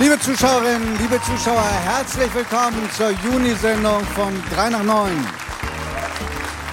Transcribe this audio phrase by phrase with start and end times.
[0.00, 5.10] Liebe Zuschauerinnen, liebe Zuschauer, herzlich willkommen zur Juni-Sendung von 3 nach 9.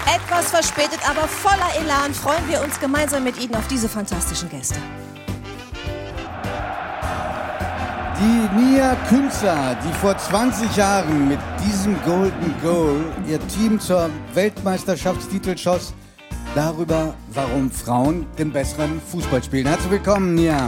[0.05, 4.79] Etwas verspätet, aber voller Elan freuen wir uns gemeinsam mit Ihnen auf diese fantastischen Gäste.
[8.17, 15.57] Die Nia Künzer, die vor 20 Jahren mit diesem Golden Goal ihr Team zur Weltmeisterschaftstitel
[15.57, 15.93] schoss,
[16.55, 19.67] darüber, warum Frauen den besseren Fußball spielen.
[19.67, 20.65] Herzlich willkommen, Nia.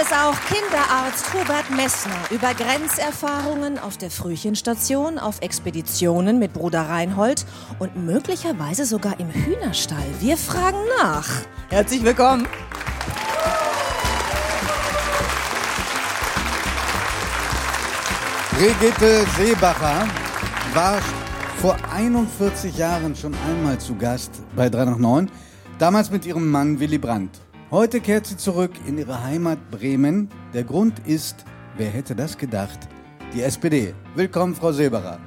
[0.00, 7.44] Ist auch Kinderarzt Hubert Messner über Grenzerfahrungen auf der Frühchenstation, auf Expeditionen mit Bruder Reinhold
[7.78, 10.06] und möglicherweise sogar im Hühnerstall.
[10.20, 11.28] Wir fragen nach.
[11.68, 12.48] Herzlich willkommen.
[18.52, 20.08] Brigitte Seebacher
[20.72, 20.98] war
[21.60, 25.30] vor 41 Jahren schon einmal zu Gast bei 3 nach 9,
[25.78, 27.38] damals mit ihrem Mann Willy Brandt.
[27.70, 30.28] Heute kehrt sie zurück in ihre Heimat Bremen.
[30.52, 31.44] Der Grund ist,
[31.76, 32.80] wer hätte das gedacht,
[33.32, 33.94] die SPD.
[34.16, 35.20] Willkommen, Frau Seebacher.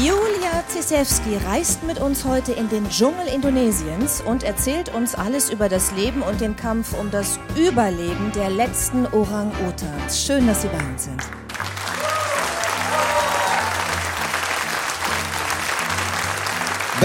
[0.00, 5.68] Julia Zisewski reist mit uns heute in den Dschungel Indonesiens und erzählt uns alles über
[5.68, 10.24] das Leben und den Kampf um das Überleben der letzten Orang-Utans.
[10.24, 11.45] Schön, dass Sie bei uns sind.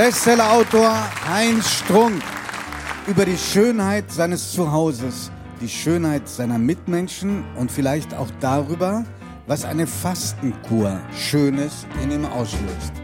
[0.03, 0.95] Bestsellerautor
[1.29, 2.23] Heinz Strunk
[3.05, 5.29] über die Schönheit seines Zuhauses,
[5.61, 9.05] die Schönheit seiner Mitmenschen und vielleicht auch darüber,
[9.45, 13.00] was eine Fastenkur Schönes in ihm auslöst.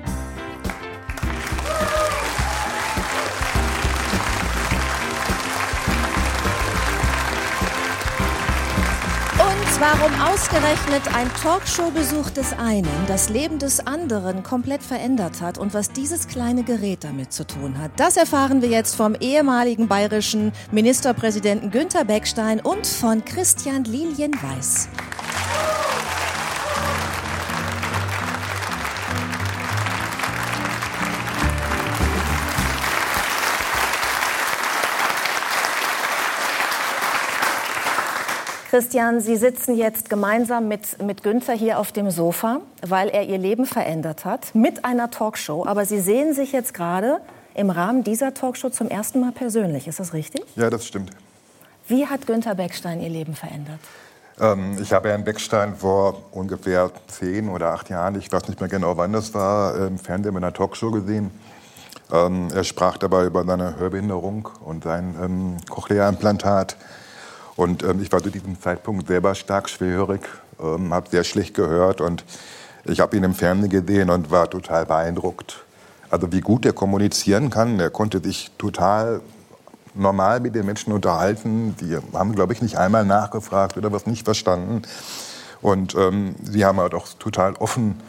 [9.80, 15.92] Warum ausgerechnet ein Talkshow-Besuch des einen das Leben des anderen komplett verändert hat und was
[15.92, 21.70] dieses kleine Gerät damit zu tun hat, das erfahren wir jetzt vom ehemaligen bayerischen Ministerpräsidenten
[21.70, 24.90] Günther Beckstein und von Christian Lilienweiß.
[38.70, 43.38] Christian, Sie sitzen jetzt gemeinsam mit, mit Günther hier auf dem Sofa, weil er Ihr
[43.38, 45.66] Leben verändert hat, mit einer Talkshow.
[45.66, 47.22] Aber Sie sehen sich jetzt gerade
[47.56, 49.88] im Rahmen dieser Talkshow zum ersten Mal persönlich.
[49.88, 50.44] Ist das richtig?
[50.58, 51.12] Ja, das stimmt.
[51.88, 53.80] Wie hat Günther Beckstein Ihr Leben verändert?
[54.42, 58.70] Ähm, ich habe Herrn Beckstein vor ungefähr zehn oder acht Jahren, ich weiß nicht mehr
[58.70, 61.32] genau wann das war, im Fernsehen mit einer Talkshow gesehen.
[62.12, 66.76] Ähm, er sprach dabei über seine Hörbehinderung und sein ähm, Cochlea-Implantat.
[67.58, 70.22] Und ähm, ich war zu diesem Zeitpunkt selber stark schwerhörig,
[70.62, 72.24] ähm, habe sehr schlecht gehört und
[72.86, 75.66] ich habe ihn im Fernsehen gesehen und war total beeindruckt.
[76.10, 77.80] Also wie gut er kommunizieren kann.
[77.80, 79.20] Er konnte sich total
[79.94, 81.76] normal mit den Menschen unterhalten.
[81.82, 84.84] Die haben, glaube ich, nicht einmal nachgefragt oder was nicht verstanden.
[85.62, 88.00] Und ähm, sie haben halt auch total offen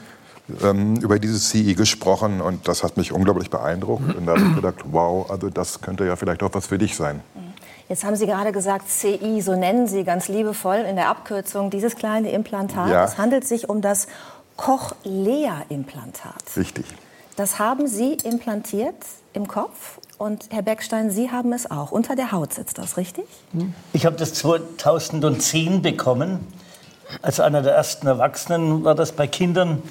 [0.62, 4.14] ähm, über dieses CI gesprochen und das hat mich unglaublich beeindruckt.
[4.14, 6.94] Und da habe ich gedacht, wow, also das könnte ja vielleicht auch was für dich
[6.94, 7.22] sein.
[7.88, 11.96] Jetzt haben Sie gerade gesagt, CI, so nennen Sie ganz liebevoll in der Abkürzung dieses
[11.96, 12.90] kleine Implantat.
[12.90, 13.04] Ja.
[13.04, 14.08] Es handelt sich um das
[14.58, 16.34] Cochlea-Implantat.
[16.56, 16.84] Richtig.
[17.36, 18.96] Das haben Sie implantiert
[19.32, 21.92] im Kopf und Herr Beckstein, Sie haben es auch.
[21.92, 23.24] Unter der Haut sitzt das, richtig?
[23.92, 26.46] Ich habe das 2010 bekommen.
[27.22, 29.82] Als einer der ersten Erwachsenen war das bei Kindern,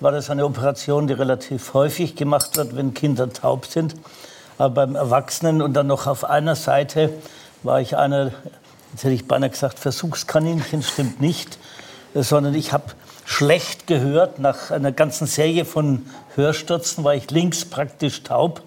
[0.00, 3.94] war das eine Operation, die relativ häufig gemacht wird, wenn Kinder taub sind.
[4.58, 7.12] Aber beim Erwachsenen und dann noch auf einer Seite
[7.66, 8.32] war ich einer,
[8.92, 11.58] jetzt hätte ich beinahe gesagt, Versuchskaninchen, stimmt nicht,
[12.14, 12.84] äh, sondern ich habe
[13.24, 14.38] schlecht gehört.
[14.38, 16.06] Nach einer ganzen Serie von
[16.36, 18.62] Hörstürzen war ich links praktisch taub.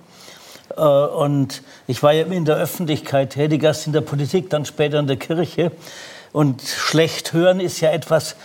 [0.75, 4.99] Äh, Und ich war ja in der Öffentlichkeit tätig, erst in der Politik, dann später
[4.99, 5.71] in der Kirche.
[6.31, 8.35] Und schlecht hören ist ja etwas,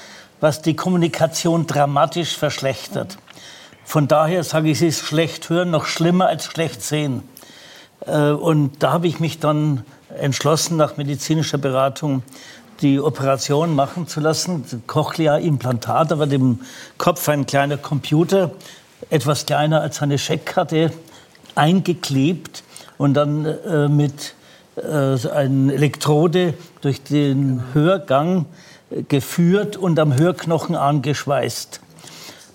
[0.40, 3.18] was die Kommunikation dramatisch verschlechtert.
[3.84, 7.28] Von daher sage ich, es ist schlecht hören noch schlimmer als schlecht sehen.
[8.06, 9.84] Äh, Und da habe ich mich dann
[10.18, 12.22] entschlossen, nach medizinischer Beratung
[12.80, 14.64] die Operation machen zu lassen.
[14.86, 16.60] Cochlea-Implantat, da wird im
[16.98, 18.50] Kopf ein kleiner Computer,
[19.10, 20.92] etwas kleiner als eine Scheckkarte,
[21.54, 22.64] eingeklebt
[22.98, 24.34] und dann äh, mit
[24.76, 28.46] äh, einer Elektrode durch den Hörgang
[28.90, 31.80] äh, geführt und am Hörknochen angeschweißt.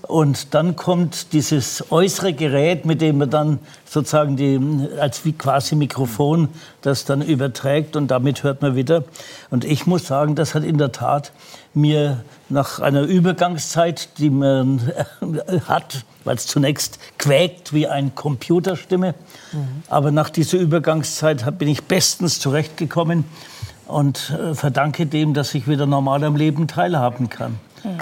[0.01, 3.59] Und dann kommt dieses äußere Gerät, mit dem man dann
[3.89, 4.59] sozusagen die,
[5.00, 6.50] als wie quasi Mikrofon
[6.81, 9.03] das dann überträgt und damit hört man wieder.
[9.50, 11.31] Und ich muss sagen, das hat in der Tat
[11.74, 14.91] mir nach einer Übergangszeit, die man
[15.68, 19.15] hat, weil es zunächst quäkt wie eine Computerstimme,
[19.51, 19.83] mhm.
[19.88, 23.25] aber nach dieser Übergangszeit bin ich bestens zurechtgekommen
[23.88, 27.59] und äh, verdanke dem, dass ich wieder normal am Leben teilhaben kann.
[27.83, 27.97] Mhm.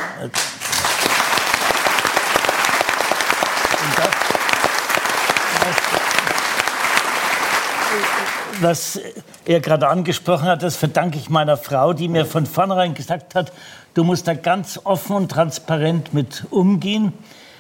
[8.62, 9.00] Was
[9.46, 13.52] er gerade angesprochen hat, das verdanke ich meiner Frau, die mir von vornherein gesagt hat,
[13.94, 17.14] du musst da ganz offen und transparent mit umgehen.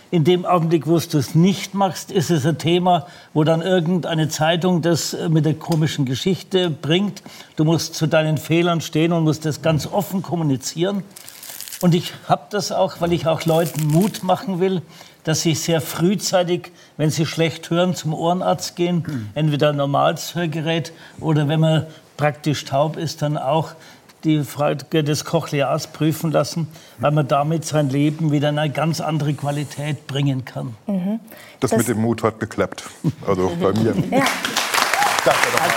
[0.10, 4.30] In dem Augenblick, wo du es nicht machst, ist es ein Thema, wo dann irgendeine
[4.30, 7.22] Zeitung das mit der komischen Geschichte bringt.
[7.58, 11.04] Du musst zu deinen Fehlern stehen und musst das ganz offen kommunizieren.
[11.82, 14.82] Und ich habe das auch, weil ich auch Leuten Mut machen will,
[15.28, 19.04] dass sie sehr frühzeitig, wenn sie schlecht hören, zum Ohrenarzt gehen.
[19.06, 19.30] Mhm.
[19.36, 21.86] Entweder ein normales Hörgerät oder wenn man
[22.16, 23.74] praktisch taub ist, dann auch
[24.24, 26.70] die Frage des Cochlears prüfen lassen,
[27.00, 30.76] weil man damit sein Leben wieder in eine ganz andere Qualität bringen kann.
[30.88, 31.20] Mhm.
[31.60, 32.86] Das, das, mit dem Mut hat geklappt.
[33.28, 33.94] Also bei mir.
[34.10, 34.24] Ja.
[35.26, 35.70] Danke nochmal.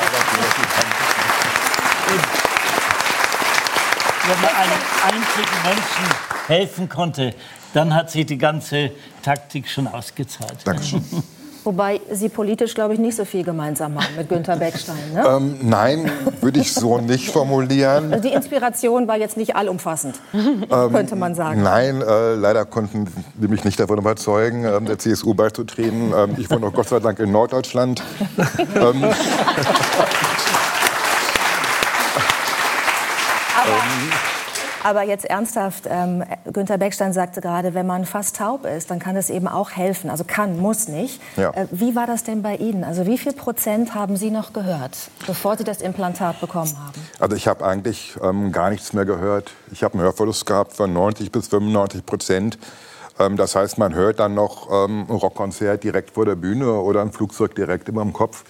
[4.28, 4.72] Wenn man einem
[5.06, 7.34] einzigen Menschen helfen konnte,
[7.74, 8.90] dann hat sich die ganze
[9.22, 10.58] Taktik schon ausgezahlt.
[10.64, 11.04] Dankeschön.
[11.64, 15.12] Wobei Sie politisch, glaube ich, nicht so viel gemeinsam haben mit Günter Beckstein.
[15.12, 15.22] Ne?
[15.26, 18.12] Ähm, nein, würde ich so nicht formulieren.
[18.14, 21.62] Also die Inspiration war jetzt nicht allumfassend, ähm, könnte man sagen.
[21.62, 23.06] Nein, äh, leider konnten
[23.38, 26.14] Sie mich nicht davon überzeugen, äh, der CSU beizutreten.
[26.16, 28.02] Ähm, ich wohne auch Gott sei Dank in Norddeutschland.
[28.74, 29.04] Ähm,
[33.60, 33.82] Aber
[34.82, 39.14] aber jetzt ernsthaft, ähm, Günter Beckstein sagte gerade, wenn man fast taub ist, dann kann
[39.14, 40.10] das eben auch helfen.
[40.10, 41.20] Also kann, muss nicht.
[41.36, 41.50] Ja.
[41.50, 42.84] Äh, wie war das denn bei Ihnen?
[42.84, 44.96] Also wie viel Prozent haben Sie noch gehört,
[45.26, 47.00] bevor Sie das Implantat bekommen haben?
[47.18, 49.52] Also ich habe eigentlich ähm, gar nichts mehr gehört.
[49.72, 52.58] Ich habe einen Hörverlust gehabt von 90 bis 95 Prozent.
[53.18, 57.02] Ähm, das heißt, man hört dann noch ähm, ein Rockkonzert direkt vor der Bühne oder
[57.02, 58.44] ein Flugzeug direkt immer im Kopf.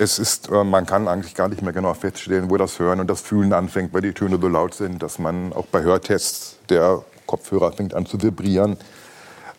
[0.00, 3.10] Es ist, äh, man kann eigentlich gar nicht mehr genau feststellen, wo das Hören und
[3.10, 7.02] das Fühlen anfängt, weil die Töne so laut sind, dass man auch bei Hörtests der
[7.26, 8.76] Kopfhörer fängt an zu vibrieren.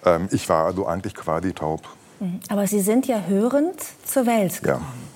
[0.05, 1.81] Ähm, ich war also eigentlich quasi taub.
[2.19, 2.39] Mhm.
[2.49, 3.75] Aber Sie sind ja hörend
[4.05, 4.85] zur Welt gekommen.
[4.85, 5.09] Ja.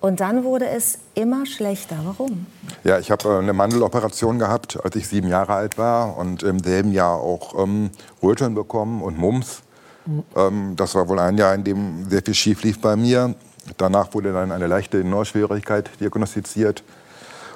[0.00, 1.96] Und dann wurde es immer schlechter.
[2.04, 2.46] Warum?
[2.82, 6.58] Ja, ich habe äh, eine Mandeloperation gehabt, als ich sieben Jahre alt war und im
[6.58, 7.90] selben Jahr auch ähm,
[8.22, 9.62] Röteln bekommen und Mumps.
[10.04, 10.22] Mhm.
[10.36, 13.34] Ähm, das war wohl ein Jahr, in dem sehr viel schief lief bei mir.
[13.76, 16.82] Danach wurde dann eine leichte Neuschwierigkeit diagnostiziert.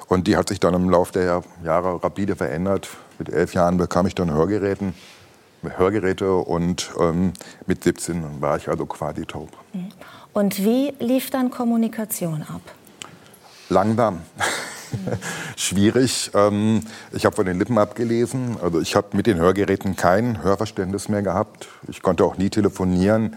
[0.07, 2.89] Und die hat sich dann im Laufe der Jahre rapide verändert.
[3.19, 4.95] Mit elf Jahren bekam ich dann Hörgeräten,
[5.61, 7.33] Hörgeräte und ähm,
[7.67, 9.49] mit 17 war ich also quasi taub.
[9.73, 9.89] Mhm.
[10.33, 12.61] Und wie lief dann Kommunikation ab?
[13.67, 14.21] Langsam.
[15.55, 16.31] Schwierig.
[16.33, 18.57] Ähm, ich habe von den Lippen abgelesen.
[18.61, 21.67] Also ich habe mit den Hörgeräten kein Hörverständnis mehr gehabt.
[21.87, 23.35] Ich konnte auch nie telefonieren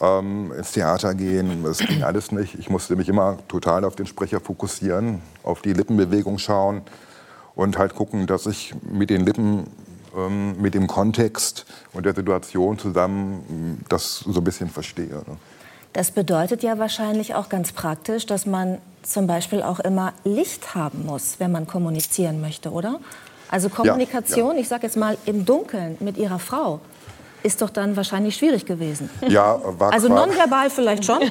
[0.00, 1.62] ähm, ins Theater gehen.
[1.64, 2.58] Das ging alles nicht.
[2.58, 6.82] Ich musste mich immer total auf den Sprecher fokussieren, auf die Lippenbewegung schauen
[7.54, 9.66] und halt gucken, dass ich mit den Lippen,
[10.16, 15.22] ähm, mit dem Kontext und der Situation zusammen ähm, das so ein bisschen verstehe.
[15.26, 15.36] Ne?
[15.92, 21.06] Das bedeutet ja wahrscheinlich auch ganz praktisch, dass man zum Beispiel auch immer Licht haben
[21.06, 23.00] muss, wenn man kommunizieren möchte, oder?
[23.48, 24.60] Also Kommunikation, ja, ja.
[24.60, 26.80] ich sage jetzt mal im Dunkeln mit Ihrer Frau
[27.46, 29.08] ist doch dann wahrscheinlich schwierig gewesen.
[29.26, 31.20] Ja, war Also nonverbal vielleicht schon?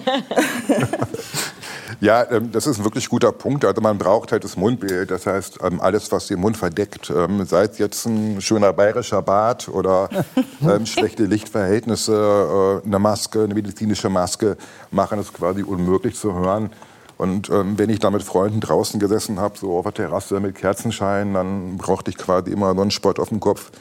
[2.02, 3.64] Ja, ähm, das ist ein wirklich guter Punkt.
[3.64, 5.12] Also man braucht halt das Mundbild.
[5.12, 9.22] Das heißt, ähm, alles, was den Mund verdeckt, ähm, sei es jetzt ein schöner bayerischer
[9.22, 10.10] Bart oder
[10.86, 14.58] schlechte Lichtverhältnisse, äh, eine Maske, eine medizinische Maske,
[14.92, 16.70] machen es quasi unmöglich zu hören.
[17.18, 21.34] Und wenn ich da mit Freunden draußen gesessen habe, so auf der Terrasse mit Kerzenschein,
[21.34, 23.72] dann brauchte ich quasi immer so einen Spott auf dem Kopf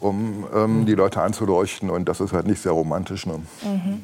[0.00, 1.90] um ähm, die Leute anzuleuchten.
[1.90, 3.26] Und das ist halt nicht sehr romantisch.
[3.26, 3.40] Ne?
[3.62, 4.02] Mhm.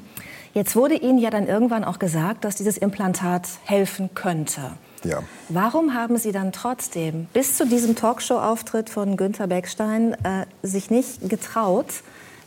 [0.52, 4.72] Jetzt wurde Ihnen ja dann irgendwann auch gesagt, dass dieses Implantat helfen könnte.
[5.04, 5.22] Ja.
[5.48, 11.28] Warum haben Sie dann trotzdem bis zu diesem Talkshow-Auftritt von Günter Beckstein äh, sich nicht
[11.28, 11.86] getraut,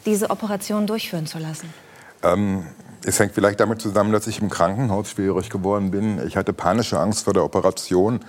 [0.05, 1.73] diese Operation durchführen zu lassen?
[2.21, 2.65] Ähm,
[3.05, 6.25] es hängt vielleicht damit zusammen, dass ich im Krankenhaus schwierig geworden bin.
[6.27, 8.19] Ich hatte panische Angst vor der Operation.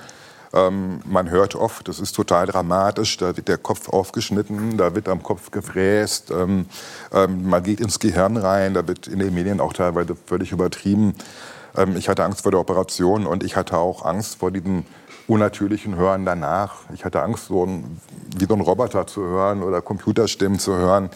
[0.55, 5.09] Ähm, man hört oft, das ist total dramatisch, da wird der Kopf aufgeschnitten, da wird
[5.09, 6.67] am Kopf gefräst, ähm,
[7.13, 11.15] ähm, man geht ins Gehirn rein, da wird in den Medien auch teilweise völlig übertrieben.
[11.77, 14.85] Ähm, ich hatte Angst vor der Operation und ich hatte auch Angst vor diesem
[15.27, 16.77] unnatürlichen Hören danach.
[16.95, 18.01] Ich hatte Angst, so ein,
[18.37, 21.11] wie so ein Roboter zu hören oder Computerstimmen zu hören.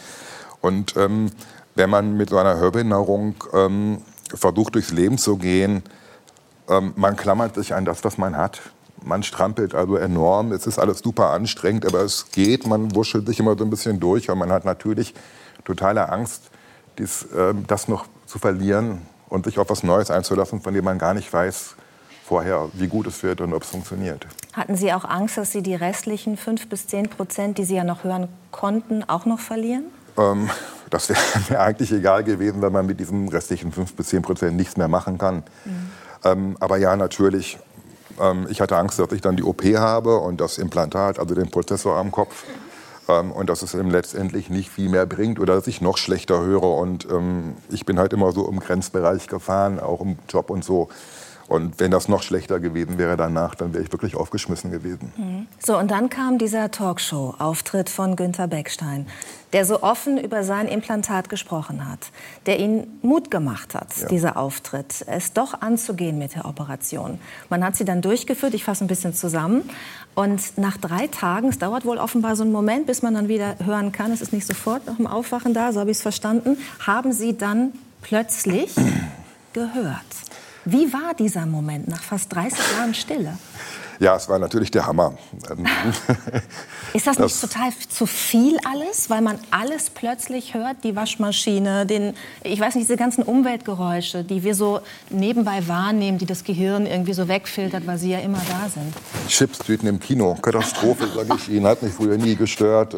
[0.59, 1.31] Und ähm,
[1.75, 4.01] wenn man mit so einer Hörbehinderung ähm,
[4.33, 5.83] versucht, durchs Leben zu gehen,
[6.95, 8.61] man klammert sich an das, was man hat.
[9.09, 10.51] Man strampelt also enorm.
[10.51, 12.67] Es ist alles super anstrengend, aber es geht.
[12.67, 15.15] Man wuschelt sich immer so ein bisschen durch und man hat natürlich
[15.65, 16.43] totale Angst,
[16.99, 20.99] dies, äh, das noch zu verlieren und sich auf was Neues einzulassen, von dem man
[20.99, 21.75] gar nicht weiß
[22.23, 24.27] vorher, wie gut es wird und ob es funktioniert.
[24.53, 27.83] Hatten Sie auch Angst, dass Sie die restlichen fünf bis zehn Prozent, die Sie ja
[27.83, 29.85] noch hören konnten, auch noch verlieren?
[30.19, 30.51] Ähm,
[30.91, 34.55] das wäre mir eigentlich egal gewesen, wenn man mit diesen restlichen fünf bis zehn Prozent
[34.55, 35.37] nichts mehr machen kann.
[35.65, 35.91] Mhm.
[36.23, 37.57] Ähm, aber ja, natürlich.
[38.19, 41.49] Ähm, ich hatte Angst, dass ich dann die OP habe und das Implantat, also den
[41.49, 42.43] Prozessor am Kopf,
[43.07, 46.41] ähm, und dass es eben letztendlich nicht viel mehr bringt oder dass ich noch schlechter
[46.41, 46.63] höre.
[46.63, 50.89] Und ähm, ich bin halt immer so im Grenzbereich gefahren, auch im Job und so.
[51.49, 55.11] Und wenn das noch schlechter gewesen wäre danach, dann wäre ich wirklich aufgeschmissen gewesen.
[55.17, 55.47] Mhm.
[55.57, 59.07] So, und dann kam dieser Talkshow-Auftritt von Günter Beckstein,
[59.51, 62.11] der so offen über sein Implantat gesprochen hat,
[62.45, 64.07] der ihn Mut gemacht hat, ja.
[64.09, 67.19] dieser Auftritt, es doch anzugehen mit der Operation.
[67.49, 69.67] Man hat sie dann durchgeführt, ich fasse ein bisschen zusammen.
[70.13, 73.55] Und nach drei Tagen, es dauert wohl offenbar so einen Moment, bis man dann wieder
[73.65, 76.57] hören kann, es ist nicht sofort nach dem Aufwachen da, so habe ich es verstanden,
[76.85, 77.71] haben Sie dann
[78.03, 78.75] plötzlich
[79.53, 80.05] gehört.
[80.65, 83.37] Wie war dieser Moment nach fast 30 Jahren Stille?
[83.99, 85.17] Ja, es war natürlich der Hammer.
[85.51, 85.65] Ähm,
[86.93, 91.85] Ist das, das, nicht total zu viel alles, weil man alles plötzlich hört, die Waschmaschine,
[91.85, 92.13] den,
[92.43, 97.13] ich weiß nicht, diese ganzen Umweltgeräusche, die wir so nebenbei wahrnehmen, die das Gehirn irgendwie
[97.13, 98.93] so wegfiltert, weil sie ja immer da sind.
[99.27, 102.95] Chipstüten im Kino, Katastrophe, sage ich Ihnen, hat mich früher nie gestört.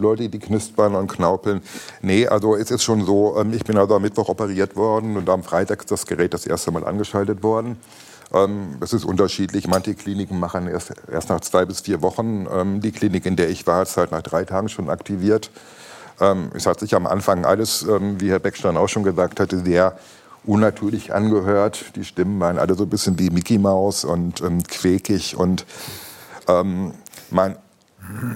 [0.00, 1.62] Leute, die knispern und knaupeln.
[2.02, 5.28] Nee, also es ist schon so, ähm, ich bin also am Mittwoch operiert worden und
[5.28, 7.76] am Freitag ist das Gerät das erste Mal angeschaltet worden.
[8.32, 9.68] Ähm, es ist unterschiedlich.
[9.68, 12.46] Manche Kliniken machen erst, erst nach zwei bis vier Wochen.
[12.52, 15.50] Ähm, die Klinik, in der ich war, es halt nach drei Tagen schon aktiviert.
[16.52, 19.96] Es hat sich am Anfang alles, wie Herr Beckstein auch schon gesagt hatte, sehr
[20.44, 21.96] unnatürlich angehört.
[21.96, 25.36] Die Stimmen waren alle so ein bisschen wie Mickey Mouse und ähm, quäkig.
[25.36, 25.66] Und
[26.48, 26.92] ähm,
[27.30, 27.56] mein,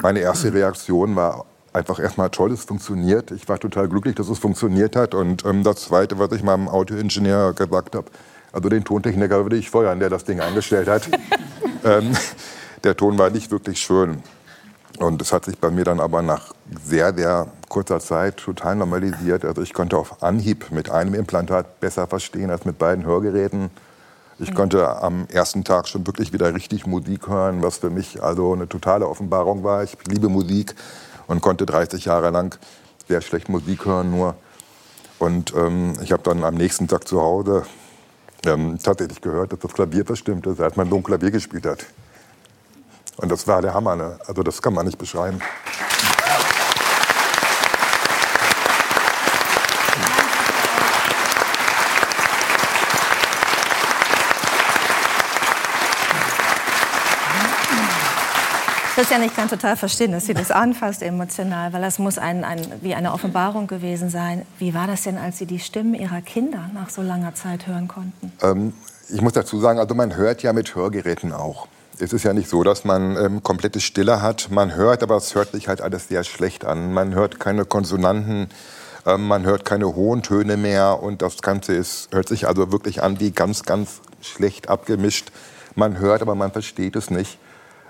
[0.02, 3.30] meine erste Reaktion war einfach erstmal toll, es funktioniert.
[3.32, 5.14] Ich war total glücklich, dass es funktioniert hat.
[5.14, 8.06] Und ähm, das Zweite, was ich meinem Autoingenieur gesagt habe,
[8.52, 11.08] also den Tontechniker würde ich feuern, der das Ding eingestellt hat.
[11.84, 12.16] ähm,
[12.84, 14.22] der Ton war nicht wirklich schön.
[14.98, 16.54] Und es hat sich bei mir dann aber nach
[16.84, 19.44] sehr, sehr kurzer Zeit total normalisiert.
[19.44, 23.70] Also ich konnte auf Anhieb mit einem Implantat besser verstehen als mit beiden Hörgeräten.
[24.38, 24.54] Ich mhm.
[24.54, 28.68] konnte am ersten Tag schon wirklich wieder richtig Musik hören, was für mich also eine
[28.68, 29.82] totale Offenbarung war.
[29.82, 30.76] Ich liebe Musik
[31.26, 32.58] und konnte 30 Jahre lang
[33.08, 34.34] sehr schlecht Musik hören nur.
[35.18, 37.64] Und ähm, ich habe dann am nächsten Tag zu Hause
[38.46, 41.86] ähm, tatsächlich gehört, dass das Klavier verstimmt ist, als mein Sohn Klavier gespielt hat.
[43.16, 43.96] Und das war der Hammer.
[43.96, 44.18] Ne?
[44.26, 45.40] Also das kann man nicht beschreiben.
[58.94, 62.60] Christian, ich kann total verstehen, dass Sie das anfasst emotional, weil das muss ein, ein,
[62.80, 64.46] wie eine Offenbarung gewesen sein.
[64.60, 67.88] Wie war das denn, als Sie die Stimmen Ihrer Kinder nach so langer Zeit hören
[67.88, 68.30] konnten?
[68.40, 68.72] Ähm,
[69.08, 71.66] ich muss dazu sagen, also man hört ja mit Hörgeräten auch.
[71.98, 74.52] Es ist ja nicht so, dass man ähm, komplette Stille hat.
[74.52, 76.92] Man hört, aber es hört sich halt alles sehr schlecht an.
[76.94, 78.48] Man hört keine Konsonanten,
[79.06, 83.02] ähm, man hört keine hohen Töne mehr und das Ganze ist, hört sich also wirklich
[83.02, 85.32] an wie ganz, ganz schlecht abgemischt.
[85.74, 87.40] Man hört, aber man versteht es nicht.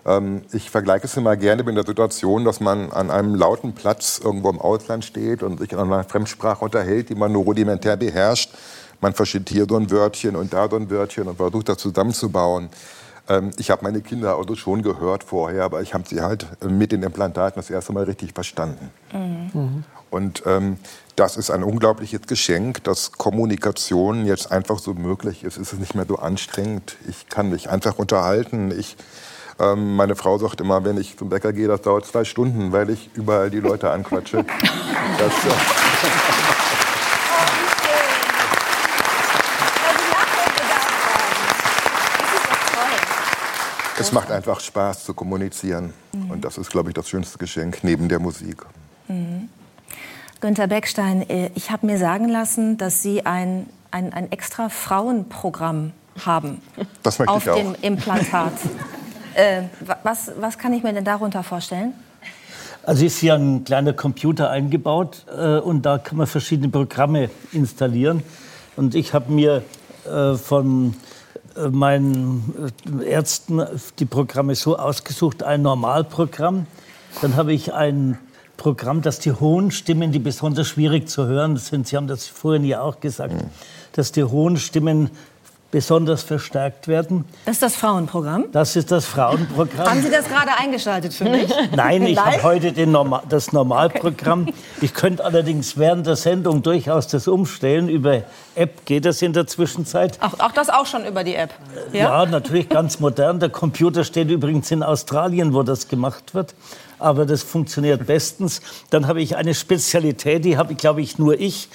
[0.07, 4.21] Ähm, ich vergleiche es immer gerne mit der Situation, dass man an einem lauten Platz
[4.23, 8.53] irgendwo im Ausland steht und sich in einer Fremdsprache unterhält, die man nur rudimentär beherrscht.
[9.01, 12.69] Man versteht hier so ein Wörtchen und da so ein Wörtchen und versucht das zusammenzubauen.
[13.29, 16.93] Ähm, ich habe meine Kinder also schon gehört vorher, aber ich habe sie halt mit
[16.93, 18.91] den Implantaten das erste Mal richtig verstanden.
[19.13, 19.85] Mhm.
[20.11, 20.77] Und ähm,
[21.17, 25.57] das ist ein unglaubliches Geschenk, dass Kommunikation jetzt einfach so möglich ist.
[25.57, 26.97] Es ist nicht mehr so anstrengend.
[27.09, 28.73] Ich kann mich einfach unterhalten.
[28.79, 28.97] Ich
[29.59, 32.91] ähm, meine Frau sagt immer, wenn ich zum Bäcker gehe, das dauert zwei Stunden, weil
[32.91, 34.45] ich überall die Leute anquatsche.
[35.19, 36.45] das, äh
[43.97, 45.95] Es macht einfach Spaß zu kommunizieren.
[46.13, 46.31] Mhm.
[46.31, 48.67] Und das ist, glaube ich, das schönste Geschenk neben der Musik.
[49.09, 49.49] Mhm.
[50.41, 55.93] Günter Beckstein, äh, ich habe mir sagen lassen, dass Sie ein, ein, ein extra Frauenprogramm
[56.27, 56.61] haben.
[57.03, 57.57] Das möchte auf ich auch.
[57.57, 58.53] dem Implantat.
[59.35, 59.63] Äh,
[60.03, 61.93] was, was kann ich mir denn darunter vorstellen?
[62.85, 68.23] Also ist hier ein kleiner Computer eingebaut äh, und da kann man verschiedene Programme installieren.
[68.77, 69.63] Und ich habe mir
[70.07, 70.95] äh, von
[71.57, 73.63] äh, meinen äh, Ärzten
[73.99, 76.67] die Programme so ausgesucht, ein Normalprogramm.
[77.23, 78.19] Dann habe ich ein
[78.57, 82.65] Programm, das die hohen Stimmen, die besonders schwierig zu hören sind, Sie haben das vorhin
[82.65, 83.35] ja auch gesagt,
[83.93, 85.11] dass die hohen Stimmen
[85.75, 87.25] besonders verstärkt werden.
[87.47, 88.45] Das ist das Frauenprogramm?
[88.53, 89.89] Das ist das Frauenprogramm.
[89.91, 91.53] Haben Sie das gerade eingeschaltet für mich?
[91.75, 94.43] Nein, ich habe heute Normal, das Normalprogramm.
[94.43, 94.55] Okay.
[94.83, 97.89] Ich könnte allerdings während der Sendung durchaus das umstellen.
[97.89, 98.23] Über
[98.55, 100.17] App geht das in der Zwischenzeit.
[100.21, 101.53] Ach, auch das auch schon über die App?
[101.93, 102.23] Ja?
[102.23, 103.41] ja, natürlich ganz modern.
[103.41, 106.55] Der Computer steht übrigens in Australien, wo das gemacht wird
[106.99, 108.61] aber das funktioniert bestens.
[108.91, 111.69] Dann habe ich eine Spezialität, die habe, glaube ich, nur ich.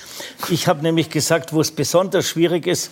[0.50, 2.90] Ich habe nämlich gesagt, wo es besonders schwierig ist,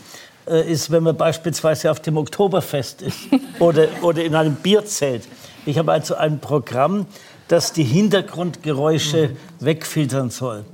[0.49, 3.19] äh, ist, wenn man beispielsweise auf dem Oktoberfest ist
[3.59, 5.27] oder, oder in einem Bierzelt.
[5.65, 7.05] Ich habe also ein Programm,
[7.47, 10.65] das die Hintergrundgeräusche wegfiltern soll.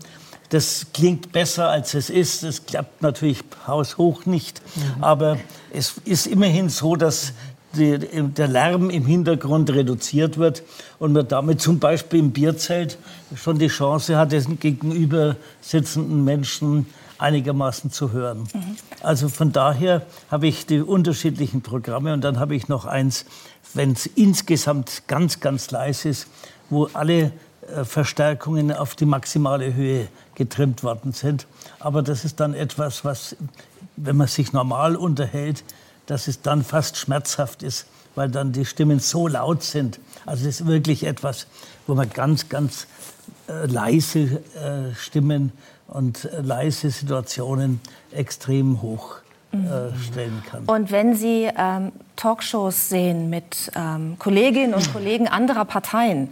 [0.50, 2.44] Das klingt besser, als es ist.
[2.44, 4.62] Es klappt natürlich haushoch nicht.
[5.02, 5.38] Aber
[5.72, 7.34] es ist immerhin so, dass
[7.76, 10.64] die, der Lärm im Hintergrund reduziert wird
[11.00, 12.98] und man damit zum Beispiel im Bierzelt
[13.36, 16.86] schon die Chance hat, den gegenüber sitzenden Menschen
[17.24, 18.48] einigermaßen zu hören.
[18.54, 18.78] Mhm.
[19.02, 23.26] Also von daher habe ich die unterschiedlichen Programme und dann habe ich noch eins,
[23.74, 26.28] wenn es insgesamt ganz, ganz leise ist,
[26.70, 27.32] wo alle
[27.72, 31.48] äh, Verstärkungen auf die maximale Höhe getrimmt worden sind.
[31.80, 33.36] Aber das ist dann etwas, was,
[33.96, 35.64] wenn man sich normal unterhält,
[36.06, 40.00] dass es dann fast schmerzhaft ist, weil dann die Stimmen so laut sind.
[40.26, 41.48] Also es ist wirklich etwas,
[41.88, 42.88] wo man ganz, ganz
[43.48, 45.54] äh, leise äh, Stimmen
[45.94, 47.80] und leise Situationen
[48.12, 49.18] extrem hoch
[49.52, 50.64] äh, stellen kann.
[50.66, 56.32] Und wenn Sie ähm, Talkshows sehen mit ähm, Kolleginnen und Kollegen anderer Parteien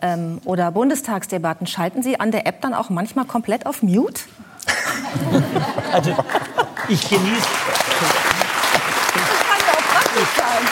[0.00, 4.22] ähm, oder Bundestagsdebatten, schalten Sie an der App dann auch manchmal komplett auf Mute?
[5.92, 6.16] also
[6.88, 7.46] ich genieße.
[9.14, 10.62] Das kann auch praktisch sein.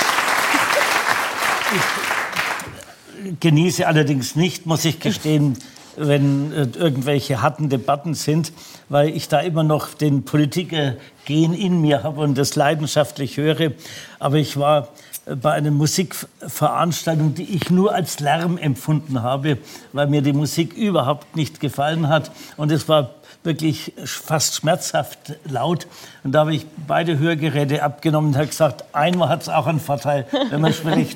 [3.26, 5.58] Ich genieße allerdings nicht, muss ich gestehen,
[5.96, 8.52] wenn äh, irgendwelche harten Debatten sind,
[8.88, 13.72] weil ich da immer noch den Politikergehen in mir habe und das leidenschaftlich höre.
[14.18, 14.88] Aber ich war
[15.26, 19.58] äh, bei einer Musikveranstaltung, die ich nur als Lärm empfunden habe,
[19.92, 22.30] weil mir die Musik überhaupt nicht gefallen hat.
[22.56, 23.10] Und es war
[23.42, 25.86] wirklich fast schmerzhaft laut.
[26.24, 29.80] Und da habe ich beide Hörgeräte abgenommen und habe gesagt, einmal hat es auch einen
[29.80, 31.08] Vorteil, wenn man hört.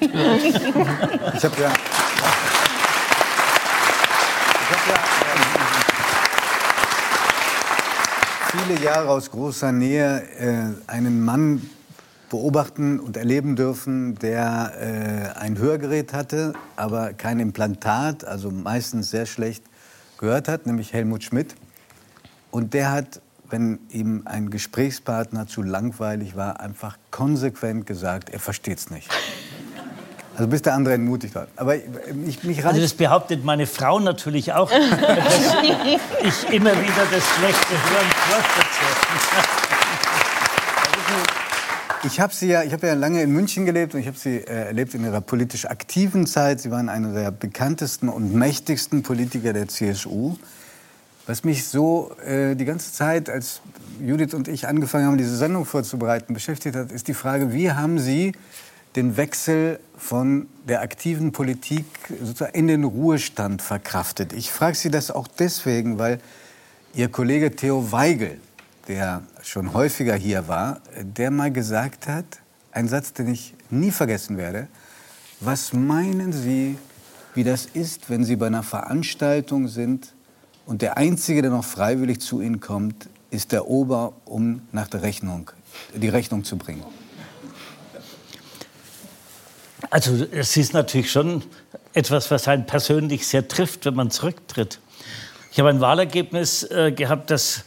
[1.35, 1.73] Ich habe ja
[8.59, 11.69] viele Jahre aus großer Nähe äh, einen Mann
[12.31, 19.27] beobachten und erleben dürfen, der äh, ein Hörgerät hatte, aber kein Implantat, also meistens sehr
[19.27, 19.65] schlecht
[20.19, 21.55] gehört hat, nämlich Helmut Schmidt.
[22.51, 28.79] Und der hat, wenn ihm ein Gesprächspartner zu langweilig war, einfach konsequent gesagt, er versteht
[28.79, 29.11] es nicht.
[30.37, 31.49] Also bis der andere entmutigt hat.
[31.57, 34.81] Aber ich, mich Also das behauptet meine Frau natürlich auch, dass
[36.23, 38.07] ich immer wieder das schlechte Hören.
[42.05, 44.37] Ich habe sie ja, ich habe ja lange in München gelebt und ich habe sie
[44.37, 46.61] äh, erlebt in ihrer politisch aktiven Zeit.
[46.61, 50.37] Sie waren einer der bekanntesten und mächtigsten Politiker der CSU.
[51.27, 53.63] Was mich so äh, die ganze Zeit, als
[54.05, 57.99] Judith und ich angefangen haben, diese Sendung vorzubereiten, beschäftigt hat, ist die Frage, wie haben
[57.99, 58.33] Sie
[58.97, 64.33] den Wechsel von der aktiven Politik sozusagen in den Ruhestand verkraftet.
[64.33, 66.21] Ich frage Sie das auch deswegen, weil
[66.95, 68.41] Ihr Kollege Theo Weigel,
[68.87, 72.25] der schon häufiger hier war, der mal gesagt hat,
[72.71, 74.69] ein Satz, den ich nie vergessen werde,
[75.41, 76.79] was meinen Sie,
[77.35, 80.15] wie das ist, wenn Sie bei einer Veranstaltung sind
[80.67, 85.03] und der Einzige, der noch freiwillig zu Ihnen kommt, ist der Ober, um nach der
[85.03, 85.51] Rechnung,
[85.95, 86.85] die Rechnung zu bringen?
[89.91, 91.43] Also es ist natürlich schon
[91.93, 94.81] etwas, was einen persönlich sehr trifft, wenn man zurücktritt.
[95.53, 97.65] Ich habe ein Wahlergebnis äh, gehabt, das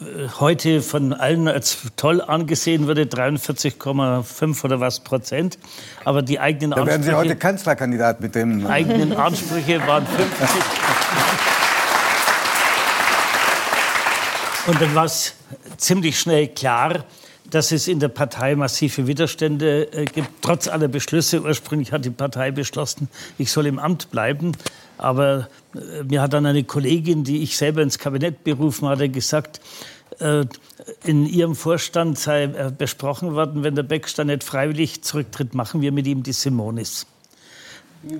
[0.00, 5.58] äh, heute von allen als toll angesehen wurde, 43,5 oder was Prozent.
[6.04, 8.60] Aber die eigenen da werden Sie heute Kanzlerkandidat mit dem.
[8.60, 10.48] Die eigenen Ansprüche waren 50.
[14.66, 15.34] Und dann war es
[15.76, 17.04] ziemlich schnell klar,
[17.50, 21.42] dass es in der Partei massive Widerstände äh, gibt, trotz aller Beschlüsse.
[21.42, 24.52] Ursprünglich hat die Partei beschlossen, ich soll im Amt bleiben.
[24.98, 29.60] Aber äh, mir hat dann eine Kollegin, die ich selber ins Kabinett berufen hatte, gesagt,
[30.20, 30.44] äh,
[31.04, 36.06] in ihrem Vorstand sei besprochen worden, wenn der Beckstein nicht freiwillig zurücktritt, machen wir mit
[36.06, 37.06] ihm die Simonis.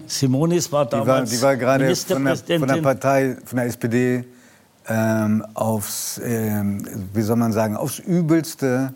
[0.06, 3.66] Simonis war damals die war, die war gerade von der, von der Partei, von der
[3.66, 4.24] SPD
[4.88, 8.94] ähm, aufs, ähm, wie soll man sagen, aufs Übelste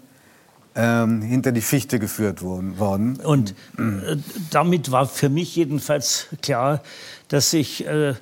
[0.74, 3.16] ähm, hinter die Fichte geführt worden.
[3.16, 4.16] Und äh,
[4.50, 6.82] damit war für mich jedenfalls klar,
[7.28, 8.14] dass ich äh,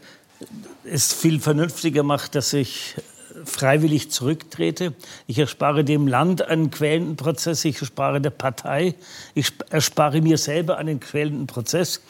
[0.84, 2.94] es viel vernünftiger mache, dass ich
[3.44, 4.94] freiwillig zurücktrete.
[5.26, 8.94] Ich erspare dem Land einen quälenden Prozess, ich erspare der Partei,
[9.34, 12.00] ich erspare mir selber einen quälenden Prozess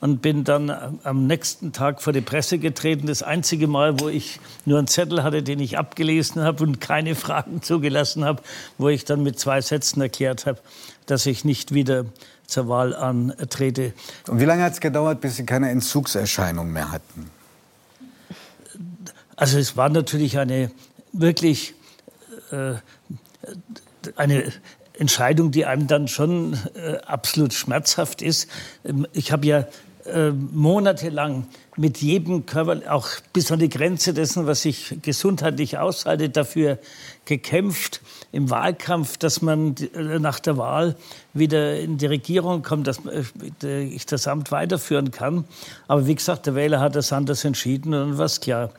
[0.00, 3.06] und bin dann am nächsten Tag vor die Presse getreten.
[3.06, 7.14] Das einzige Mal, wo ich nur einen Zettel hatte, den ich abgelesen habe und keine
[7.14, 8.42] Fragen zugelassen habe,
[8.78, 10.58] wo ich dann mit zwei Sätzen erklärt habe,
[11.06, 12.06] dass ich nicht wieder
[12.46, 13.92] zur Wahl antrete.
[14.26, 17.30] Und wie lange hat es gedauert, bis Sie keine Entzugserscheinung mehr hatten?
[19.36, 20.70] Also es war natürlich eine
[21.12, 21.74] wirklich
[22.50, 22.74] äh,
[24.16, 24.52] eine
[24.94, 28.48] Entscheidung, die einem dann schon äh, absolut schmerzhaft ist.
[28.84, 29.66] Ähm, ich habe ja
[30.12, 31.46] äh, monatelang
[31.76, 36.78] mit jedem Körper, auch bis an die Grenze dessen, was ich gesundheitlich aushalte, dafür
[37.24, 38.00] gekämpft
[38.32, 40.96] im Wahlkampf, dass man äh, nach der Wahl
[41.32, 43.00] wieder in die Regierung kommt, dass
[43.62, 45.44] äh, ich das Amt weiterführen kann.
[45.88, 48.70] Aber wie gesagt, der Wähler hat das anders entschieden und dann war es klar.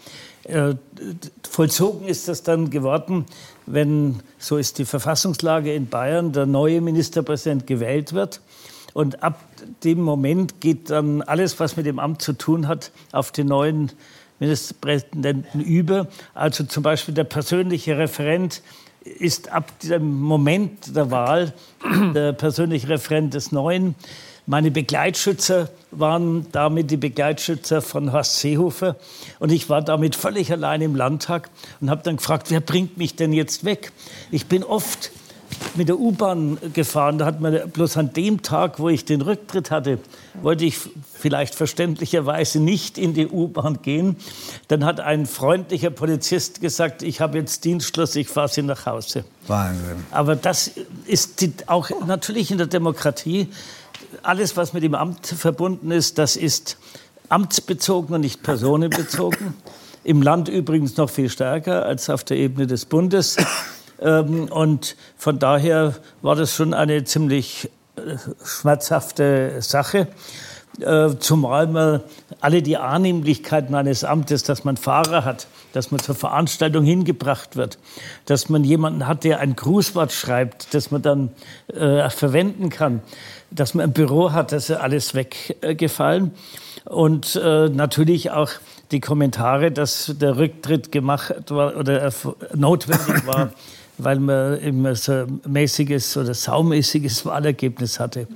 [1.48, 3.28] Vollzogen ist das dann geworden,
[3.68, 8.42] wenn, so ist die Verfassungslage in Bayern, der neue Ministerpräsident gewählt wird.
[8.94, 9.40] Und ab
[9.84, 13.92] dem Moment geht dann alles, was mit dem Amt zu tun hat, auf den neuen
[14.40, 16.08] Ministerpräsidenten über.
[16.34, 18.62] Also zum Beispiel der persönliche Referent
[19.04, 21.54] ist ab dem Moment der Wahl
[22.14, 23.96] der persönliche Referent des Neuen.
[24.48, 28.96] Meine Begleitschützer waren damit die Begleitschützer von Horst Seehofer.
[29.40, 31.50] Und ich war damit völlig allein im Landtag
[31.80, 33.92] und habe dann gefragt, wer bringt mich denn jetzt weg?
[34.32, 35.12] Ich bin oft
[35.76, 37.18] mit der U-Bahn gefahren.
[37.18, 40.00] Da hat man bloß an dem Tag, wo ich den Rücktritt hatte,
[40.42, 40.78] wollte ich
[41.14, 44.16] vielleicht verständlicherweise nicht in die U-Bahn gehen.
[44.68, 49.24] Dann hat ein freundlicher Polizist gesagt, ich habe jetzt Dienstschluss, ich fahre Sie nach Hause.
[49.48, 50.06] Wahnsinn.
[50.12, 50.72] Aber das
[51.06, 53.48] ist die, auch natürlich in der Demokratie
[54.24, 56.78] alles, was mit dem Amt verbunden ist, das ist
[57.30, 59.54] amtsbezogen und nicht personenbezogen.
[60.04, 63.38] Im Land übrigens noch viel stärker als auf der Ebene des Bundes.
[64.02, 70.08] Ähm, und von daher war das schon eine ziemlich äh, schmerzhafte Sache.
[70.80, 72.00] Äh, zumal man
[72.40, 77.78] alle die Annehmlichkeiten eines Amtes, dass man Fahrer hat, dass man zur Veranstaltung hingebracht wird,
[78.26, 81.30] dass man jemanden hat, der ein Grußwort schreibt, das man dann
[81.68, 83.02] äh, verwenden kann,
[83.52, 86.32] dass man ein Büro hat, das ist alles weggefallen.
[86.86, 88.50] Und äh, natürlich auch
[88.92, 92.12] die Kommentare, dass der Rücktritt gemacht war oder
[92.56, 93.52] notwendig war,
[94.04, 98.28] weil man immer so mäßiges oder saumäßiges Wahlergebnis hatte.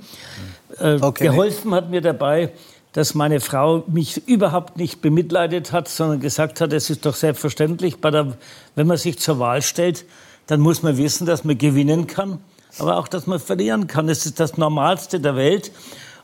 [0.78, 1.28] Äh, okay.
[1.28, 2.50] Geholfen hat mir dabei,
[2.92, 7.96] dass meine Frau mich überhaupt nicht bemitleidet hat, sondern gesagt hat, es ist doch selbstverständlich,
[8.00, 8.36] der,
[8.74, 10.04] wenn man sich zur Wahl stellt,
[10.46, 12.38] dann muss man wissen, dass man gewinnen kann,
[12.78, 14.06] aber auch, dass man verlieren kann.
[14.06, 15.72] Das ist das Normalste der Welt.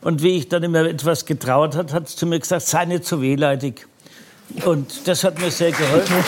[0.00, 3.04] Und wie ich dann immer etwas getraut hat, hat sie zu mir gesagt, sei nicht
[3.04, 3.86] zu wehleidig.
[4.64, 6.16] Und das hat mir sehr geholfen.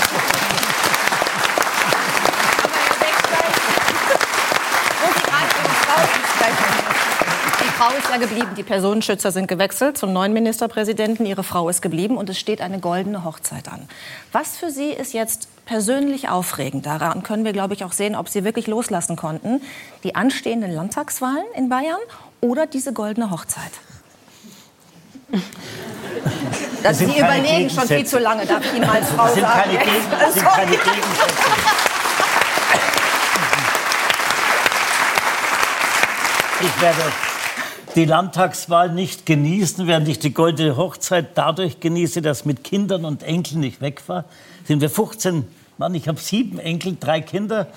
[8.14, 8.50] Ja geblieben.
[8.56, 11.26] Die Personenschützer sind gewechselt zum neuen Ministerpräsidenten.
[11.26, 13.88] Ihre Frau ist geblieben und es steht eine goldene Hochzeit an.
[14.30, 16.86] Was für Sie ist jetzt persönlich aufregend?
[16.86, 19.60] Daran können wir, glaube ich, auch sehen, ob Sie wirklich loslassen konnten.
[20.04, 21.98] Die anstehenden Landtagswahlen in Bayern
[22.40, 23.72] oder diese goldene Hochzeit?
[26.82, 29.62] Das Sie überlegen schon viel zu lange, darf ich Ihnen als Frau sind sagen.
[29.62, 29.92] Keine Gegen,
[30.34, 30.94] sind keine Gegensätze.
[36.60, 37.33] Ich werde
[37.94, 43.22] die Landtagswahl nicht genießen, während ich die goldene Hochzeit dadurch genieße, dass mit Kindern und
[43.22, 44.24] Enkeln nicht weg war.
[44.64, 45.46] Sind wir 15
[45.78, 47.68] Mann, ich habe sieben Enkel, drei Kinder.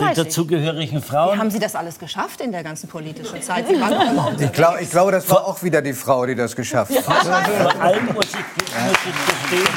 [0.00, 1.36] Die dazugehörigen Frauen.
[1.36, 3.66] Wie haben Sie das alles geschafft in der ganzen politischen Zeit?
[3.70, 7.24] ich, glaube, ich glaube, das war auch wieder die Frau, die das geschafft hat.
[7.24, 9.74] Vor allem muss ich, muss ich gestehen,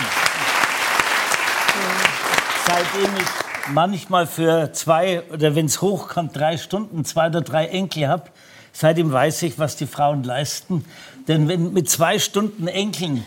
[2.66, 8.08] seitdem ich manchmal für zwei oder wenn es hochkommt, drei Stunden, zwei oder drei Enkel
[8.08, 8.24] habe,
[8.82, 10.86] Seitdem weiß ich, was die Frauen leisten.
[11.28, 13.18] Denn wenn, mit zwei Stunden Enkeln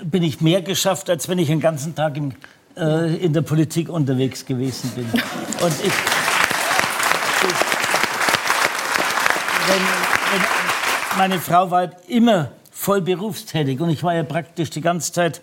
[0.00, 2.32] äh, bin ich mehr geschafft, als wenn ich den ganzen Tag im,
[2.76, 5.04] äh, in der Politik unterwegs gewesen bin.
[5.04, 5.94] Und ich, ich
[9.68, 9.82] wenn,
[10.32, 10.42] wenn,
[11.16, 15.42] meine Frau war immer voll berufstätig und ich war ja praktisch die ganze Zeit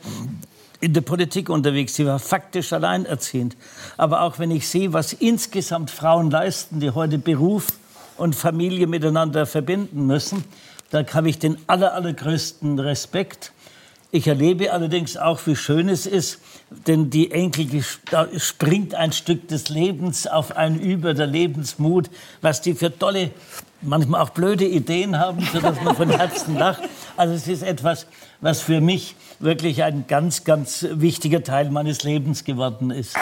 [0.81, 1.95] in der Politik unterwegs.
[1.95, 3.55] Sie war faktisch alleinerziehend.
[3.95, 7.67] Aber auch wenn ich sehe, was insgesamt Frauen leisten, die heute Beruf
[8.19, 10.43] und Familie miteinander verbinden müssen.
[10.91, 13.53] Da habe ich den aller, allergrößten Respekt.
[14.11, 16.39] Ich erlebe allerdings auch, wie schön es ist,
[16.87, 17.83] denn die Enkel, die,
[18.39, 22.09] springt ein Stück des Lebens auf einen über, der Lebensmut,
[22.41, 23.29] was die für tolle,
[23.81, 26.81] manchmal auch blöde Ideen haben, sodass man von Herzen lacht.
[27.17, 28.07] Also es ist etwas,
[28.41, 33.15] was für mich wirklich ein ganz, ganz wichtiger Teil meines Lebens geworden ist.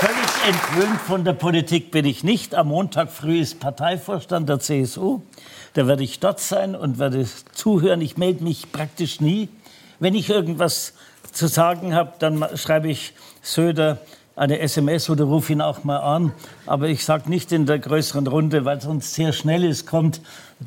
[0.00, 2.54] Völlig entwöhnt von der Politik bin ich nicht.
[2.54, 5.20] Am Montag früh ist Parteivorstand der CSU.
[5.74, 8.00] Da werde ich dort sein und werde zuhören.
[8.00, 9.50] Ich melde mich praktisch nie.
[9.98, 10.94] Wenn ich irgendwas
[11.32, 13.98] zu sagen habe, dann schreibe ich Söder
[14.36, 16.32] eine SMS oder rufe ihn auch mal an.
[16.64, 20.22] Aber ich sage nicht in der größeren Runde, weil sonst sehr schnell ist, kommt.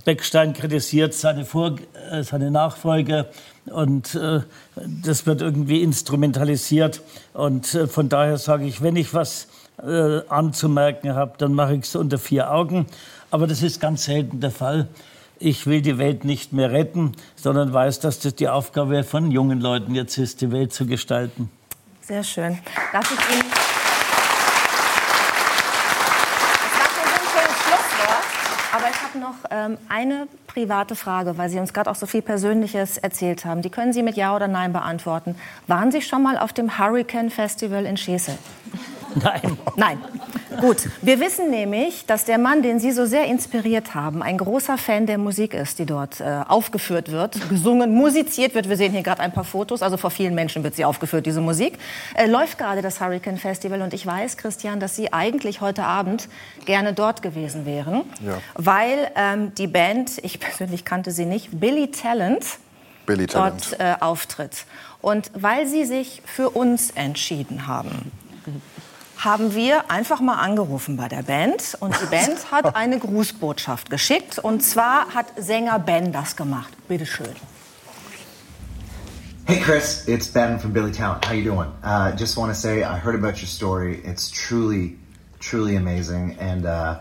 [0.06, 1.78] Beckstein kritisiert seine, Vor
[2.12, 3.30] äh, seine Nachfolger
[3.66, 4.42] und äh,
[4.76, 7.02] das wird irgendwie instrumentalisiert.
[7.34, 9.48] Und äh, von daher sage ich, wenn ich was
[9.86, 12.86] äh, anzumerken habe, dann mache ich es unter vier Augen.
[13.30, 14.88] Aber das ist ganz selten der Fall.
[15.40, 19.60] Ich will die Welt nicht mehr retten, sondern weiß, dass das die Aufgabe von jungen
[19.60, 21.50] Leuten jetzt ist, die Welt zu gestalten.
[22.02, 22.60] Sehr schön.
[22.92, 23.50] Darf ich Ihnen.
[29.12, 33.44] Habe noch ähm, eine private Frage, weil Sie uns gerade auch so viel Persönliches erzählt
[33.44, 33.62] haben.
[33.62, 35.36] Die können Sie mit Ja oder Nein beantworten.
[35.68, 38.38] Waren Sie schon mal auf dem Hurricane Festival in Schesel?
[39.16, 39.58] Nein.
[39.76, 39.98] Nein.
[40.60, 40.90] Gut.
[41.02, 45.06] Wir wissen nämlich, dass der Mann, den Sie so sehr inspiriert haben, ein großer Fan
[45.06, 48.70] der Musik ist, die dort äh, aufgeführt wird, gesungen, musiziert wird.
[48.70, 49.82] Wir sehen hier gerade ein paar Fotos.
[49.82, 51.80] Also vor vielen Menschen wird sie aufgeführt, diese Musik.
[52.16, 53.82] Äh, läuft gerade das Hurricane Festival.
[53.82, 56.28] Und ich weiß, Christian, dass Sie eigentlich heute Abend
[56.66, 58.04] gerne dort gewesen wären.
[58.26, 58.38] Ja.
[58.56, 62.46] Weil ähm, die Band, ich persönlich kannte sie nicht, Billy Talent,
[63.06, 63.72] Billy Talent.
[63.72, 64.66] dort äh, auftritt.
[65.02, 68.12] Und weil Sie sich für uns entschieden haben,
[69.24, 74.40] haben wir einfach mal angerufen bei der Band und die Band hat eine Grußbotschaft geschickt
[74.40, 76.74] und zwar hat Sänger Ben das gemacht.
[76.88, 77.36] Bitte schön.
[79.46, 81.28] Hey Chris, it's Ben from Billy Talent.
[81.28, 81.68] How you doing?
[81.84, 84.02] Uh, just want to say I heard about your story.
[84.04, 84.98] It's truly,
[85.40, 86.38] truly amazing.
[86.40, 87.00] And uh,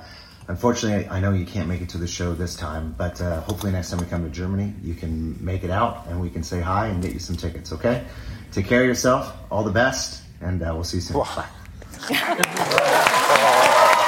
[0.49, 3.73] unfortunately, I know you can't make it to the show this time, but uh, hopefully
[3.73, 6.61] next time we come to Germany, you can make it out and we can say
[6.61, 7.73] hi and get you some tickets.
[7.73, 8.05] Okay?
[8.53, 9.33] Take care of yourself.
[9.51, 11.19] All the best, and uh, we'll see you soon.
[11.19, 11.60] Bye.
[12.01, 14.00] 哈哈哈哈哈哈。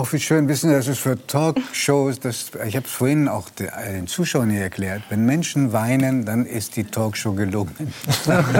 [0.00, 3.50] Auch wie schön wissen Sie, das ist für Talkshows, das, ich habe es vorhin auch
[3.50, 7.74] de- den Zuschauern hier erklärt, wenn Menschen weinen, dann ist die Talkshow gelungen.
[8.08, 8.54] Echte Emotion.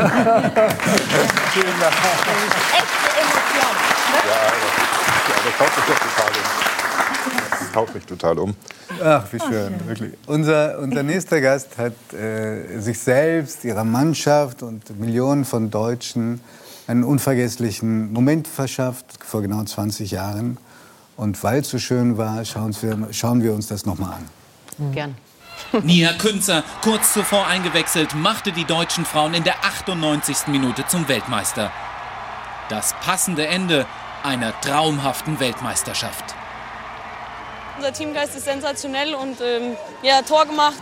[4.28, 4.52] Ja,
[5.46, 6.44] das haut mich total um.
[7.58, 8.54] Das haut mich total um.
[9.02, 10.12] Ach, wie schön, wirklich.
[10.26, 16.42] Unser, unser nächster Gast hat äh, sich selbst, ihrer Mannschaft und Millionen von Deutschen
[16.86, 20.58] einen unvergesslichen Moment verschafft, vor genau 20 Jahren.
[21.20, 24.30] Und weil es so schön war, schauen wir, schauen wir uns das nochmal an.
[24.92, 25.18] Gern.
[25.82, 30.46] Nia Künzer, kurz zuvor eingewechselt, machte die deutschen Frauen in der 98.
[30.46, 31.70] Minute zum Weltmeister.
[32.70, 33.84] Das passende Ende
[34.22, 36.24] einer traumhaften Weltmeisterschaft.
[37.76, 40.80] Unser Teamgeist ist sensationell und ähm, ja, Tor gemacht.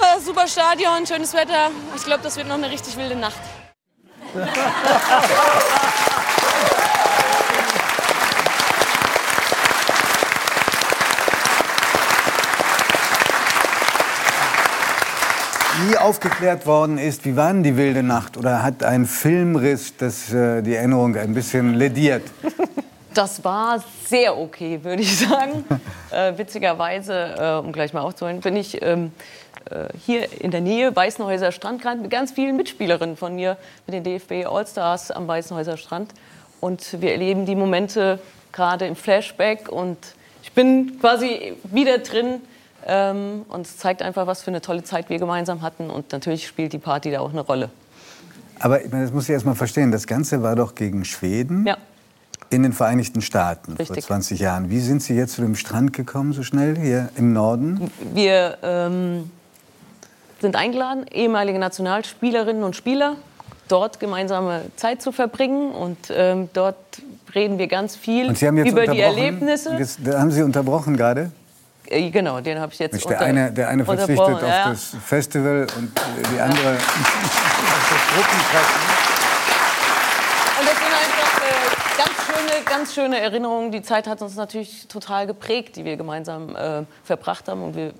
[0.00, 1.70] Äh, super Stadion, schönes Wetter.
[1.94, 3.38] Ich glaube, das wird noch eine richtig wilde Nacht.
[15.82, 18.36] Nie aufgeklärt worden ist, wie war denn die wilde Nacht?
[18.36, 22.22] Oder hat ein Filmriss das, äh, die Erinnerung ein bisschen lediert?
[23.12, 25.64] Das war sehr okay, würde ich sagen.
[26.10, 29.12] äh, witzigerweise, äh, um gleich mal aufzuholen, bin ich ähm,
[29.70, 33.56] äh, hier in der Nähe, Weißenhäuser Strand, gerade mit ganz vielen Mitspielerinnen von mir,
[33.86, 36.12] mit den DFB Allstars am Weißenhäuser Strand.
[36.60, 38.18] Und wir erleben die Momente
[38.52, 39.98] gerade im Flashback und
[40.42, 42.40] ich bin quasi wieder drin.
[42.86, 45.90] Ähm, und es zeigt einfach, was für eine tolle Zeit wir gemeinsam hatten.
[45.90, 47.70] Und natürlich spielt die Party da auch eine Rolle.
[48.60, 49.90] Aber ich meine, das muss ich erst mal verstehen.
[49.90, 51.76] Das Ganze war doch gegen Schweden Ja.
[52.50, 54.04] in den Vereinigten Staaten vor Richtig.
[54.04, 54.70] 20 Jahren.
[54.70, 57.90] Wie sind Sie jetzt zu dem Strand gekommen, so schnell hier im Norden?
[58.12, 59.30] Wir ähm,
[60.40, 63.16] sind eingeladen, ehemalige Nationalspielerinnen und Spieler,
[63.68, 65.72] dort gemeinsame Zeit zu verbringen.
[65.72, 66.76] Und ähm, dort
[67.34, 69.00] reden wir ganz viel jetzt über die.
[69.00, 69.76] Erlebnisse.
[70.04, 71.32] Da haben Sie unterbrochen gerade?
[71.86, 74.70] Äh, genau, den habe ich jetzt Nicht, unter, der, eine, der eine verzichtet auf ja.
[74.70, 76.02] das Festival und äh,
[76.34, 76.78] die andere.
[80.56, 80.94] Und deswegen
[82.66, 83.70] ganz schöne Erinnerung.
[83.70, 87.62] Die Zeit hat uns natürlich total geprägt, die wir gemeinsam äh, verbracht haben.
[87.62, 87.92] Und wir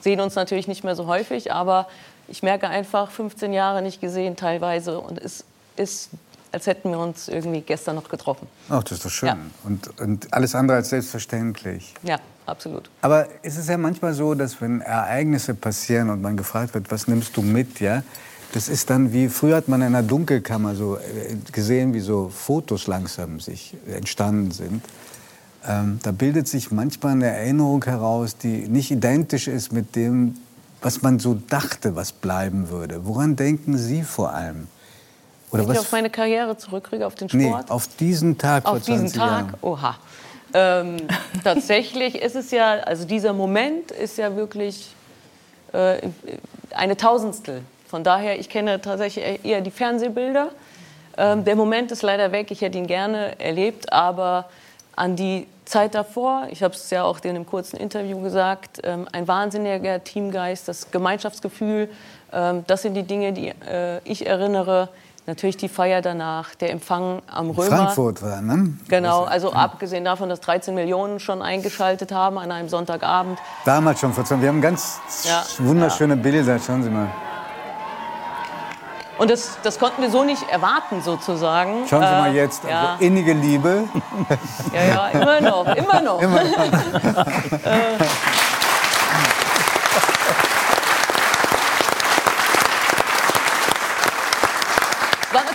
[0.00, 1.86] sehen uns natürlich nicht mehr so häufig, aber
[2.28, 5.44] ich merke einfach, 15 Jahre nicht gesehen teilweise und es
[5.76, 6.10] ist,
[6.52, 8.46] als hätten wir uns irgendwie gestern noch getroffen.
[8.68, 9.28] Ach, das ist doch schön.
[9.28, 9.36] Ja.
[9.64, 11.94] Und, und alles andere als selbstverständlich.
[12.02, 12.90] Ja, absolut.
[13.00, 17.08] Aber es ist ja manchmal so, dass wenn Ereignisse passieren und man gefragt wird, was
[17.08, 18.02] nimmst du mit, ja,
[18.52, 22.28] das ist dann wie, früher hat man in einer Dunkelkammer so äh, gesehen, wie so
[22.28, 24.84] Fotos langsam sich entstanden sind.
[25.66, 30.36] Ähm, da bildet sich manchmal eine Erinnerung heraus, die nicht identisch ist mit dem,
[30.82, 33.06] was man so dachte, was bleiben würde.
[33.06, 34.66] Woran denken Sie vor allem?
[35.52, 37.70] Oder Wenn ich auf meine Karriere zurückkriege, auf den nee, Sport.
[37.70, 39.54] auf diesen Tag vor Auf diesen 20 Tag, Jahren.
[39.60, 39.96] oha.
[40.54, 40.96] Ähm,
[41.44, 44.94] tatsächlich ist es ja, also dieser Moment ist ja wirklich
[45.72, 45.98] äh,
[46.74, 47.62] eine Tausendstel.
[47.86, 50.48] Von daher, ich kenne tatsächlich eher die Fernsehbilder.
[51.18, 54.46] Ähm, der Moment ist leider weg, ich hätte ihn gerne erlebt, aber
[54.96, 59.06] an die Zeit davor, ich habe es ja auch in einem kurzen Interview gesagt, ähm,
[59.12, 61.90] ein wahnsinniger Teamgeist, das Gemeinschaftsgefühl,
[62.32, 64.88] ähm, das sind die Dinge, die äh, ich erinnere.
[65.24, 67.76] Natürlich die Feier danach, der Empfang am Römer.
[67.76, 68.72] Frankfurt war, ne?
[68.88, 73.38] Genau, also abgesehen davon, dass 13 Millionen schon eingeschaltet haben an einem Sonntagabend.
[73.64, 75.44] Damals schon vor 20 Wir haben ganz Ja.
[75.58, 77.06] wunderschöne Bilder, schauen Sie mal.
[79.18, 81.86] Und das, das konnten wir so nicht erwarten, sozusagen.
[81.86, 83.84] Schauen Sie Äh, mal jetzt, Ja, also innige Liebe.
[84.74, 86.20] ja, ja, immer noch, immer noch.
[87.62, 88.06] Äh, war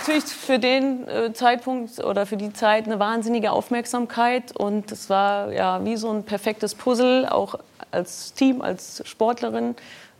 [0.08, 5.52] natürlich für den äh, Zeitpunkt oder für die Zeit eine wahnsinnige Aufmerksamkeit und es war
[5.52, 7.56] ja wie so ein perfektes Puzzle, auch
[7.90, 9.74] als Team, als Sportlerin,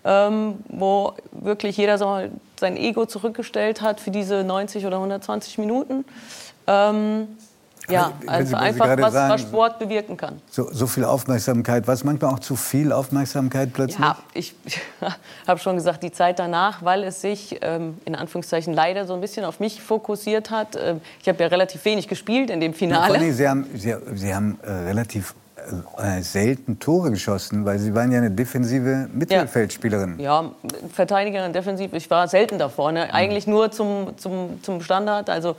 [0.05, 2.21] ähm, wo wirklich jeder so
[2.61, 6.05] sein Ego zurückgestellt hat für diese 90 oder 120 Minuten.
[6.67, 7.29] Ähm,
[7.91, 10.41] ja, also einfach, was, sagen- was Sport bewirken kann.
[10.51, 11.87] So, so viel Aufmerksamkeit.
[11.87, 13.99] War es manchmal auch zu viel Aufmerksamkeit plötzlich?
[13.99, 14.81] Ja, ich, ich
[15.47, 19.21] habe schon gesagt, die Zeit danach, weil es sich ähm, in Anführungszeichen leider so ein
[19.21, 20.77] bisschen auf mich fokussiert hat.
[20.81, 23.19] Ähm, ich habe ja relativ wenig gespielt in dem Finale.
[23.19, 25.35] Dingen, Sie haben, Sie, Sie haben äh, relativ
[25.99, 30.19] äh, selten Tore geschossen, weil Sie waren ja eine defensive Mittelfeldspielerin.
[30.19, 30.53] Ja,
[30.93, 31.93] Verteidigerin, defensiv.
[31.93, 33.13] Ich war selten da vorne.
[33.13, 35.57] Eigentlich nur zum, zum, zum Standard, also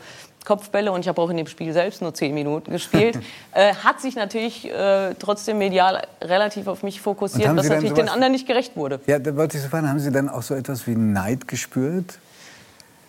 [0.49, 0.91] Kopfbälle.
[0.91, 3.19] Und ich habe auch in dem Spiel selbst nur zehn Minuten gespielt.
[3.53, 8.31] äh, hat sich natürlich äh, trotzdem medial relativ auf mich fokussiert, was natürlich den anderen
[8.31, 8.99] nicht gerecht wurde.
[9.05, 12.17] Ja, da wollte ich Sie fragen, haben Sie dann auch so etwas wie Neid gespürt?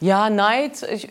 [0.00, 0.82] Ja, Neid.
[0.92, 1.08] Ich,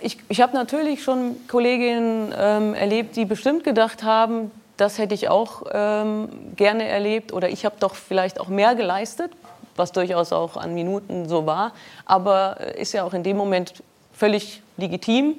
[0.00, 5.30] ich, ich habe natürlich schon Kolleginnen ähm, erlebt, die bestimmt gedacht haben, das hätte ich
[5.30, 9.32] auch ähm, gerne erlebt oder ich habe doch vielleicht auch mehr geleistet,
[9.76, 11.72] was durchaus auch an Minuten so war.
[12.04, 13.82] Aber äh, ist ja auch in dem Moment
[14.12, 15.36] völlig legitim.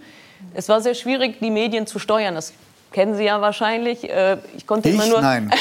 [0.53, 2.35] Es war sehr schwierig, die Medien zu steuern.
[2.35, 2.53] Das
[2.91, 4.09] kennen Sie ja wahrscheinlich.
[4.09, 5.09] Äh, Ich konnte immer Ich?
[5.09, 5.51] nur Nein.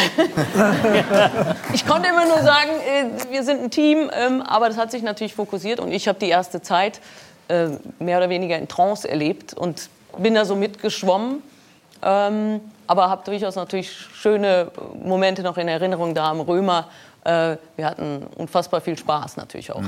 [1.75, 5.03] ich konnte immer nur sagen, äh, wir sind ein Team, ähm, aber das hat sich
[5.03, 7.01] natürlich fokussiert und ich habe die erste Zeit
[7.49, 7.69] äh,
[7.99, 11.43] mehr oder weniger in Trance erlebt und bin da so mitgeschwommen.
[12.05, 14.71] Ähm, aber habe durchaus natürlich schöne
[15.03, 16.89] Momente noch in Erinnerung da am Römer.
[17.25, 19.83] Äh, wir hatten unfassbar viel Spaß natürlich auch.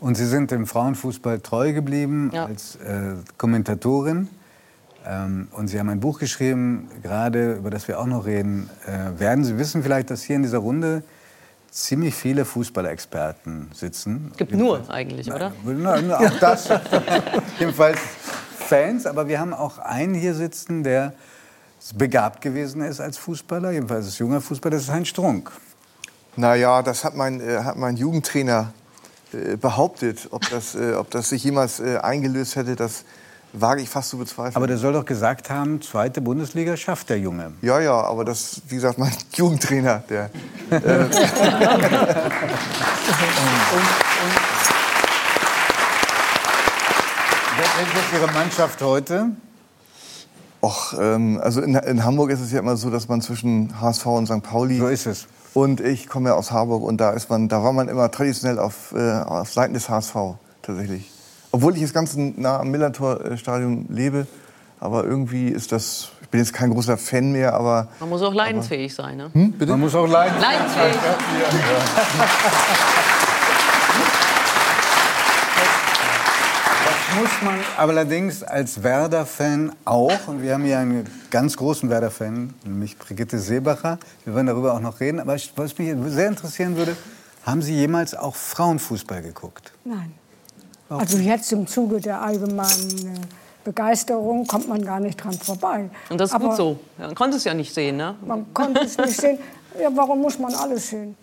[0.00, 2.46] Und Sie sind dem Frauenfußball treu geblieben Ja.
[2.46, 4.28] als äh, Kommentatorin.
[5.06, 8.70] Ähm, und Sie haben ein Buch geschrieben, gerade über das wir auch noch reden.
[8.86, 11.02] Äh, werden Sie wissen vielleicht, dass hier in dieser Runde
[11.70, 14.32] ziemlich viele Fußballexperten sitzen?
[14.36, 15.52] Gibt nur eigentlich, oder?
[15.64, 16.68] Na, na, auch das.
[17.58, 17.98] Jedenfalls
[18.58, 21.12] Fans, aber wir haben auch einen hier sitzen, der
[21.96, 25.50] begabt gewesen ist als Fußballer, jedenfalls als junger Fußballer, das ist Heinz Strunk.
[26.36, 28.72] Naja, das hat mein, äh, hat mein Jugendtrainer
[29.32, 30.28] äh, behauptet.
[30.30, 33.04] Ob das, äh, ob das sich jemals äh, eingelöst hätte, das
[33.52, 34.56] wage ich fast zu bezweifeln.
[34.56, 37.52] Aber der soll doch gesagt haben, zweite Bundesliga schafft der Junge.
[37.62, 40.30] ja, ja, aber das, wie gesagt, mein Jugendtrainer, der.
[40.70, 41.10] Wer
[48.02, 49.30] ist Ihre Mannschaft heute?
[50.62, 54.06] Och, ähm, also in, in Hamburg ist es ja immer so, dass man zwischen HSV
[54.06, 54.42] und St.
[54.42, 54.78] Pauli.
[54.78, 55.26] So ist es.
[55.52, 58.58] Und ich komme ja aus Harburg und da ist man, da war man immer traditionell
[58.58, 60.14] auf, äh, auf Seiten des HSV
[60.62, 61.10] tatsächlich.
[61.52, 64.26] Obwohl ich jetzt ganz nah am Millantor-Stadion lebe,
[64.78, 66.10] aber irgendwie ist das.
[66.22, 69.16] Ich bin jetzt kein großer Fan mehr, aber Man muss auch leidensfähig sein.
[69.16, 69.30] Ne?
[69.66, 70.40] Man muss auch leiden.
[70.40, 70.94] Leidensfähig.
[77.20, 82.96] Muss man allerdings als Werder-Fan auch, und wir haben hier einen ganz großen Werder-Fan, nämlich
[82.96, 86.96] Brigitte Seebacher, wir werden darüber auch noch reden, aber was mich sehr interessieren würde,
[87.44, 89.72] haben Sie jemals auch Frauenfußball geguckt?
[89.84, 90.14] Nein.
[90.88, 93.28] Also jetzt im Zuge der allgemeinen
[93.64, 95.90] Begeisterung kommt man gar nicht dran vorbei.
[96.08, 96.80] Und das ist Aber gut so.
[96.96, 98.14] Man konnte es ja nicht sehen, ne?
[98.24, 99.38] Man konnte es nicht sehen.
[99.78, 101.14] Ja, warum muss man alles sehen?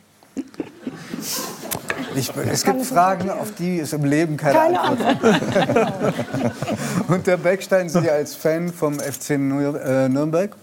[2.17, 7.09] Ich, es gibt Fragen, auf die es im Leben keine, Keine Antwort gibt.
[7.09, 10.55] Und der Beckstein, Sie als Fan vom FC äh, Nürnberg?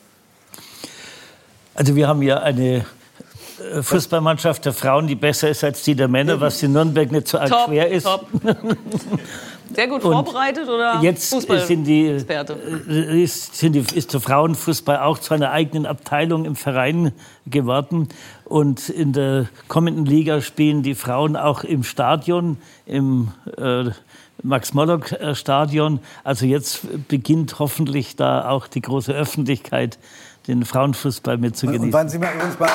[1.74, 2.84] Also wir haben ja eine
[3.72, 7.28] äh, Fußballmannschaft der Frauen, die besser ist als die der Männer, was in Nürnberg nicht
[7.28, 8.04] so arg Top, schwer ist.
[8.04, 8.26] top.
[9.74, 14.20] Sehr gut Und vorbereitet oder Jetzt Fußball sind die, äh, ist, sind die, ist der
[14.20, 17.12] Frauenfußball auch zu einer eigenen Abteilung im Verein
[17.46, 18.08] geworden.
[18.44, 23.84] Und in der kommenden Liga spielen die Frauen auch im Stadion, im äh,
[24.42, 26.00] Max-Morlock-Stadion.
[26.24, 29.98] Also jetzt beginnt hoffentlich da auch die große Öffentlichkeit,
[30.46, 31.86] den Frauenfußball Und, mitzugenießen.
[31.86, 32.68] und waren Sie mal übrigens bei,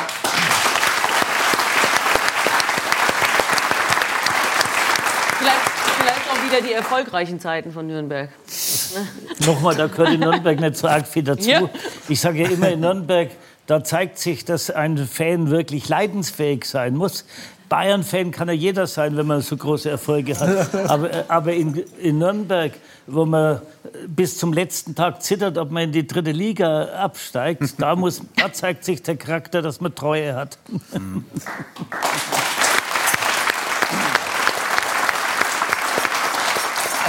[5.37, 5.69] Vielleicht,
[6.01, 8.29] vielleicht auch wieder die erfolgreichen Zeiten von Nürnberg.
[9.45, 11.49] Nochmal, da gehört in Nürnberg nicht so arg viel dazu.
[11.49, 11.69] Ja.
[12.07, 13.29] Ich sage ja immer in Nürnberg,
[13.69, 17.23] da zeigt sich, dass ein Fan wirklich leidensfähig sein muss.
[17.69, 20.73] Bayern-Fan kann ja jeder sein, wenn man so große Erfolge hat.
[20.89, 22.71] Aber, äh, aber in, in Nürnberg,
[23.05, 23.61] wo man
[24.07, 28.51] bis zum letzten Tag zittert, ob man in die dritte Liga absteigt, da, muss, da
[28.51, 30.57] zeigt sich der Charakter, dass man Treue hat.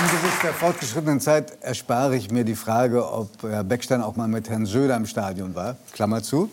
[0.01, 4.49] Angesichts der fortgeschrittenen Zeit erspare ich mir die Frage, ob Herr Beckstein auch mal mit
[4.49, 5.77] Herrn Söder im Stadion war.
[5.93, 6.51] Klammer zu.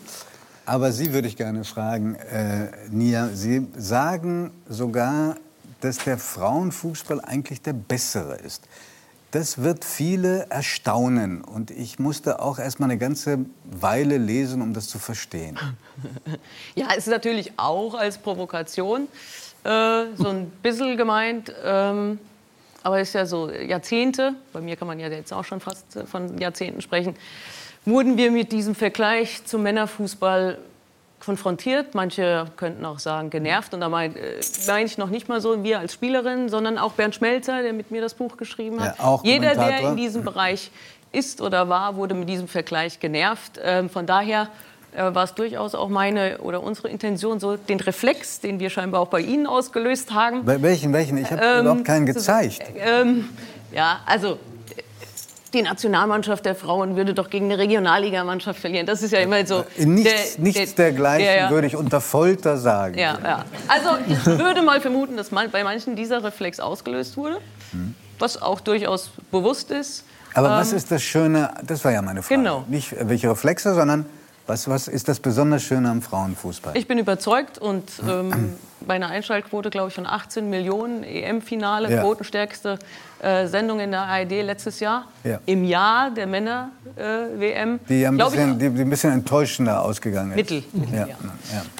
[0.66, 5.36] Aber Sie würde ich gerne fragen, äh, Nia, Sie sagen sogar,
[5.80, 8.64] dass der Frauenfußball eigentlich der bessere ist.
[9.30, 11.40] Das wird viele erstaunen.
[11.40, 15.58] Und ich musste auch erst mal eine ganze Weile lesen, um das zu verstehen.
[16.74, 19.08] Ja, ist natürlich auch als Provokation
[19.64, 21.50] äh, so ein bisschen gemeint.
[21.64, 22.18] Ähm,
[22.82, 26.06] aber ist ja so Jahrzehnte, bei mir kann man ja jetzt auch schon fast äh,
[26.06, 27.16] von Jahrzehnten sprechen,
[27.84, 30.58] wurden wir mit diesem Vergleich zum Männerfußball
[31.20, 31.94] konfrontiert.
[31.94, 33.74] Manche könnten auch sagen genervt.
[33.74, 36.92] Und da meine äh, mein ich noch nicht mal so wir als Spielerin, sondern auch
[36.92, 38.98] Bernd Schmelzer, der mit mir das Buch geschrieben hat.
[38.98, 40.70] Ja, Jeder, der in diesem Bereich
[41.12, 43.58] ist oder war, wurde mit diesem Vergleich genervt.
[43.62, 44.48] Ähm, von daher
[44.98, 49.00] äh, war es durchaus auch meine oder unsere Intention, so den Reflex, den wir scheinbar
[49.00, 50.44] auch bei Ihnen ausgelöst haben.
[50.44, 51.16] Bei welchen, welchen?
[51.18, 52.62] Ich habe Ähm, überhaupt keinen gezeigt.
[52.76, 53.28] Ähm,
[53.72, 54.82] ja, also äh,
[55.54, 58.86] die Nationalmannschaft der Frauen würde doch gegen eine Regionalligamannschaft verlieren.
[58.86, 59.64] Das ist ja immer so.
[59.78, 61.50] Nichts, der- nichts der- dergleichen ja, ja.
[61.50, 62.98] würde ich unter Folter sagen.
[62.98, 63.44] Ja, ja.
[63.68, 67.38] Also ich würde mal vermuten, dass man, bei manchen dieser Reflex ausgelöst wurde,
[68.18, 70.04] was auch durchaus bewusst ist.
[70.34, 72.40] Aber was Ähm, ist das Schöne, das war ja meine Frage.
[72.42, 72.64] Genau.
[72.68, 74.04] Nicht äh, welche Reflexe, sondern
[74.48, 76.76] was, was ist das besonders Schöne am Frauenfußball?
[76.76, 82.00] Ich bin überzeugt und ähm, bei einer Einschaltquote, glaube ich, von 18 Millionen EM-Finale, Ja.
[82.02, 82.78] quotenstärkste
[83.20, 85.04] äh, Sendung in der ARD letztes Jahr.
[85.24, 85.40] Ja.
[85.46, 87.80] Im Jahr der Männer-WM.
[87.88, 90.36] die, ein Glaub ich, bisschen, die, die ein bisschen enttäuschender ausgegangen ist.
[90.36, 90.64] Mittel.
[90.92, 91.06] Ja.
[91.06, 91.06] Ja.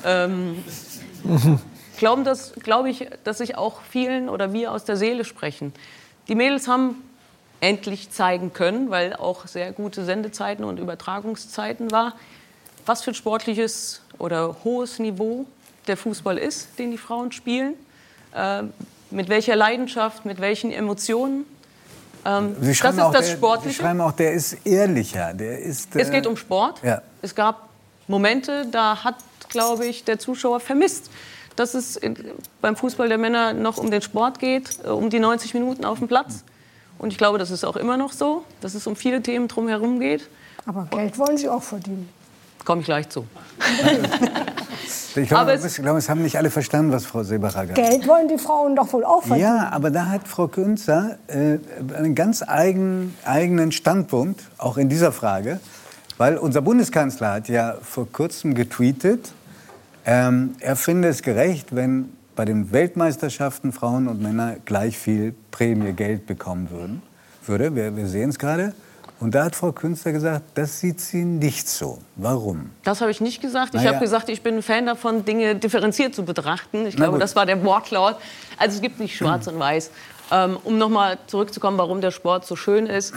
[0.05, 0.25] Ja.
[0.25, 0.63] Ähm,
[1.99, 5.73] glauben das, glaube ich, dass sich auch vielen oder wir aus der Seele sprechen.
[6.29, 6.97] Die Mädels haben
[7.61, 12.15] endlich zeigen können, weil auch sehr gute Sendezeiten und Übertragungszeiten war,
[12.89, 15.45] was für ein sportliches oder hohes Niveau
[15.87, 17.75] der Fußball ist, den die Frauen spielen,
[18.35, 18.73] ähm,
[19.11, 21.45] mit welcher Leidenschaft, mit welchen Emotionen.
[22.25, 23.83] Ähm, Sie das schreiben ist auch, das der, Sie Sportliche.
[23.83, 25.35] schreiben auch, der ist ehrlicher.
[25.35, 26.83] Der ist, Es äh, geht um Sport.
[26.83, 27.03] Ja.
[27.23, 27.69] Es gab
[28.07, 29.17] Momente, da hat,
[29.51, 31.11] glaube ich, der Zuschauer vermisst,
[31.57, 32.17] dass es in,
[32.61, 35.99] beim Fußball der Männer noch um den Sport geht, äh, um die 90 Minuten auf
[35.99, 36.45] dem Platz.
[36.99, 40.01] Und ich glaube, das ist auch immer noch so, dass es um viele Themen drumherum
[40.01, 40.29] geht.
[40.67, 42.09] Aber Geld wollen Sie auch verdienen.
[42.65, 43.27] Komme ich gleich zu.
[45.17, 47.79] Ich glaube, Aber es, ich glaube, es haben nicht alle verstanden, was Frau Seebacher gesagt
[47.79, 47.91] hat.
[47.91, 49.49] Geld wollen die Frauen doch wohl auch verdienen.
[49.49, 51.59] Ja, aber da hat Frau Künzer äh,
[51.97, 55.61] einen ganz eigen, eigenen Standpunkt, auch in dieser Frage.
[56.19, 59.33] Weil unser Bundeskanzler hat ja vor kurzem getweetet,
[60.05, 65.93] ähm, er finde es gerecht, wenn bei den Weltmeisterschaften Frauen und Männer gleich viel Prämie
[65.93, 67.03] Geld bekommen würden.
[67.45, 67.75] Würde.
[67.75, 68.75] Wir, wir sehen es gerade.
[69.21, 71.99] Und da hat Frau Künstler gesagt, das sieht sie nicht so.
[72.17, 72.71] Warum?
[72.85, 73.75] Das habe ich nicht gesagt.
[73.75, 73.95] Ich Naja.
[73.95, 76.87] habe gesagt, ich bin ein Fan davon, Dinge differenziert zu betrachten.
[76.87, 78.17] Ich glaube, das war der Wortlaut.
[78.59, 79.91] Also es gibt nicht schwarz und weiß.
[80.31, 83.13] Ähm, um nochmal zurückzukommen, warum der Sport so schön ist.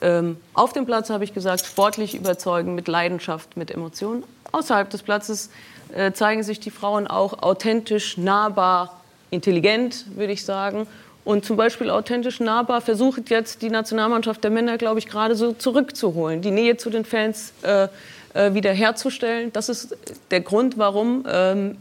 [0.00, 4.24] Ähm, auf dem Platz habe ich gesagt, sportlich überzeugen, mit Leidenschaft, mit Emotionen.
[4.50, 5.50] Außerhalb des Platzes
[5.94, 9.00] äh, zeigen sich die Frauen auch authentisch, nahbar,
[9.30, 10.86] intelligent, würde ich sagen.
[11.24, 15.52] Und zum Beispiel authentisch nahbar versucht jetzt die Nationalmannschaft der Männer, glaube ich, gerade so
[15.52, 17.88] zurückzuholen, die Nähe zu den Fans äh,
[18.34, 19.52] äh, wieder herzustellen.
[19.52, 19.96] Das ist
[20.30, 21.76] der Grund, warum ähm,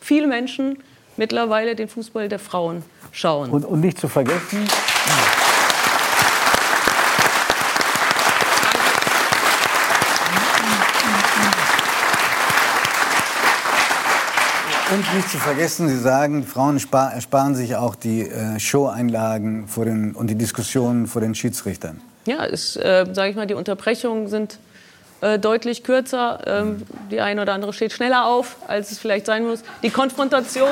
[0.00, 0.78] viele Menschen
[1.16, 2.82] mittlerweile den Fußball der Frauen
[3.12, 3.50] schauen.
[3.50, 4.66] Und, und nicht zu vergessen,
[14.88, 19.66] Und nicht zu vergessen, Sie sagen, Frauen spar ersparen sich auch die äh, Show-Einlagen
[20.14, 22.00] und die Diskussionen vor den Schiedsrichtern.
[22.24, 24.60] Ja, ist, äh, sage ich mal, die Unterbrechungen sind
[25.22, 26.40] äh, deutlich kürzer.
[26.46, 29.64] Ähm, die eine oder andere steht schneller auf, als es vielleicht sein muss.
[29.82, 30.68] Die Konfrontation.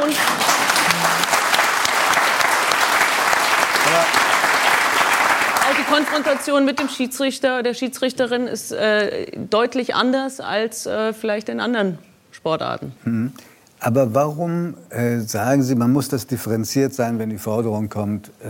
[5.60, 11.48] Auch die Konfrontation mit dem Schiedsrichter, der Schiedsrichterin ist äh, deutlich anders als äh, vielleicht
[11.48, 11.98] in anderen
[12.30, 12.92] Sportarten.
[13.04, 13.32] Mhm.
[13.84, 18.48] Aber warum äh, sagen Sie, man muss das differenziert sein, wenn die Forderung kommt, äh,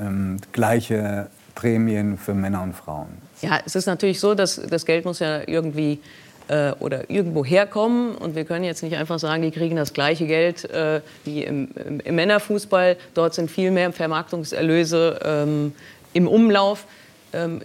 [0.00, 3.08] ähm, gleiche Prämien für Männer und Frauen?
[3.42, 5.98] Ja, es ist natürlich so, dass das Geld muss ja irgendwie
[6.46, 8.14] äh, oder irgendwo herkommen.
[8.14, 11.70] Und wir können jetzt nicht einfach sagen, die kriegen das gleiche Geld äh, wie im,
[11.74, 12.96] im, im, Männerfußball.
[13.14, 15.72] Dort sind viel mehr Vermarktungserlöse ähm,
[16.12, 16.84] im Umlauf.
[17.32, 17.60] Ähm,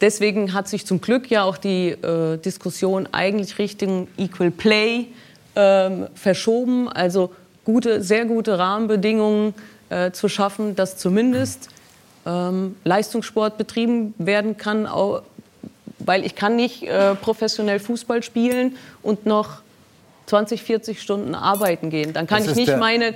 [0.00, 5.08] deswegen hat sich zum Glück ja auch die äh, Diskussion eigentlich Richtung Equal Play
[5.56, 6.88] ähm, verschoben.
[6.88, 7.32] Also
[7.64, 9.54] gute, sehr gute Rahmenbedingungen
[9.90, 11.68] äh, zu schaffen, dass zumindest
[12.26, 15.22] ähm, Leistungssport betrieben werden kann, auch,
[15.98, 19.62] weil ich kann nicht äh, professionell Fußball spielen und noch
[20.26, 22.12] 20, 40 Stunden arbeiten gehen.
[22.12, 23.14] Dann kann ich nicht meine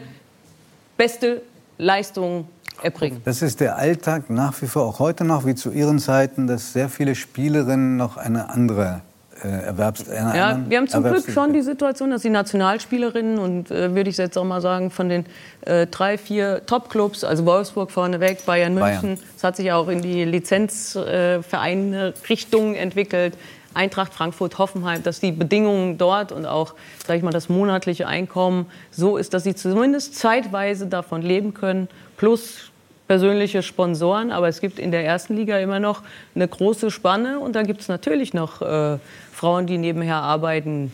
[0.96, 1.42] beste
[1.78, 2.48] Leistung
[2.82, 3.22] erbringen.
[3.24, 6.72] Das ist der Alltag nach wie vor, auch heute noch, wie zu Ihren Zeiten, dass
[6.72, 9.00] sehr viele Spielerinnen noch eine andere
[9.42, 14.10] Erwerbs ja, wir haben zum Glück schon die Situation, dass die Nationalspielerinnen und äh, würde
[14.10, 15.26] ich jetzt auch mal sagen von den
[15.62, 20.24] äh, drei, vier Top-Clubs, also Wolfsburg vorneweg, Bayern München, das hat sich auch in die
[20.24, 23.34] Lizenzvereine-Richtung äh, entwickelt.
[23.74, 26.74] Eintracht Frankfurt, Hoffenheim, dass die Bedingungen dort und auch,
[27.06, 31.88] sage ich mal, das monatliche Einkommen so ist, dass sie zumindest zeitweise davon leben können,
[32.16, 32.72] plus
[33.08, 36.02] persönliche Sponsoren, aber es gibt in der ersten Liga immer noch
[36.34, 38.98] eine große Spanne und da gibt es natürlich noch äh,
[39.32, 40.92] Frauen, die nebenher arbeiten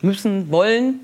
[0.00, 1.00] müssen, wollen.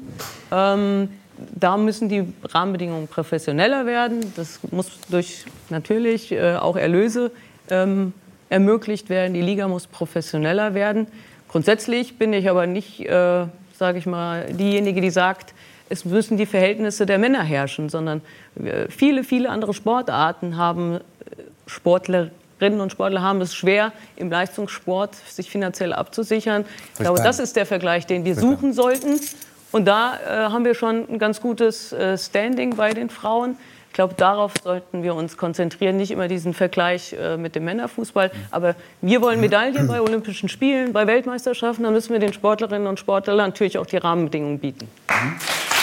[0.50, 1.10] Ähm,
[1.54, 4.32] da müssen die Rahmenbedingungen professioneller werden.
[4.36, 7.30] Das muss durch natürlich äh, auch Erlöse
[7.70, 8.12] ähm,
[8.48, 9.34] ermöglicht werden.
[9.34, 11.06] Die Liga muss professioneller werden.
[11.48, 15.54] Grundsätzlich bin ich aber nicht, äh, sage ich mal, diejenige, die sagt,
[15.88, 18.22] es müssen die Verhältnisse der Männer herrschen, sondern
[18.88, 21.00] viele, viele andere Sportarten haben äh,
[21.66, 26.64] Sportlerinnen und Sportler haben es schwer, im Leistungssport sich finanziell abzusichern.
[26.94, 29.20] Ich glaube, das ist der Vergleich, den wir suchen sollten.
[29.70, 33.56] Und da äh, haben wir schon ein ganz gutes äh, Standing bei den Frauen.
[33.88, 38.30] Ich glaube, darauf sollten wir uns konzentrieren, nicht immer diesen Vergleich äh, mit dem Männerfußball.
[38.50, 41.82] Aber wir wollen Medaillen bei Olympischen Spielen, bei Weltmeisterschaften.
[41.82, 44.88] Da müssen wir den Sportlerinnen und Sportlern natürlich auch die Rahmenbedingungen bieten.
[45.10, 45.77] Mhm.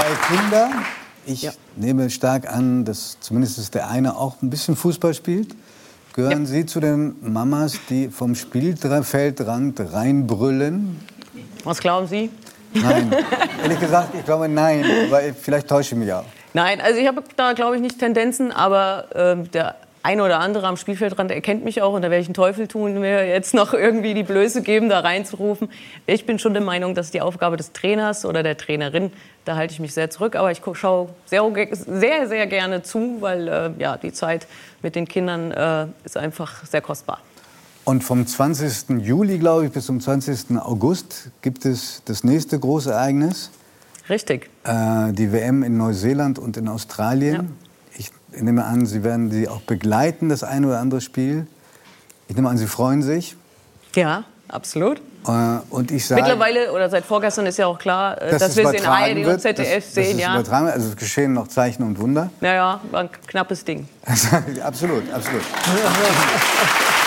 [0.00, 0.70] Zwei Kinder.
[1.26, 1.52] Ich ja.
[1.76, 5.54] nehme stark an, dass zumindest der eine auch ein bisschen Fußball spielt.
[6.14, 6.46] Gehören ja.
[6.46, 11.00] Sie zu den Mamas, die vom Spielfeldrand reinbrüllen?
[11.64, 12.30] Was glauben Sie?
[12.72, 13.14] Nein,
[13.62, 16.24] ehrlich gesagt, ich glaube nein, weil vielleicht täusche ich mich auch.
[16.54, 20.66] Nein, also ich habe da glaube ich nicht Tendenzen, aber äh, der ein oder andere
[20.66, 23.74] am Spielfeldrand erkennt mich auch und da werde ich einen Teufel tun, mir jetzt noch
[23.74, 25.68] irgendwie die Blöße geben, da reinzurufen.
[26.06, 29.12] Ich bin schon der Meinung, dass die Aufgabe des Trainers oder der Trainerin,
[29.44, 31.42] da halte ich mich sehr zurück, aber ich schaue sehr,
[31.86, 34.46] sehr, sehr gerne zu, weil äh, ja, die Zeit
[34.82, 37.18] mit den Kindern äh, ist einfach sehr kostbar.
[37.84, 39.00] Und vom 20.
[39.00, 40.58] Juli, glaube ich, bis zum 20.
[40.58, 43.50] August gibt es das nächste große Ereignis.
[44.08, 44.50] Richtig.
[44.64, 47.34] Äh, die WM in Neuseeland und in Australien.
[47.34, 47.69] Ja.
[48.32, 51.46] Ich nehme an, Sie werden sie auch begleiten, das eine oder andere Spiel.
[52.28, 53.36] Ich nehme an, Sie freuen sich.
[53.94, 55.00] Ja, absolut.
[55.26, 58.56] Äh, und ich sage, Mittlerweile oder seit vorgestern ist ja auch klar, äh, dass, dass
[58.56, 60.18] wir es in ARD und ZDF das, sehen.
[60.18, 60.64] Das ja.
[60.64, 62.30] Also es geschehen noch Zeichen und Wunder.
[62.40, 63.88] Naja, war ein knappes Ding.
[64.62, 65.42] absolut, absolut.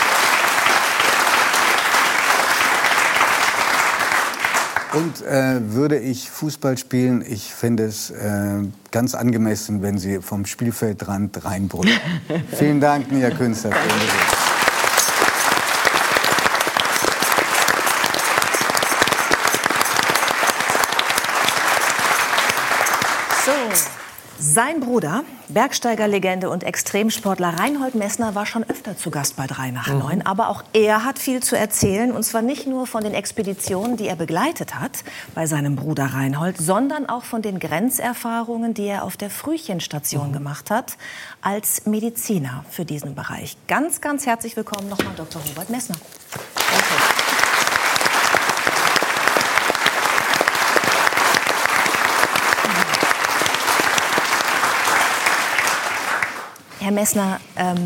[4.93, 8.59] Und äh, würde ich Fußball spielen, ich fände es äh,
[8.91, 11.97] ganz angemessen, wenn Sie vom Spielfeldrand reinbrüllen.
[12.51, 13.71] Vielen Dank, Nia Künstler.
[24.53, 29.87] Sein Bruder, Bergsteigerlegende und Extremsportler Reinhold Messner, war schon öfter zu Gast bei 3 nach
[29.87, 30.17] 9.
[30.17, 30.21] Mhm.
[30.27, 32.11] Aber auch er hat viel zu erzählen.
[32.11, 36.57] Und zwar nicht nur von den Expeditionen, die er begleitet hat bei seinem Bruder Reinhold,
[36.59, 40.33] sondern auch von den Grenzerfahrungen, die er auf der Frühchenstation mhm.
[40.33, 40.97] gemacht hat,
[41.41, 43.57] als Mediziner für diesen Bereich.
[43.67, 45.41] Ganz, ganz herzlich willkommen nochmal Dr.
[45.49, 45.95] Robert Messner.
[46.55, 47.22] Danke.
[56.83, 57.77] Herr Messner, ähm,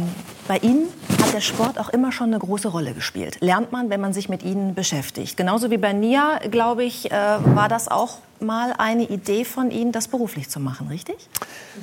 [0.47, 0.87] bei Ihnen
[1.21, 3.37] hat der Sport auch immer schon eine große Rolle gespielt.
[3.41, 5.37] Lernt man, wenn man sich mit ihnen beschäftigt.
[5.37, 9.91] Genauso wie bei Nia, glaube ich, äh, war das auch mal eine Idee von Ihnen,
[9.91, 11.29] das beruflich zu machen, richtig?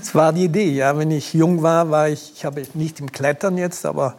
[0.02, 0.98] Es war die Idee, ja.
[0.98, 4.16] Wenn ich jung war, war ich, ich habe nicht im Klettern jetzt, aber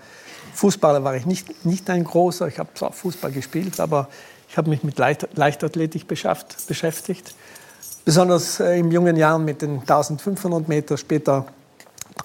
[0.54, 2.48] Fußballer war ich nicht, nicht ein großer.
[2.48, 4.08] Ich habe zwar Fußball gespielt, aber
[4.48, 7.36] ich habe mich mit Leicht, Leichtathletik beschäftigt.
[8.06, 11.46] Besonders äh, in jungen Jahren mit den 1500 Meter, später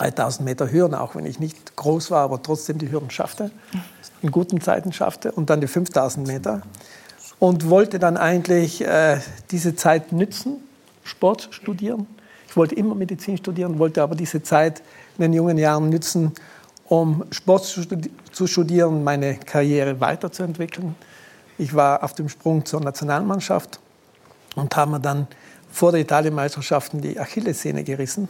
[0.01, 3.51] 3000 Meter Hürden, auch wenn ich nicht groß war, aber trotzdem die Hürden schaffte,
[4.23, 6.63] in guten Zeiten schaffte und dann die 5000 Meter.
[7.39, 9.19] Und wollte dann eigentlich äh,
[9.51, 10.57] diese Zeit nützen,
[11.05, 12.07] Sport studieren.
[12.49, 14.83] Ich wollte immer Medizin studieren, wollte aber diese Zeit
[15.17, 16.33] in den jungen Jahren nützen,
[16.89, 20.97] um Sport zu studieren, meine Karriere weiterzuentwickeln.
[21.59, 23.81] Ich war auf dem Sprung zur Nationalmannschaft
[24.57, 25.29] und habe mir dann
[25.71, 28.29] vor der Italienmeisterschaften die Achillessehne gerissen.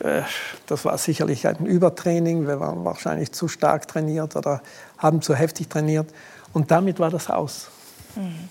[0.00, 0.22] Äh,
[0.66, 2.46] das war sicherlich ein Übertraining.
[2.46, 4.62] Wir waren wahrscheinlich zu stark trainiert oder
[4.98, 6.08] haben zu heftig trainiert.
[6.52, 7.68] Und damit war das aus.
[8.16, 8.48] Mhm.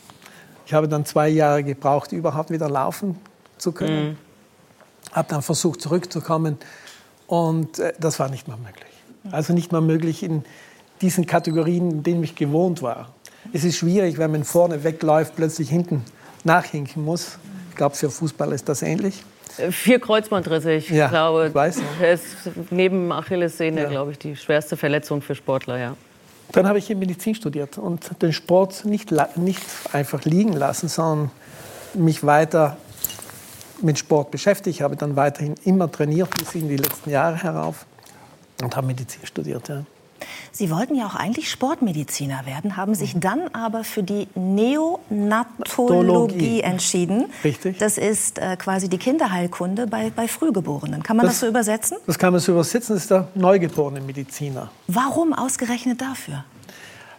[0.65, 3.19] Ich habe dann zwei Jahre gebraucht, überhaupt wieder laufen
[3.57, 4.09] zu können.
[4.09, 4.17] Mhm.
[5.11, 6.57] Habe dann versucht, zurückzukommen.
[7.27, 8.85] Und äh, das war nicht mehr möglich.
[9.31, 10.43] Also nicht mehr möglich in
[11.01, 13.13] diesen Kategorien, in denen ich gewohnt war.
[13.53, 16.03] Es ist schwierig, wenn man vorne wegläuft, plötzlich hinten
[16.43, 17.37] nachhinken muss.
[17.69, 19.23] Ich glaube, für Fußball ist das ähnlich.
[19.71, 21.47] Vier Kreuzbandrisse, ich ja, glaube.
[21.47, 21.77] Ich weiß.
[22.13, 22.25] ist
[22.69, 23.89] neben Achillessehne, ja.
[23.89, 25.95] glaube ich, die schwerste Verletzung für Sportler, ja.
[26.51, 29.61] Dann habe ich Medizin studiert und den Sport nicht, nicht
[29.91, 31.31] einfach liegen lassen, sondern
[31.93, 32.77] mich weiter
[33.81, 34.77] mit Sport beschäftigt.
[34.77, 37.85] Ich habe dann weiterhin immer trainiert bis in die letzten Jahre herauf
[38.63, 39.67] und habe Medizin studiert.
[39.67, 39.83] Ja.
[40.51, 43.19] Sie wollten ja auch eigentlich Sportmediziner werden, haben sich mhm.
[43.21, 47.25] dann aber für die Neonatologie entschieden.
[47.43, 47.79] Richtig.
[47.79, 51.03] Das ist äh, quasi die Kinderheilkunde bei, bei Frühgeborenen.
[51.03, 51.97] Kann man das, das, so übersetzen?
[52.05, 54.71] Das kann man so übersetzen, das ist der neugeborene Mediziner.
[54.87, 56.43] Warum ausgerechnet dafür?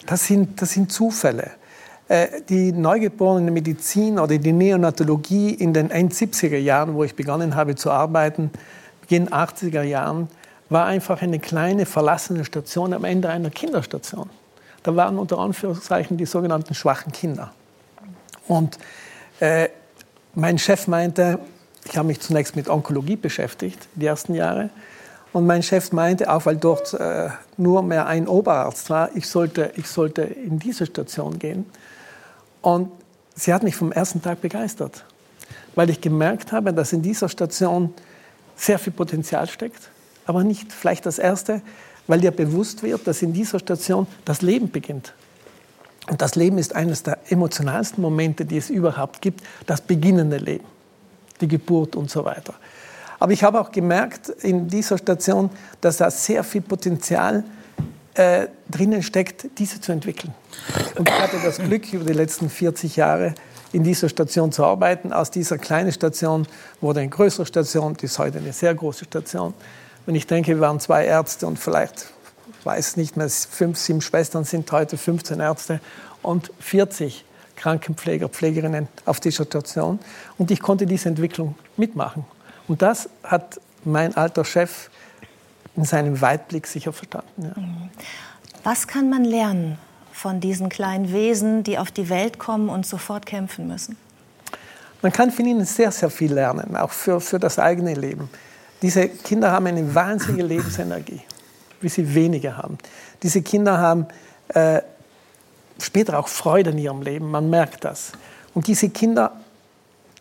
[0.07, 1.53] Das sind, das sind Zufälle.
[2.09, 7.77] Äh, die neugeborene Medizin oder die Neonatologie in den 70er Jahren, wo ich begonnen habe
[7.77, 8.51] zu arbeiten,
[9.01, 10.29] Beginn 80er Jahren,
[10.71, 14.31] war einfach eine kleine verlassene Station am Ende einer Kinderstation.
[14.85, 17.53] Da waren unter Anführungszeichen die sogenannten schwachen Kinder.
[18.49, 18.79] Und
[19.41, 19.69] äh,
[20.35, 21.41] mein Chef meinte,
[21.85, 24.71] ich habe mich zunächst mit Onkologie beschäftigt, die ersten Jahre.
[25.33, 29.73] Und mein Chef meinte, auch weil dort äh, nur mehr ein Oberarzt war, ich sollte,
[29.77, 31.67] ich sollte in diese Station gehen.
[32.63, 32.91] Und
[33.35, 35.05] sie hat mich vom ersten Tag begeistert,
[35.75, 37.93] weil ich gemerkt habe, dass in dieser Station
[38.57, 39.91] sehr viel Potenzial steckt
[40.27, 41.63] aber nicht vielleicht das Erste,
[42.07, 45.15] weil dir bewusst wird, dass in dieser Station das Leben beginnt.
[46.09, 50.65] Und das Leben ist eines der emotionalsten Momente, die es überhaupt gibt, das beginnende Leben,
[51.41, 52.55] die Geburt und so weiter.
[53.21, 55.51] Aber ich habe auch gemerkt in dieser Station,
[55.81, 57.45] dass da sehr viel Potenzial
[58.15, 60.35] äh, drinnen steckt, diese zu entwickeln.
[60.97, 63.35] Und ich hatte das Glück, über die letzten 40 Jahre
[63.73, 65.13] in dieser Station zu arbeiten.
[65.13, 66.47] Aus dieser kleinen Station
[66.81, 69.55] wurde eine größere Station, die ist heute eine sehr große Station.
[70.07, 72.13] Wenn ich denke, wir waren zwei Ärzte und vielleicht,
[72.59, 75.81] ich weiß nicht mehr, fünf, sieben Schwestern sind heute 15 Ärzte
[76.23, 77.25] und 40
[77.57, 79.99] Krankenpfleger, Pflegerinnen auf dieser Station.
[80.39, 82.25] Und ich konnte diese Entwicklung mitmachen.
[82.69, 84.91] Und das hat mein alter Chef
[85.77, 87.53] in seinem Weitblick sicher verstanden.
[87.57, 88.01] Ja.
[88.65, 89.79] Was kann man lernen
[90.13, 93.97] von diesen kleinen Wesen, die auf die Welt kommen und sofort kämpfen müssen?
[95.03, 98.29] Man kann von ihnen sehr, sehr viel lernen, auch für, für das eigene Leben.
[98.83, 101.21] Diese Kinder haben eine wahnsinnige Lebensenergie,
[101.81, 102.79] wie sie weniger haben.
[103.23, 104.07] Diese Kinder haben
[104.49, 104.81] äh,
[105.79, 108.13] später auch Freude in ihrem Leben, man merkt das.
[108.55, 109.33] Und diese Kinder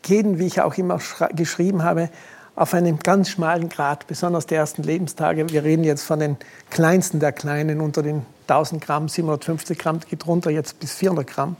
[0.01, 0.99] gehen, wie ich auch immer
[1.33, 2.09] geschrieben habe,
[2.55, 5.49] auf einem ganz schmalen Grad, besonders die ersten Lebenstage.
[5.49, 6.35] Wir reden jetzt von den
[6.69, 11.55] kleinsten der Kleinen, unter den 1000 Gramm, 750 Gramm, geht runter jetzt bis 400 Gramm.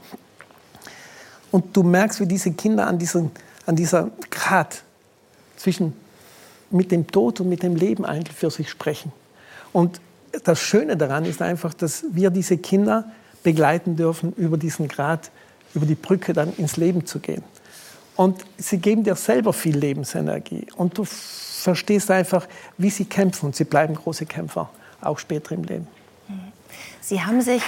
[1.50, 3.30] Und du merkst, wie diese Kinder an, diesen,
[3.64, 4.82] an dieser Grad
[5.56, 5.94] zwischen
[6.70, 9.12] mit dem Tod und mit dem Leben eigentlich für sich sprechen.
[9.72, 10.00] Und
[10.44, 13.10] das Schöne daran ist einfach, dass wir diese Kinder
[13.42, 15.30] begleiten dürfen, über diesen Grad,
[15.74, 17.42] über die Brücke dann ins Leben zu gehen.
[18.16, 20.66] Und sie geben dir selber viel Lebensenergie.
[20.76, 22.46] Und du verstehst einfach,
[22.76, 23.46] wie sie kämpfen.
[23.46, 25.88] Und sie bleiben große Kämpfer, auch später im Leben.
[27.00, 27.62] Sie haben sich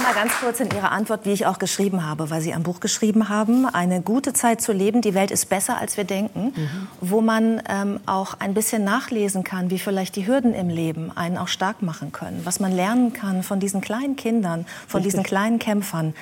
[0.00, 2.80] einmal ganz kurz in Ihrer Antwort, wie ich auch geschrieben habe, weil Sie ein Buch
[2.80, 6.88] geschrieben haben, eine gute Zeit zu leben, die Welt ist besser, als wir denken, mhm.
[7.02, 11.36] wo man ähm, auch ein bisschen nachlesen kann, wie vielleicht die Hürden im Leben einen
[11.36, 15.12] auch stark machen können, was man lernen kann von diesen kleinen Kindern, von Richtig.
[15.12, 16.14] diesen kleinen Kämpfern.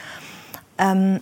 [0.78, 1.20] Ähm,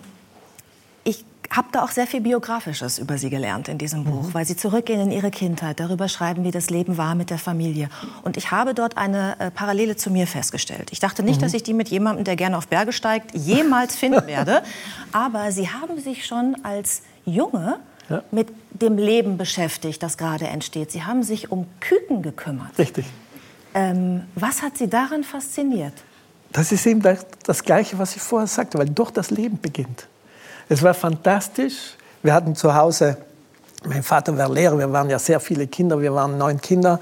[1.49, 4.99] habe da auch sehr viel Biografisches über Sie gelernt in diesem Buch, weil Sie zurückgehen
[5.01, 7.89] in Ihre Kindheit, darüber schreiben, wie das Leben war mit der Familie.
[8.23, 10.89] Und ich habe dort eine äh, Parallele zu mir festgestellt.
[10.91, 14.27] Ich dachte nicht, dass ich die mit jemandem, der gerne auf Berge steigt, jemals finden
[14.27, 14.61] werde.
[15.11, 17.79] Aber Sie haben sich schon als Junge
[18.09, 18.23] Ja.
[18.31, 20.91] mit dem Leben beschäftigt, das gerade entsteht.
[20.91, 22.77] Sie haben sich um Küken gekümmert.
[22.77, 23.05] Richtig.
[23.73, 25.93] Ähm, was hat Sie daran fasziniert?
[26.53, 30.07] Das ist eben das, das Gleiche, was ich vorher sagte, weil doch das Leben beginnt.
[30.69, 31.95] Es war fantastisch.
[32.23, 33.17] Wir hatten zu Hause,
[33.85, 36.99] mein Vater war Lehrer, wir waren ja sehr viele Kinder, wir waren neun Kinder.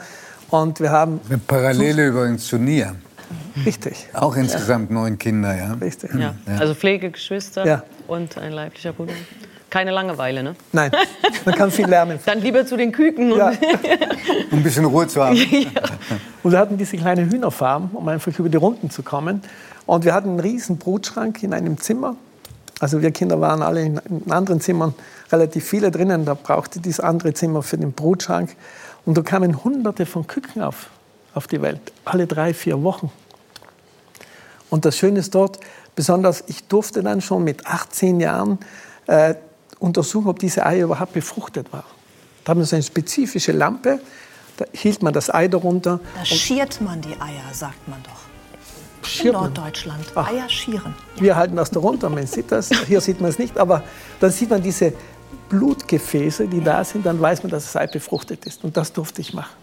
[0.52, 1.20] Und wir haben.
[1.28, 2.94] Eine Parallele übrigens zu Nia.
[3.66, 4.08] Richtig.
[4.14, 5.74] Auch insgesamt neun Kinder, ja.
[5.74, 6.12] Richtig.
[6.14, 6.36] Ja.
[6.60, 7.84] Also Pflegegeschwister Ja.
[8.08, 9.14] und ein leiblicher Bruder.
[9.72, 10.56] Keine Langeweile, ne?
[10.72, 10.92] Nein,
[11.44, 12.20] man kann viel lernen.
[12.26, 13.32] Dann lieber zu den Küken.
[13.32, 13.52] Und Ja.
[14.52, 15.36] Um ein bisschen Ruhe zu haben.
[16.44, 19.42] Und wir hatten diese kleine Hühnerfarm, um einfach über die Runden zu kommen.
[19.86, 22.16] Und wir hatten einen riesen Brutschrank in einem Zimmer.
[22.80, 24.94] Also wir Kinder waren alle in, in anderen Zimmern,
[25.32, 26.26] relativ viele drinnen.
[26.26, 28.56] Da brauchte dieses andere Zimmer für den Brutschrank.
[29.06, 30.90] Und da kamen hunderte von Küken auf,
[31.34, 33.12] auf die Welt, alle drei, vier Wochen.
[34.70, 35.60] Und das Schöne ist dort,
[35.96, 38.60] besonders ich durfte dann schon mit 18 Jahren
[39.08, 39.36] äh,
[39.80, 41.84] untersuchen, ob diese Eier überhaupt befruchtet waren.
[42.44, 44.00] Da haben wir so eine spezifische Lampe,
[44.58, 46.00] da hielt man das Ei darunter.
[46.16, 48.25] Da schiert man die Eier, sagt man doch.
[49.06, 49.44] In Schiert man?
[49.44, 50.06] Norddeutschland.
[50.16, 50.32] Ach.
[50.32, 50.96] Eier schieren.
[51.18, 52.70] Wir halten das darunter, man sieht das.
[52.88, 53.84] Hier sieht man es nicht, aber
[54.20, 54.94] dann sieht man diese
[55.50, 58.64] Blutgefäße, die da sind, dann weiß man, dass das Ei befruchtet ist.
[58.64, 59.56] Und das durfte ich machen.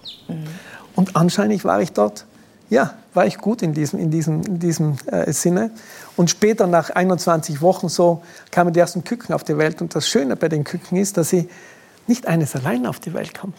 [0.95, 2.27] Und anscheinend war ich dort,
[2.71, 5.71] ja, war ich gut in diesem, in diesem, in diesem äh, Sinne.
[6.17, 9.83] Und später, nach 21 Wochen so, kamen die ersten Küken auf die Welt.
[9.83, 11.49] Und das Schöne bei den Küken ist, dass sie
[12.07, 13.55] nicht eines allein auf die Welt kommen.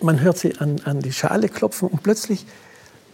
[0.00, 2.46] Man hört sie an, an die Schale klopfen und plötzlich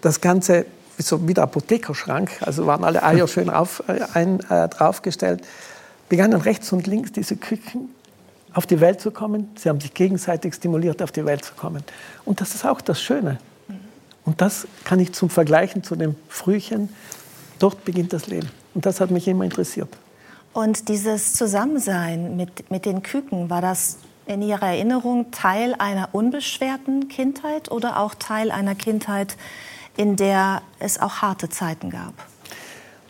[0.01, 0.65] das Ganze
[0.99, 5.43] so wie der Apothekerschrank, also waren alle Eier schön auf, äh, ein, äh, draufgestellt,
[6.09, 7.91] begannen rechts und links diese Küken
[8.55, 9.51] auf die Welt zu kommen.
[9.57, 11.85] Sie haben sich gegenseitig stimuliert, auf die Welt zu kommen.
[12.25, 13.39] Und das ist auch das Schöne.
[14.25, 16.89] Und das kann ich zum Vergleichen zu dem Frühchen.
[17.59, 18.51] Dort beginnt das Leben.
[18.75, 19.89] Und das hat mich immer interessiert.
[20.53, 27.09] Und dieses Zusammensein mit, mit den Küken, war das in Ihrer Erinnerung Teil einer unbeschwerten
[27.09, 29.37] Kindheit oder auch Teil einer Kindheit,
[29.99, 32.15] in der es auch harte Zeiten gab?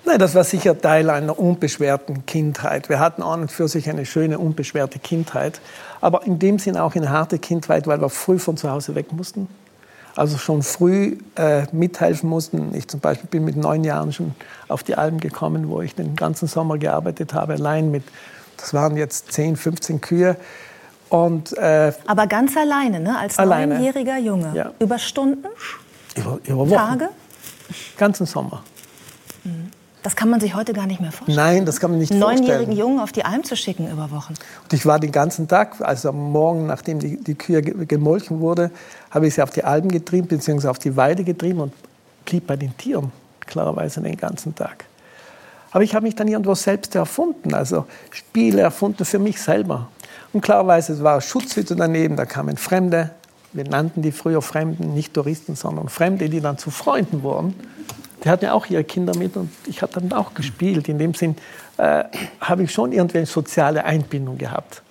[0.05, 2.89] Nein, das war sicher Teil einer unbeschwerten Kindheit.
[2.89, 5.61] Wir hatten an und für sich eine schöne, unbeschwerte Kindheit.
[6.01, 9.13] Aber in dem Sinn auch eine harte Kindheit, weil wir früh von zu Hause weg
[9.13, 9.49] mussten.
[10.17, 12.75] Also schon früh äh, mithelfen mussten.
[12.75, 14.35] Ich zum Beispiel bin mit neun Jahren schon
[14.69, 18.05] auf die Alm gekommen, wo ich den ganzen Sommer gearbeitet habe, allein mit,
[18.57, 20.37] das waren jetzt 10, 15 Kühe.
[21.11, 23.19] Und äh, Aber ganz alleine, ne?
[23.19, 24.53] als neunjähriger Junge.
[24.55, 24.73] Ja.
[24.79, 25.47] Über Stunden,
[26.17, 27.09] über, über Wochen, Tage?
[27.97, 28.63] ganzen Sommer.
[30.03, 31.37] Das kann man sich heute gar nicht mehr vorstellen.
[31.37, 32.79] Nein, das kann man nicht Einen neunjährigen vorstellen.
[32.79, 34.35] Jungen auf die Alm zu schicken über Wochen.
[34.63, 38.41] Und ich war den ganzen Tag, also am Morgen, nachdem die, die Kühe ge- gemolken
[38.41, 38.71] wurde,
[39.11, 41.73] habe ich sie auf die Alben getrieben, beziehungsweise auf die Weide getrieben und
[42.25, 43.11] blieb bei den Tieren,
[43.47, 44.85] klarerweise den ganzen Tag.
[45.73, 49.89] Aber ich habe mich dann irgendwo selbst erfunden, also Spiele erfunden für mich selber.
[50.33, 53.11] Und klarerweise es war Schutzhütte daneben, da kamen Fremde,
[53.53, 57.55] wir nannten die früher Fremden, nicht Touristen, sondern Fremde, die dann zu Freunden wurden.
[58.25, 60.89] Die hatten ja auch ihre Kinder mit und ich habe dann auch gespielt.
[60.89, 61.37] In dem Sinn
[61.77, 62.05] äh,
[62.41, 64.83] habe ich schon irgendwie eine soziale Einbindung gehabt.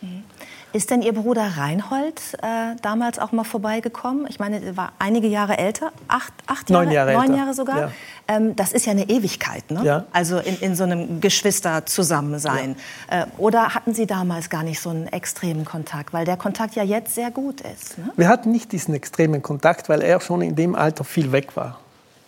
[0.74, 4.28] Ist denn Ihr Bruder Reinhold äh, damals auch mal vorbeigekommen?
[4.30, 7.54] Ich meine, er war einige Jahre älter, acht, acht Jahre, Neun Jahre neun älter, Jahre
[7.54, 7.80] sogar.
[7.80, 7.92] ja.
[8.28, 9.82] Ähm, das ist ja eine Ewigkeit, ne?
[9.84, 10.06] Ja.
[10.12, 12.76] Also in, in so einem Geschwisterzusammensein.
[13.10, 16.84] Äh, oder hatten Sie damals gar nicht so einen extremen Kontakt, weil der Kontakt ja
[16.84, 17.98] jetzt sehr gut ist?
[17.98, 18.12] Ne?
[18.18, 21.80] Wir hatten nicht diesen extremen Kontakt, weil er schon in dem Alter viel weg war.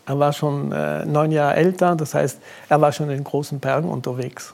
[0.05, 3.59] Er war schon äh, neun Jahre älter, das heißt, er war schon in den großen
[3.59, 4.53] Bergen unterwegs.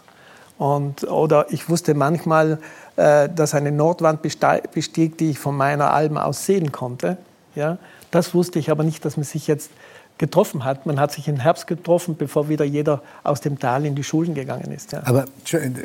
[0.57, 2.59] Und, oder ich wusste manchmal,
[2.95, 7.17] äh, dass eine Nordwand bestieg, die ich von meiner Alm aus sehen konnte.
[7.55, 7.77] Ja?
[8.11, 9.69] Das wusste ich aber nicht, dass man sich jetzt
[10.17, 10.85] getroffen hat.
[10.85, 14.33] Man hat sich im Herbst getroffen, bevor wieder jeder aus dem Tal in die Schulen
[14.33, 14.93] gegangen ist.
[14.93, 15.01] Ja.
[15.03, 15.25] Aber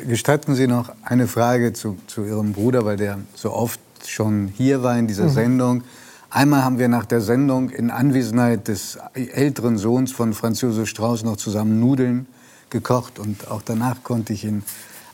[0.07, 4.83] gestatten Sie noch eine Frage zu, zu Ihrem Bruder, weil der so oft schon hier
[4.83, 5.29] war in dieser Mhm.
[5.29, 5.83] Sendung.
[6.29, 11.25] Einmal haben wir nach der Sendung in Anwesenheit des älteren Sohns von Franz Josef Strauß
[11.25, 12.25] noch zusammen Nudeln
[12.71, 14.63] gekocht und auch danach konnte ich ihn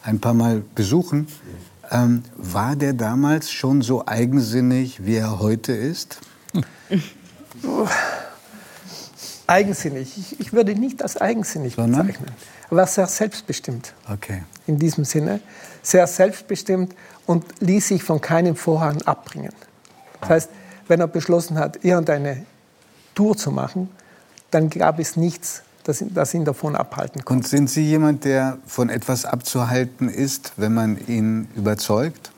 [0.04, 1.28] ein paar Mal besuchen.
[1.92, 6.20] Ähm, war der damals schon so eigensinnig, wie er heute ist?
[9.48, 10.18] Eigensinnig.
[10.18, 12.32] Ich, ich würde nicht als eigensinnig bezeichnen.
[12.70, 13.94] Er war sehr selbstbestimmt.
[14.12, 14.44] Okay.
[14.66, 15.40] in diesem Sinne,
[15.82, 16.94] sehr selbstbestimmt
[17.26, 19.54] und ließ sich von keinem Vorhang abbringen.
[20.20, 20.50] Das heißt,
[20.88, 22.46] wenn er beschlossen hat, irgendeine
[23.16, 23.90] Tour zu machen,
[24.52, 27.38] dann gab es nichts das, das ihn davon abhalten kann.
[27.38, 32.32] Und sind Sie jemand, der von etwas abzuhalten ist, wenn man ihn überzeugt?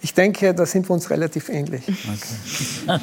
[0.00, 1.82] Ich denke, da sind wir uns relativ ähnlich.
[1.88, 3.00] Okay.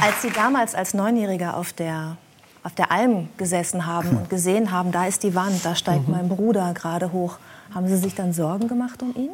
[0.00, 2.16] Als Sie damals als Neunjähriger auf der,
[2.62, 6.14] auf der Alm gesessen haben und gesehen haben, da ist die Wand, da steigt Mhm.
[6.14, 7.38] mein Bruder gerade hoch,
[7.74, 9.30] haben Sie sich dann Sorgen gemacht um ihn?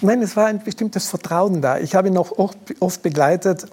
[0.00, 1.78] Nein, es war ein bestimmtes Vertrauen da.
[1.78, 3.66] Ich habe ihn noch oft, oft begleitet,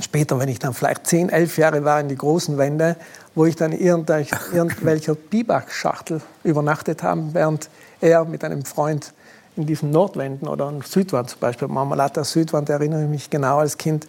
[0.00, 2.96] später, wenn ich dann vielleicht 10, 11 Jahre war, in die großen Wände,
[3.34, 7.68] wo ich dann irgendwelcher Biwakschachtel übernachtet habe, während
[8.00, 9.12] er mit einem Freund
[9.56, 13.76] in diesen Nordwänden oder in Südwand zum Beispiel, Marmalata Südwand, erinnere ich mich genau als
[13.76, 14.06] Kind,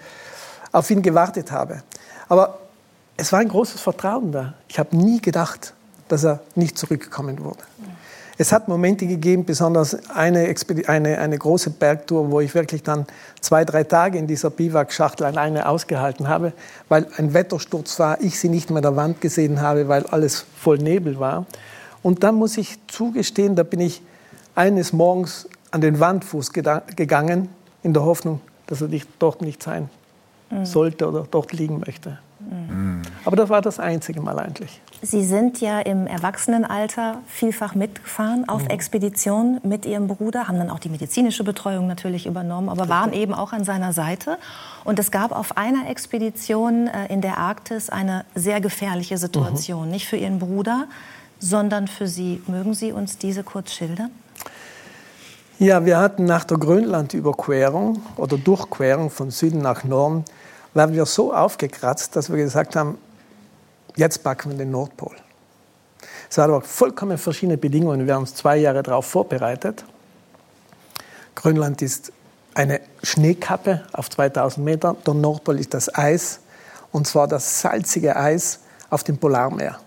[0.72, 1.84] auf ihn gewartet habe.
[2.30, 2.60] Aber
[3.18, 4.54] es war ein großes Vertrauen da.
[4.68, 5.74] Ich habe nie gedacht,
[6.08, 7.60] dass er nicht zurückkommen würde.
[8.38, 13.06] Es hat Momente gegeben, besonders eine, Expedi eine, eine große Bergtour, wo ich wirklich dann
[13.40, 16.52] zwei, drei Tage in dieser Biwakschachtel alleine ausgehalten habe,
[16.90, 20.46] weil ein Wettersturz war, ich sie nicht mehr an der Wand gesehen habe, weil alles
[20.58, 21.46] voll Nebel war.
[22.04, 24.02] Und dann muss ich zugestehen, da bin ich
[24.54, 27.50] eines Morgens an den Wandfuß gegangen,
[27.84, 29.90] in der Hoffnung, dass er nicht, dort nicht sein
[30.52, 30.66] Mhm.
[30.66, 32.20] sollte oder dort liegen möchte.
[33.26, 34.82] Aber das war das einzige Mal eigentlich.
[35.02, 40.80] Sie sind ja im Erwachsenenalter vielfach mitgefahren auf Expeditionen mit Ihrem Bruder, haben dann auch
[40.80, 44.38] die medizinische Betreuung natürlich übernommen, aber waren eben auch an seiner Seite.
[44.84, 50.08] Und es gab auf einer Expedition äh, in der Arktis eine sehr gefährliche Situation, nicht
[50.08, 50.86] für Ihren Bruder,
[51.40, 52.42] sondern für Sie.
[52.48, 54.12] Mögen Sie uns diese kurz schildern?
[55.58, 60.26] Ja, wir hatten nach der Grönlandüberquerung oder Durchquerung von Süden nach Norden,
[60.76, 62.98] waren wir so aufgekratzt, dass wir gesagt haben,
[63.96, 65.16] jetzt packen wir den Nordpol.
[66.30, 68.06] Es waren aber vollkommen verschiedene Bedingungen.
[68.06, 69.86] Wir haben uns zwei Jahre darauf vorbereitet.
[71.34, 72.12] Grönland ist
[72.54, 74.96] eine Schneekappe auf 2000 Meter.
[75.06, 76.40] Der Nordpol ist das Eis,
[76.92, 78.60] und zwar das salzige Eis
[78.90, 79.80] auf dem Polarmeer.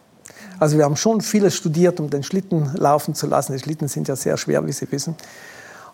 [0.58, 3.52] Also wir haben schon vieles studiert, um den Schlitten laufen zu lassen.
[3.52, 5.16] Die Schlitten sind ja sehr schwer, wie Sie wissen.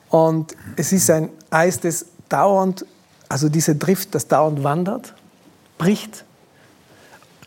[0.09, 2.87] Und es ist ein Eis, das dauernd,
[3.35, 5.13] also diese Drift, das dauernd wandert,
[5.77, 6.25] bricht,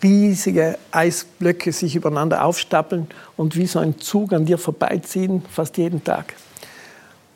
[0.04, 3.08] riesige Eisblöcke sich übereinander aufstapeln
[3.38, 6.34] und wie so ein Zug an dir vorbeiziehen, fast jeden Tag.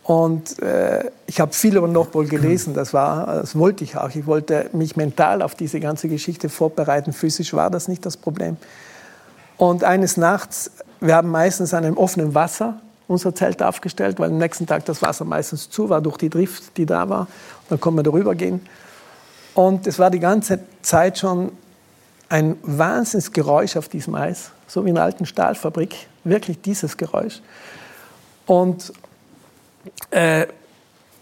[0.03, 4.13] Und äh, ich habe viel über Nordpol gelesen, das, war, das wollte ich auch.
[4.13, 7.13] Ich wollte mich mental auf diese ganze Geschichte vorbereiten.
[7.13, 8.57] Physisch war das nicht das Problem.
[9.55, 12.81] Und eines Nachts, wir haben meistens an einem offenen Wasser
[13.11, 16.77] unser Zelt aufgestellt, weil am nächsten Tag das Wasser meistens zu war durch die Drift,
[16.77, 17.27] die da war.
[17.71, 18.59] Dann konnte man darüber gehen.
[19.53, 21.53] Und es war die ganze Zeit schon
[22.27, 25.95] ein Wahnsinnsgeräusch auf diesem Eis, so wie in einer alten Stahlfabrik,
[26.25, 27.41] wirklich dieses Geräusch.
[28.45, 28.91] Und
[30.09, 30.47] äh,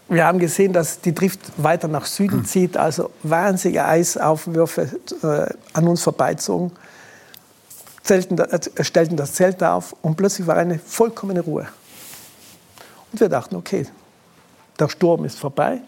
[0.08, 4.88] wir haben gesehen, dass die Drift weiter nach Süden zieht, also wahnsinnige Eisaufwürfe
[5.22, 6.72] äh, an uns vorbeizogen,
[8.02, 11.68] zelten, äh, stellten das Zelt auf und plötzlich war eine vollkommene Ruhe.
[13.12, 13.86] Und wir dachten, okay,
[14.80, 15.80] der Sturm ist vorbei,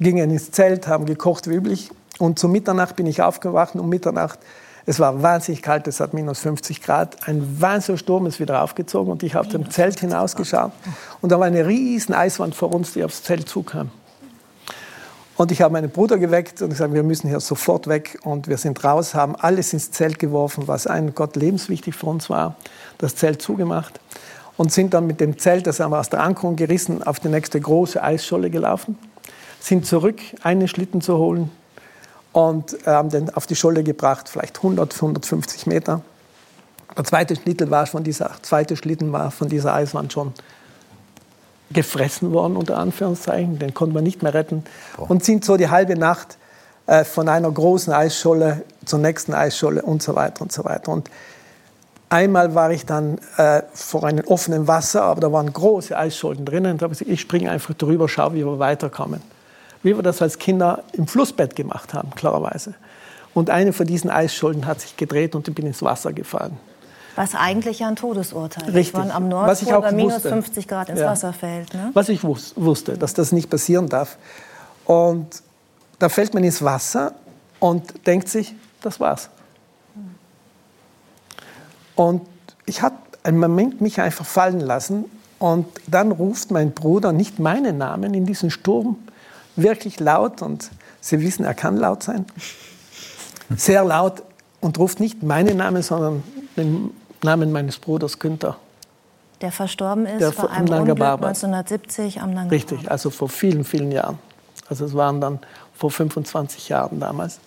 [0.00, 3.74] gingen ins Zelt, haben gekocht wie üblich und zu Mitternacht bin ich aufgewacht.
[3.74, 4.38] Um Mitternacht,
[4.86, 7.26] es war wahnsinnig kalt, es hat minus 50 Grad.
[7.26, 10.72] Ein wahnsinniger Sturm ist wieder aufgezogen und ich habe dem Zelt hinausgeschaut.
[11.20, 13.90] Und da war eine riesen Eiswand vor uns, die aufs Zelt zukam.
[15.36, 18.20] Und ich habe meinen Bruder geweckt und gesagt, wir müssen hier sofort weg.
[18.22, 22.30] Und wir sind raus, haben alles ins Zelt geworfen, was ein Gott lebenswichtig für uns
[22.30, 22.54] war,
[22.98, 23.98] das Zelt zugemacht.
[24.56, 27.28] Und sind dann mit dem Zelt, das haben wir aus der Ankerung gerissen, auf die
[27.28, 28.96] nächste große Eisscholle gelaufen.
[29.64, 31.50] Sind zurück, einen Schlitten zu holen,
[32.34, 36.02] und haben den auf die Scholle gebracht, vielleicht 100, 150 Meter.
[36.96, 40.32] Der zweite Schlitten war von dieser, zweite Schlitten war von dieser Eiswand schon
[41.70, 43.60] gefressen worden, unter Anführungszeichen.
[43.60, 44.64] Den konnte man nicht mehr retten.
[44.98, 46.36] Und sind so die halbe Nacht
[46.86, 50.90] äh, von einer großen Eisscholle zur nächsten Eisscholle und so weiter und so weiter.
[50.90, 51.08] Und
[52.08, 56.72] einmal war ich dann äh, vor einem offenen Wasser, aber da waren große Eisschollen drinnen.
[56.72, 59.22] Und da habe ich gesagt, ich springe einfach drüber, schaue, wie wir weiterkommen
[59.84, 62.74] wie wir das als Kinder im Flussbett gemacht haben, klarerweise.
[63.34, 66.56] Und eine von diesen Eisschollen hat sich gedreht und ich bin ins Wasser gefallen.
[67.16, 68.94] Was eigentlich ja ein Todesurteil ist, Richtig.
[68.94, 70.28] wenn man am Nordpol bei minus wusste.
[70.30, 71.06] 50 Grad ins Ja.
[71.06, 71.72] Wasser fällt.
[71.72, 71.90] Ne?
[71.94, 74.18] Was ich wus wusste, dass das nicht passieren darf.
[74.84, 75.42] Und
[75.98, 77.12] da fällt man ins Wasser
[77.60, 79.28] und denkt sich, das war's.
[81.94, 82.22] Und
[82.66, 85.04] ich habe einen Moment mich einfach fallen lassen
[85.38, 88.96] und dann ruft mein Bruder nicht meinen Namen in diesen Sturm
[89.56, 92.24] wirklich laut und Sie wissen, er kann laut sein,
[93.56, 94.22] sehr laut
[94.60, 96.22] und ruft nicht meinen Namen, sondern
[96.56, 96.90] den
[97.22, 98.56] Namen meines Bruders Günther.
[99.42, 101.28] Der verstorben ist Der vor- einem Unglück Parbat.
[101.36, 104.18] 1970 am Nanga Richtig, also vor vielen, vielen Jahren.
[104.68, 105.40] Also es waren dann
[105.74, 107.38] vor 25 Jahren damals.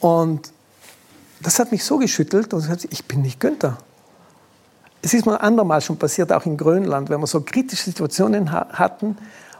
[0.00, 0.52] Und
[1.40, 3.78] das hat mich so geschüttelt und ich ich bin nicht Günther.
[5.02, 8.66] Es ist mal andermal schon passiert, auch in Grönland, wenn wir so kritische Situationen ha
[8.72, 9.16] hatten,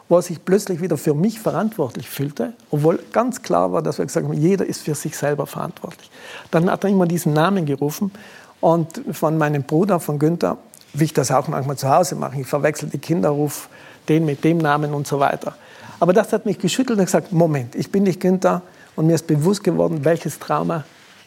[0.08, 4.06] wo er sich plötzlich wieder für mich verantwortlich fühlte, obwohl ganz klar war, dass wir
[4.06, 6.10] gesagt haben, jeder ist für sich selber verantwortlich.
[6.50, 8.12] Dann hat er immer diesen Namen gerufen
[8.60, 10.58] und von meinem Bruder, von Günther,
[10.92, 13.68] wie ich das auch manchmal zu Hause mache, ich verwechsel die Kinder, ruf
[14.08, 15.56] den mit dem Namen und so weiter.
[15.98, 18.62] Aber das hat mich geschüttelt und gesagt, Moment, ich bin nicht Günther
[18.94, 20.84] und mir ist bewusst geworden, welches Trauma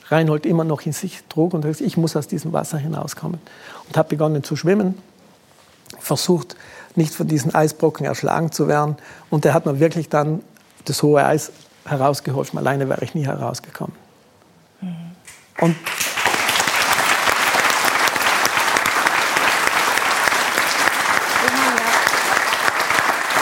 [0.10, 3.40] Reinhold immer noch in sich trug und ich muss aus diesem Wasser hinauskommen.
[3.88, 4.98] Und habe begonnen zu schwimmen,
[6.10, 6.56] versucht,
[6.96, 8.98] nicht von diesen Eisbrocken erschlagen zu werden.
[9.30, 10.42] Und er hat mir wirklich dann
[10.86, 11.52] das hohe Eis
[11.86, 12.58] herausgeholfen.
[12.58, 13.96] Alleine wäre ich nie herausgekommen.
[15.62, 15.76] Und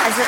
[0.06, 0.22] Also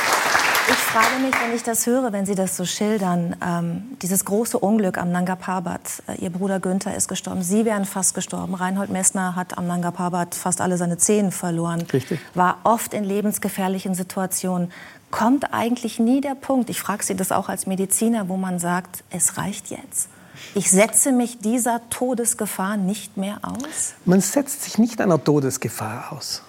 [0.67, 4.59] ich frage mich, wenn ich das höre, wenn Sie das so schildern, ähm, dieses große
[4.59, 6.03] Unglück am Nanga Parbat.
[6.07, 8.53] Äh, Ihr Bruder Günther ist gestorben, Sie wären fast gestorben.
[8.53, 11.85] Reinhold Messner hat am Nanga Parbat fast alle seine Zehen verloren.
[11.93, 12.19] Richtig.
[12.33, 14.71] War oft in lebensgefährlichen Situationen.
[15.09, 19.03] Kommt eigentlich nie der Punkt, ich frage Sie das auch als Mediziner, wo man sagt,
[19.09, 20.09] es reicht jetzt.
[20.53, 23.93] Ich setze mich dieser Todesgefahr nicht mehr aus?
[24.05, 26.43] man setzt sich nicht einer Todesgefahr aus.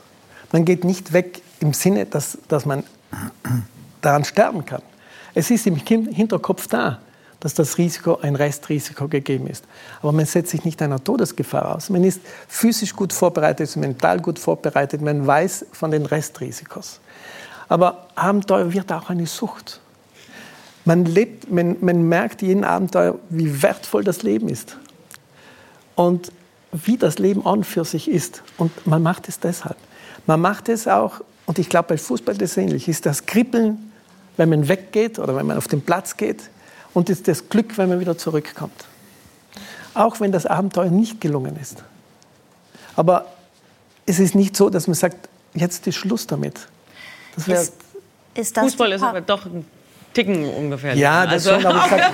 [0.52, 2.82] Man geht nicht weg im Sinne, dass, dass man
[4.00, 4.82] daran sterben kann.
[5.34, 6.98] Es ist im Hin- Hinterkopf da,
[7.38, 9.64] dass das Risiko, ein Restrisiko gegeben ist.
[10.02, 11.88] Aber man setzt sich nicht einer Todesgefahr aus.
[11.88, 17.00] Man ist physisch gut vorbereitet, ist mental gut vorbereitet, man weiß von den Restrisikos.
[17.68, 19.80] Aber Abenteuer wird auch eine Sucht.
[20.84, 24.76] Man, lebt, man, man merkt jeden Abenteuer, wie wertvoll das Leben ist.
[25.94, 26.32] Und
[26.72, 28.42] wie das Leben an für sich ist.
[28.56, 29.76] Und man macht es deshalb.
[30.26, 33.89] Man macht es auch, und ich glaube, bei Fußball ist ähnlich, ist das Kribbeln,
[34.36, 36.50] wenn man weggeht oder wenn man auf den Platz geht
[36.94, 38.86] und ist das Glück, wenn man wieder zurückkommt.
[39.94, 41.82] Auch wenn das Abenteuer nicht gelungen ist.
[42.96, 43.26] Aber
[44.06, 46.66] es ist nicht so, dass man sagt, jetzt ist Schluss damit.
[47.34, 47.74] Das wär, Ist,
[48.34, 49.64] ist das Fußball ist aber doch ein
[50.12, 50.94] Ticken ungefähr.
[50.94, 52.00] ja, das also, schon, aber ich sag,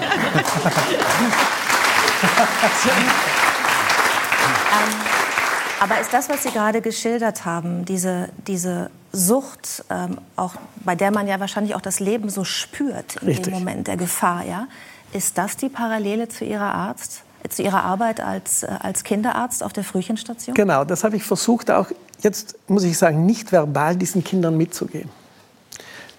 [5.78, 10.54] Aber ist das, was Sie gerade geschildert haben, diese, diese Sucht, ähm, auch,
[10.84, 13.46] bei der man ja wahrscheinlich auch das Leben so spürt in Richtig.
[13.46, 14.68] dem Moment der Gefahr, ja?
[15.12, 19.62] Ist das die Parallele zu Ihrer Arzt, äh, zu Ihrer Arbeit als, äh, als Kinderarzt
[19.62, 20.54] auf der Frühchenstation?
[20.54, 21.86] Genau, das habe ich versucht auch,
[22.20, 25.10] jetzt muss ich sagen, nicht verbal diesen Kindern mitzugeben.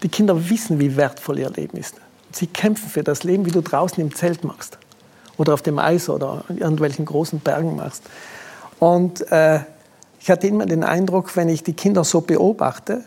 [0.04, 1.96] Die Kinder wissen, wie wertvoll ihr Leben ist.
[2.32, 4.78] Sie kämpfen für das Leben, wie du draußen im Zelt machst
[5.38, 8.04] oder auf dem Eis oder in irgendwelchen großen Bergen machst.
[8.80, 9.62] Und äh,
[10.28, 13.02] ich hatte immer den Eindruck, wenn ich die Kinder so beobachte,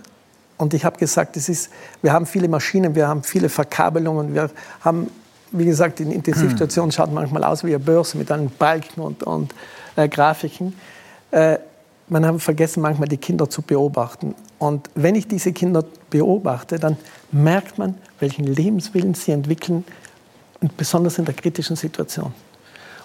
[0.56, 4.48] und ich habe gesagt, es ist, wir haben viele Maschinen, wir haben viele Verkabelungen, wir
[4.80, 5.10] haben,
[5.50, 9.54] wie gesagt, die Intensivstation schaut manchmal aus wie eine Börse mit einem Balken und, und
[9.96, 10.74] äh, Grafiken.
[11.30, 11.58] Äh,
[12.08, 14.34] man hat vergessen, manchmal die Kinder zu beobachten.
[14.58, 16.96] Und wenn ich diese Kinder beobachte, dann
[17.32, 19.84] merkt man, welchen Lebenswillen sie entwickeln,
[20.62, 22.32] und besonders in der kritischen Situation.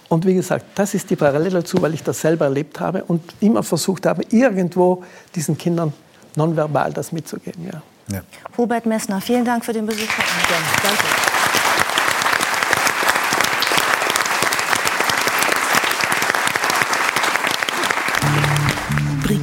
[0.08, 3.22] Und wie gesagt, das ist die Parallele dazu, weil ich das selber erlebt habe und
[3.40, 5.04] immer versucht habe, irgendwo
[5.34, 5.94] diesen Kindern
[6.36, 7.70] nonverbal das mitzugeben.
[8.12, 8.22] Ja.
[8.58, 10.08] Hubert Messner, vielen Dank für den Besuch.
[10.84, 11.15] Danke.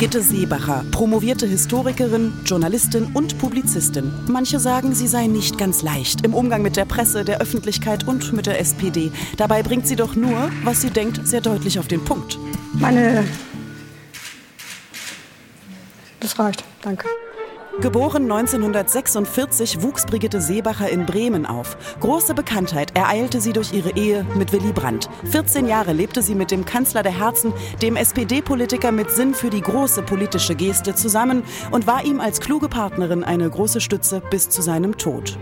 [0.03, 4.13] Brigitte Seebacher, promovierte Historikerin, Journalistin und Publizistin.
[4.27, 8.33] Manche sagen, sie sei nicht ganz leicht im Umgang mit der Presse, der Öffentlichkeit und
[8.33, 9.13] mit der SPD.
[9.37, 12.37] Dabei bringt sie doch nur, was sie denkt, sehr deutlich auf den Punkt.
[12.73, 13.23] Meine.
[16.19, 16.65] Das reicht.
[16.83, 17.07] Danke.
[17.81, 21.77] Geboren 1946 wuchs Brigitte Seebacher in Bremen auf.
[22.01, 25.09] Große Bekanntheit ereilte sie durch ihre Ehe mit Willy Brandt.
[25.31, 29.63] 14 Jahre lebte sie mit dem Kanzler der Herzen, dem SPD-Politiker mit Sinn für die
[29.63, 34.61] große politische Geste, zusammen und war ihm als kluge Partnerin eine große Stütze bis zu
[34.61, 35.39] seinem Tod.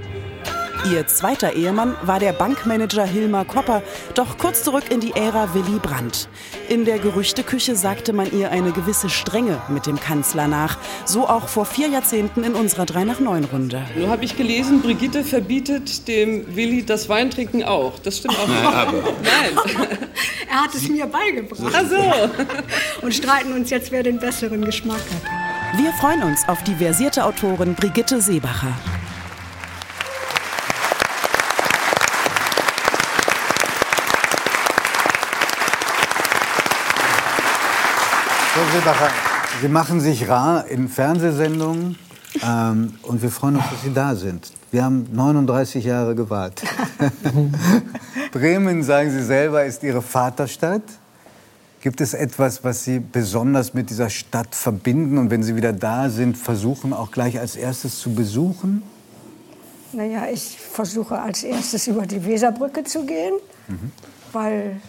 [0.89, 3.83] Ihr zweiter Ehemann war der Bankmanager Hilmar Kopper,
[4.15, 6.29] doch kurz zurück in die Ära Willy Brandt.
[6.69, 10.79] In der Gerüchteküche sagte man ihr eine gewisse Strenge mit dem Kanzler nach.
[11.05, 13.83] So auch vor vier Jahrzehnten in unserer 3 nach 9 Runde.
[13.95, 17.99] Nur habe ich gelesen, Brigitte verbietet dem Willi das Weintrinken auch.
[17.99, 18.63] Das stimmt auch nicht.
[18.63, 19.99] Nein, aber- Nein.
[20.53, 21.73] Er hat es mir beigebracht.
[21.73, 23.03] Ach so.
[23.07, 25.79] Und streiten uns jetzt, wer den besseren Geschmack hat.
[25.81, 28.73] Wir freuen uns auf die versierte Autorin Brigitte Seebacher.
[39.61, 41.99] Sie machen sich rar in Fernsehsendungen
[42.47, 44.53] ähm, und wir freuen uns, dass Sie da sind.
[44.71, 46.69] Wir haben 39 Jahre gewartet.
[48.33, 50.83] Bremen, sagen Sie selber, ist Ihre Vaterstadt.
[51.81, 56.11] Gibt es etwas, was Sie besonders mit dieser Stadt verbinden und wenn Sie wieder da
[56.11, 58.83] sind, versuchen auch gleich als erstes zu besuchen?
[59.93, 63.35] Naja, ich versuche als erstes über die Weserbrücke zu gehen,
[63.69, 63.91] Mhm.
[64.33, 64.81] weil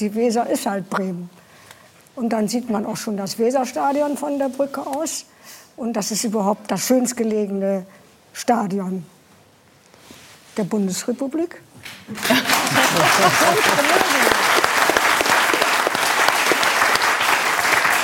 [0.00, 1.30] die Weser ist halt Bremen.
[2.16, 5.26] Und dann sieht man auch schon das Weserstadion von der Brücke aus.
[5.76, 7.84] Und das ist überhaupt das schönst gelegene
[8.32, 9.04] Stadion
[10.56, 11.60] der Bundesrepublik.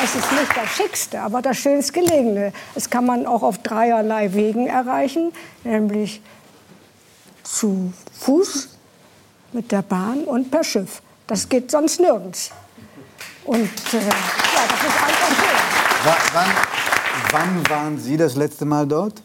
[0.02, 2.52] Es ist nicht das Schickste, aber das schönst gelegene.
[2.74, 5.32] Das kann man auch auf dreierlei Wegen erreichen,
[5.62, 6.22] nämlich
[7.44, 8.70] zu Fuß,
[9.52, 11.02] mit der Bahn und per Schiff.
[11.26, 12.50] Das geht sonst nirgends.
[13.44, 14.10] Und äh, ja,
[14.68, 16.04] das ist einfach schön.
[16.04, 16.48] Wa- Wann,
[17.32, 19.22] wann waren Sie das letzte Mal dort?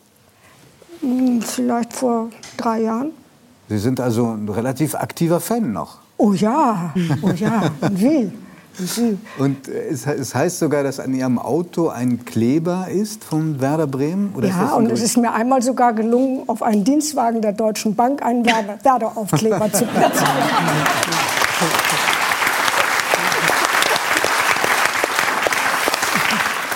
[1.02, 3.12] Hm, Vielleicht vor drei Jahren.
[3.70, 5.98] Sie sind also ein relativ aktiver Fan noch.
[6.18, 8.32] Oh ja, oh ja, wie?
[9.38, 13.88] Und äh, es, es heißt sogar, dass an Ihrem Auto ein Kleber ist von Werder
[13.88, 14.34] Bremen?
[14.36, 18.22] Oder Ja, und es ist mir einmal sogar gelungen, auf einen Dienstwagen der Deutschen Bank
[18.22, 20.30] einen Werder- Werder-Aufkleber zu platzieren.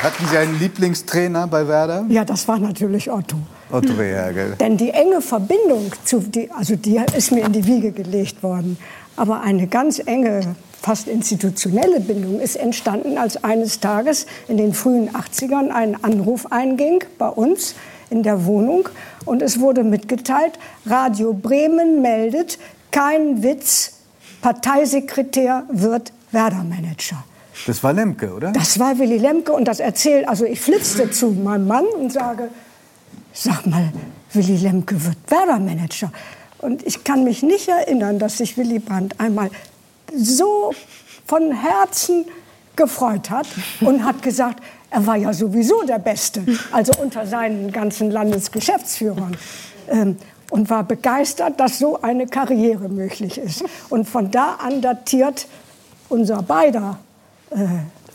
[0.01, 2.05] Hatten Sie einen Lieblingstrainer bei Werder?
[2.07, 3.35] Ja, das war natürlich Otto.
[3.69, 4.55] Otto Rehagel.
[4.57, 8.77] Denn die enge Verbindung, zu, die, also die ist mir in die Wiege gelegt worden.
[9.17, 15.09] Aber eine ganz enge, fast institutionelle Bindung ist entstanden, als eines Tages in den frühen
[15.09, 17.75] 80ern ein Anruf einging bei uns
[18.09, 18.87] in der Wohnung.
[19.25, 22.57] Und es wurde mitgeteilt, Radio Bremen meldet,
[22.91, 23.95] kein Witz,
[24.41, 27.21] Parteisekretär wird Werder-Manager.
[27.67, 28.51] Das war Lemke, oder?
[28.51, 32.49] Das war Willy Lemke und das erzählt, also ich flitzte zu meinem Mann und sage,
[33.33, 33.91] sag mal,
[34.33, 36.11] Willy Lemke wird Werder-Manager.
[36.59, 39.49] Und ich kann mich nicht erinnern, dass sich Willy Brandt einmal
[40.15, 40.73] so
[41.25, 42.25] von Herzen
[42.75, 43.47] gefreut hat
[43.81, 49.37] und hat gesagt, er war ja sowieso der Beste, also unter seinen ganzen Landesgeschäftsführern.
[49.89, 50.17] Ähm,
[50.49, 53.63] und war begeistert, dass so eine Karriere möglich ist.
[53.89, 55.47] Und von da an datiert
[56.09, 56.97] unser beider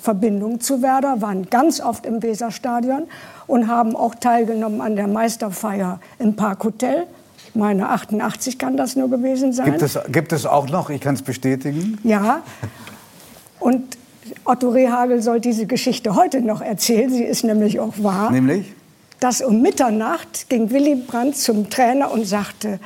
[0.00, 3.04] Verbindung zu Werder, waren ganz oft im Weserstadion
[3.46, 7.06] und haben auch teilgenommen an der Meisterfeier im Parkhotel.
[7.54, 9.66] Meine, 88 kann das nur gewesen sein.
[9.66, 11.98] Gibt es, gibt es auch noch, ich kann es bestätigen.
[12.02, 12.42] Ja.
[13.60, 13.96] Und
[14.44, 17.10] Otto Rehagel soll diese Geschichte heute noch erzählen.
[17.10, 18.30] Sie ist nämlich auch wahr.
[18.30, 18.72] Nämlich?
[19.20, 22.78] Dass um Mitternacht ging Willy Brandt zum Trainer und sagte,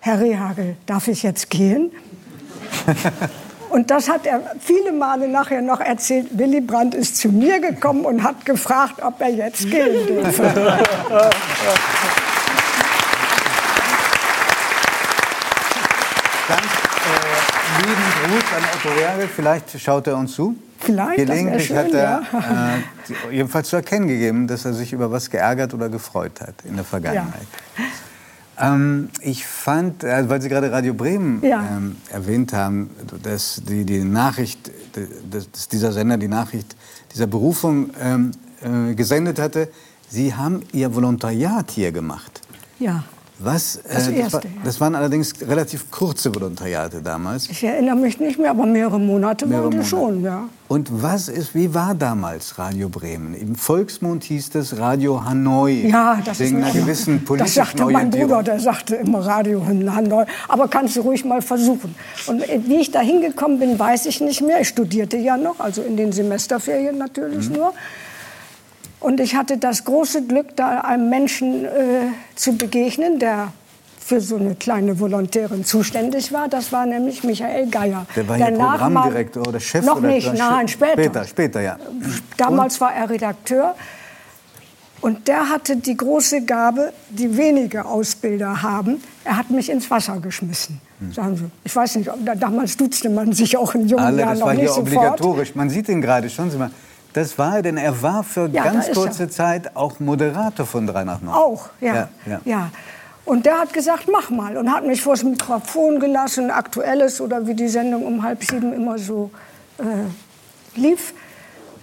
[0.00, 1.92] Herr Rehagel, darf ich jetzt gehen?
[3.78, 6.36] Und das hat er viele Male nachher noch erzählt.
[6.36, 10.42] Willy Brandt ist zu mir gekommen und hat gefragt, ob er jetzt gehen dürfe.
[16.48, 16.60] Ganz
[17.04, 19.28] äh, lieben Gruß an Otto Rehagel.
[19.28, 20.56] Vielleicht schaut er uns zu.
[20.80, 22.74] Vielleicht, Gelegentlich schön, hat er ja.
[23.30, 26.74] äh, jedenfalls zu erkennen gegeben, dass er sich über was geärgert oder gefreut hat in
[26.74, 27.46] der Vergangenheit.
[28.60, 31.64] Ähm, ich fand, äh, weil Sie gerade Radio Bremen Ja.
[31.76, 32.90] ähm, erwähnt haben,
[33.22, 34.70] dass die, die Nachricht,
[35.30, 36.74] dass dass dieser Sender die Nachricht
[37.14, 38.32] dieser Berufung ähm,
[38.62, 39.68] äh, gesendet hatte,
[40.08, 42.40] Sie haben Ihr Volontariat hier gemacht.
[42.78, 43.04] Ja,
[43.40, 43.78] Was?
[43.88, 44.50] Das äh, erste, war, ja.
[44.64, 47.48] das waren allerdings relativ kurze Volontariate damals.
[47.48, 49.88] ich erinnere mich nicht mehr, aber mehrere Monate Mehrere waren die Monate.
[49.90, 50.48] schon, ja.
[50.66, 53.34] Und was ist, wie war damals Radio Bremen?
[53.34, 55.88] Im Volksmund hieß es Radio Hanoi.
[55.88, 58.10] Ja, das Wegen ist einer gewissen Das politischen sagte mein.
[58.10, 60.24] Bruder, der sagte immer Radio Hanoi.
[60.48, 61.94] Aber kannst du ruhig mal versuchen.
[62.26, 64.60] Und wie ich da hingekommen bin, weiß ich nicht mehr.
[64.60, 67.56] Ich studierte ja noch, also in den Semesterferien natürlich Mhm.
[67.56, 67.72] nur.
[69.00, 71.68] Und ich hatte das große Glück, da einem Menschen äh,
[72.34, 73.52] zu begegnen, der
[73.98, 76.48] für so eine kleine Volontärin zuständig war.
[76.48, 78.06] Das war nämlich Michael Geier.
[78.16, 79.84] Der war hier Programmdirektor oder Chef?
[79.84, 80.92] Noch oder nicht, nein, später.
[80.94, 81.76] Später, später, ja.
[82.38, 83.74] Damals war er Redakteur.
[85.00, 89.00] Und der hatte die große Gabe, die wenige Ausbilder haben.
[89.24, 90.80] Er hat mich ins Wasser geschmissen.
[91.12, 91.44] Sagen Sie.
[91.62, 92.10] Ich weiß nicht,
[92.40, 94.86] damals duzte man sich auch in jungen Alle, Jahren das noch war nicht hier sofort.
[94.88, 95.54] obligatorisch.
[95.54, 96.70] Man sieht ihn gerade, schauen Sie mal.
[97.12, 99.28] Das war er, denn er war für Ja, ganz kurze.
[99.28, 101.34] Zeit auch Moderator von 3 nach 9.
[101.34, 102.08] Auch, ja.
[102.26, 102.70] Ja, ja.
[103.24, 104.56] Und der hat gesagt, mach mal.
[104.56, 108.72] Und hat mich vor das Mikrofon gelassen, aktuelles oder wie die Sendung um halb sieben
[108.72, 109.30] immer so
[109.78, 111.12] äh, lief.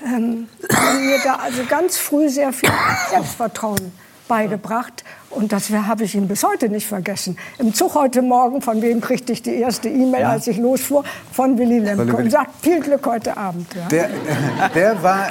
[0.04, 2.70] Ähm, hat mir da also ganz früh sehr viel
[3.10, 3.92] Selbstvertrauen
[4.28, 5.04] beigebracht.
[5.30, 7.38] Und das habe ich ihm bis heute nicht vergessen.
[7.60, 10.30] Im Zug heute Morgen, von wem kriegte ich die erste E-Mail, ja.
[10.30, 11.04] als ich losfuhr?
[11.32, 12.16] Von Willy Lemke.
[12.16, 13.68] Und sagt, viel Glück heute Abend.
[13.76, 13.88] Ja.
[13.88, 14.10] Der,
[14.74, 15.30] der war...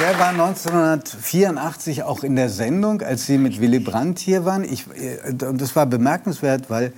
[0.00, 4.64] Der war 1984 auch in der Sendung, als Sie mit Willy Brandt hier waren.
[4.64, 6.92] Ich, äh, das war bemerkenswert, weil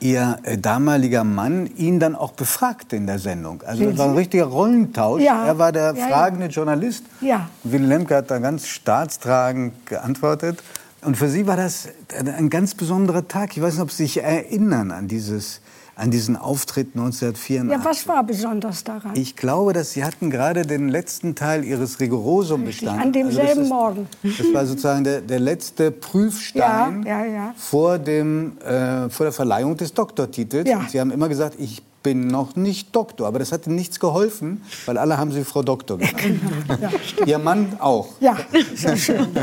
[0.00, 3.62] Ihr äh, damaliger Mann ihn dann auch befragte in der Sendung.
[3.66, 5.22] Also das war ein richtiger Rollentausch.
[5.22, 5.44] Ja.
[5.46, 6.08] Er war der Ja, ja.
[6.08, 7.04] fragende Journalist.
[7.20, 7.48] Ja.
[7.64, 10.62] Willy Lemke hat da ganz staatstragend geantwortet.
[11.02, 11.88] Und für Sie war das
[12.36, 13.56] ein ganz besonderer Tag.
[13.56, 15.60] Ich weiß nicht, ob Sie sich erinnern an, dieses,
[16.00, 17.70] an diesen Auftritt 1984.
[17.70, 19.12] Ja, was war besonders daran?
[19.14, 23.02] Ich glaube, dass Sie hatten gerade den letzten Teil Ihres Rigorosum bestanden.
[23.02, 24.08] An demselben das, Morgen.
[24.22, 27.54] das war sozusagen der, der letzte Prüfstein Ja, ja, ja.
[27.56, 30.68] Vor, dem, äh, vor der Verleihung des Doktortitels.
[30.68, 33.26] Und Sie haben immer gesagt, ich bin noch nicht Doktor.
[33.26, 36.40] Aber das hat Ihnen nichts geholfen, weil alle haben Sie Frau Doktor genannt.
[36.80, 38.08] Ja, Ihr Mann auch.
[38.20, 38.38] ja
[38.74, 39.26] sehr schön.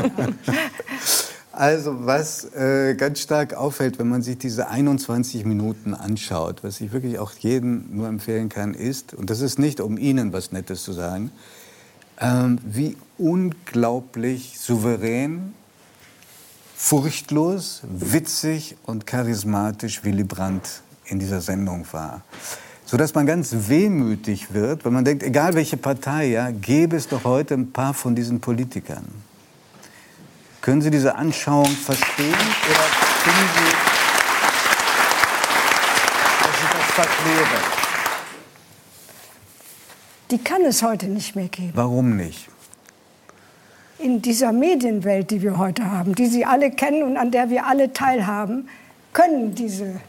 [1.58, 6.92] Also was äh, ganz stark auffällt, wenn man sich diese 21 Minuten anschaut, was ich
[6.92, 10.84] wirklich auch jedem nur empfehlen kann, ist, und das ist nicht, um Ihnen was Nettes
[10.84, 11.32] zu sagen,
[12.20, 15.52] ähm, wie unglaublich souverän,
[16.76, 22.22] furchtlos, witzig und charismatisch Willy Brandt in dieser Sendung war.
[22.84, 27.24] Sodass man ganz wehmütig wird, wenn man denkt, egal welche Partei, ja, gäbe es doch
[27.24, 29.06] heute ein paar von diesen Politikern.
[30.60, 32.84] Können Sie diese Anschauung verstehen oder
[33.22, 33.72] finden Sie,
[36.42, 37.78] dass ich das verkläre?
[40.30, 41.72] Die kann es heute nicht mehr geben.
[41.74, 42.48] Warum nicht?
[43.98, 47.66] In dieser Medienwelt, die wir heute haben, die Sie alle kennen und an der wir
[47.66, 48.68] alle teilhaben,
[49.12, 50.00] können diese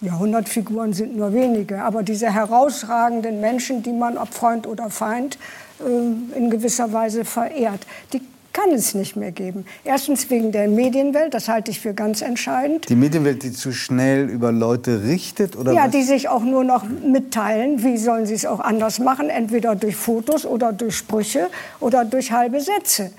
[0.00, 5.38] Jahrhundertfiguren sind nur wenige, aber diese herausragenden Menschen, die man, ob Freund oder Feind,
[5.80, 8.22] äh, in gewisser Weise verehrt, die
[8.60, 9.64] kann es nicht mehr geben.
[9.84, 12.88] Erstens wegen der Medienwelt, das halte ich für ganz entscheidend.
[12.88, 15.56] Die Medienwelt, die zu schnell über Leute richtet?
[15.56, 15.90] Oder ja, was?
[15.92, 17.82] die sich auch nur noch mitteilen.
[17.82, 19.30] Wie sollen sie es auch anders machen?
[19.30, 21.48] Entweder durch Fotos oder durch Sprüche
[21.80, 23.10] oder durch halbe Sätze.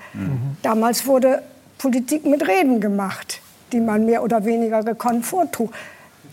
[0.62, 1.42] Damals wurde
[1.78, 3.40] Politik mit Reden gemacht,
[3.72, 5.72] die man mehr oder weniger gekonnt vortrug.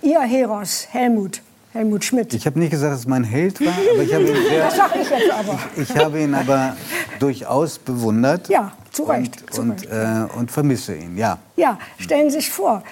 [0.02, 1.41] Ihr Heros, Helmut,
[1.73, 2.34] Helmut Schmidt.
[2.34, 4.76] Ich habe nicht gesagt, dass es mein Held war, aber ich habe ihn, sehr, Das
[4.76, 5.60] sag ich jetzt aber.
[5.76, 6.76] ich habe ihn aber
[7.19, 8.48] durchaus bewundert.
[8.49, 9.41] Ja, zu Recht.
[9.41, 9.86] Und, zu und, Recht.
[9.91, 11.38] äh, und vermisse ihn, ja.
[11.56, 12.84] Ja, stellen Sie sich vor,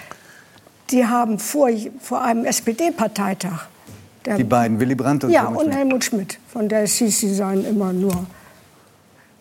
[0.90, 1.68] die haben vor,
[2.00, 3.66] vor einem SPD-Parteitag.
[4.36, 5.78] Die beiden, Willy Brandt und Ja, Helmut und Schmidt.
[5.78, 6.38] Helmut Schmidt.
[6.52, 8.26] Von der es hieß, sie seien immer nur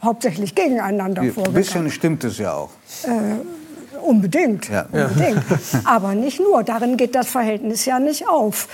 [0.01, 1.53] hauptsächlich gegeneinander Ein vorgegangen.
[1.61, 2.69] bisschen stimmt es ja auch.
[3.03, 4.69] Äh, unbedingt.
[4.69, 4.85] Ja.
[4.91, 5.43] unbedingt.
[5.84, 6.63] Aber nicht nur.
[6.63, 8.67] Darin geht das Verhältnis ja nicht auf.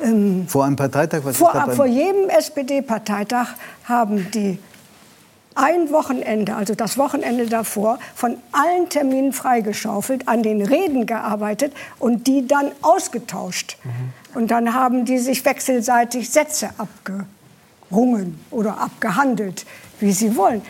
[0.00, 3.48] Ähm, Vor einem Parteitag, was vor, vor jedem SPD-Parteitag
[3.84, 4.58] haben die
[5.58, 12.26] ein Wochenende, also das Wochenende davor, von allen Terminen freigeschaufelt, an den Reden gearbeitet und
[12.28, 13.76] die dann ausgetauscht.
[14.34, 19.66] Und dann haben die sich wechselseitig Sätze abgerungen oder abgehandelt,
[20.00, 20.62] wie sie wollen.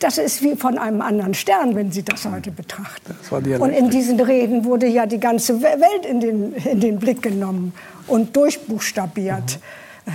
[0.00, 3.16] Das ist wie von einem anderen Stern, wenn Sie das heute betrachten.
[3.30, 6.98] war Und in diesen Reden wurde ja die ganze We- Welt in den, in den
[6.98, 7.72] Blick genommen
[8.06, 9.58] und durchbuchstabiert.
[10.06, 10.10] Äh,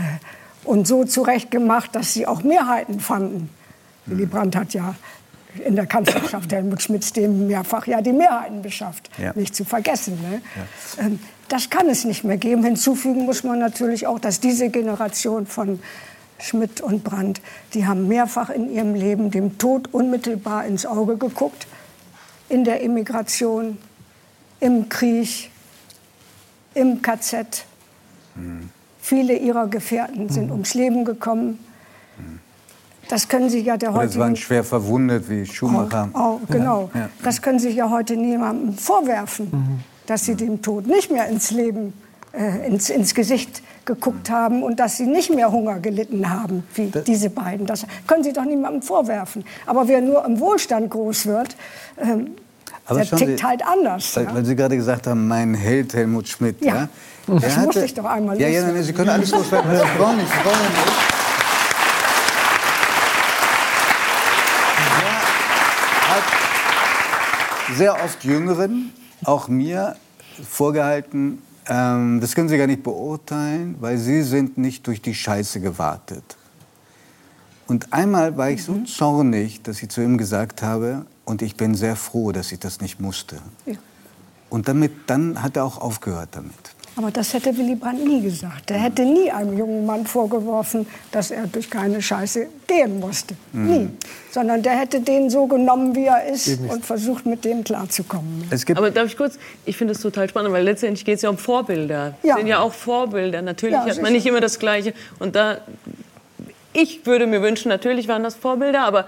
[0.65, 3.49] Und so zurechtgemacht, dass sie auch Mehrheiten fanden.
[4.05, 4.95] Willy Brandt hat ja
[5.65, 9.09] in der Kanzlerschaft Helmut Schmidts dem mehrfach ja die Mehrheiten beschafft.
[9.17, 9.34] Ja.
[9.35, 10.19] Nicht zu vergessen.
[10.21, 10.41] Ne?
[10.99, 11.19] Ähm,
[11.49, 12.63] Das kann es nicht mehr geben.
[12.63, 15.80] Hinzufügen muss man natürlich auch, dass diese Generation von
[16.39, 17.41] Schmidt und Brandt,
[17.73, 21.67] die haben mehrfach in ihrem Leben dem Tod unmittelbar ins Auge geguckt.
[22.49, 23.77] In der Immigration,
[24.59, 25.51] im Krieg,
[26.73, 27.65] im KZ.
[28.99, 31.59] Viele ihrer Gefährten sind ums Leben gekommen.
[33.14, 36.10] Das können Sie ja der Oder es heutigen waren schwer verwundet wie Schumacher.
[36.15, 36.90] Oh, genau.
[36.95, 37.10] Ja.
[37.22, 41.94] Das können Sie ja heute niemandem vorwerfen, dass Sie dem Tod nicht mehr ins Leben,
[42.31, 46.91] äh, ins, ins Gesicht geguckt haben und dass Sie nicht mehr Hunger gelitten haben, wie
[47.06, 47.68] diese beiden.
[47.68, 49.45] Das können Sie doch niemandem vorwerfen.
[49.68, 51.56] Aber wer nur im Wohlstand groß wird,
[52.02, 52.31] ähm,
[52.90, 54.15] der tickt Sie, halt anders.
[54.15, 54.34] Weil, ja.
[54.34, 56.65] weil Sie gerade gesagt haben, mein Held Helmut Schmidt.
[56.65, 56.76] Ja.
[56.76, 56.90] Ja,
[57.27, 59.69] Das Der musste ich doch einmal Ja, ja, nein, Sie können alles loswerden.
[59.69, 60.30] Sie brauchen nicht.
[60.30, 61.14] Sie brauchen nicht.
[65.03, 66.23] Der hat
[67.73, 68.91] sehr oft Jüngeren,
[69.23, 69.95] auch mir,
[70.49, 75.59] vorgehalten, ähm, das können Sie gar nicht beurteilen, weil Sie sind nicht durch die Scheiße
[75.61, 76.37] gewartet.
[77.67, 78.85] Und einmal war ich so Mhm.
[78.85, 82.81] zornig, dass ich zu ihm gesagt habe, und ich bin sehr froh, dass ich das
[82.81, 83.37] nicht musste.
[83.65, 83.75] Ja.
[84.49, 86.72] Und damit, dann hat er auch aufgehört damit.
[86.95, 88.70] Aber das hätte Willy Brandt nie gesagt.
[88.70, 93.36] Er hätte nie einem jungen Mann vorgeworfen, dass er durch keine Scheiße gehen musste.
[93.52, 93.68] Mhm.
[93.68, 93.90] Nie.
[94.32, 98.48] Sondern der hätte den so genommen, wie er ist und versucht, mit dem klarzukommen.
[98.76, 99.40] Aber darf ich kurz?
[99.65, 102.15] Ich finde es total spannend, weil letztendlich geht es ja um Vorbilder.
[102.22, 102.38] Ja.
[102.38, 103.41] sind ja auch Vorbilder.
[103.41, 104.94] Natürlich Ja, hat man nicht immer das Gleiche.
[105.20, 105.60] Und da
[106.74, 109.06] ich würde mir wünschen, natürlich waren das Vorbilder, aber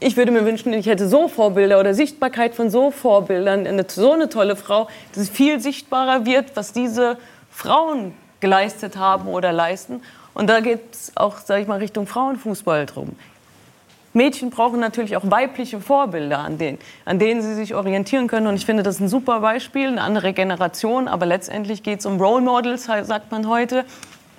[0.00, 4.12] ich würde mir wünschen, ich hätte so Vorbilder oder Sichtbarkeit von so Vorbildern, eine, so
[4.12, 7.18] eine tolle Frau, dass es viel sichtbarer wird, was diese
[7.50, 10.02] Frauen geleistet haben oder leisten.
[10.32, 13.10] Und da geht es auch, sage ich mal, Richtung Frauenfußball drum.
[14.14, 18.46] Mädchen brauchen natürlich auch weibliche Vorbilder, an denen, an denen sie sich orientieren können.
[18.46, 21.08] Und ich finde, das ist ein super Beispiel, eine andere Generation.
[21.08, 23.84] Aber letztendlich geht es um Role Models, sagt man heute,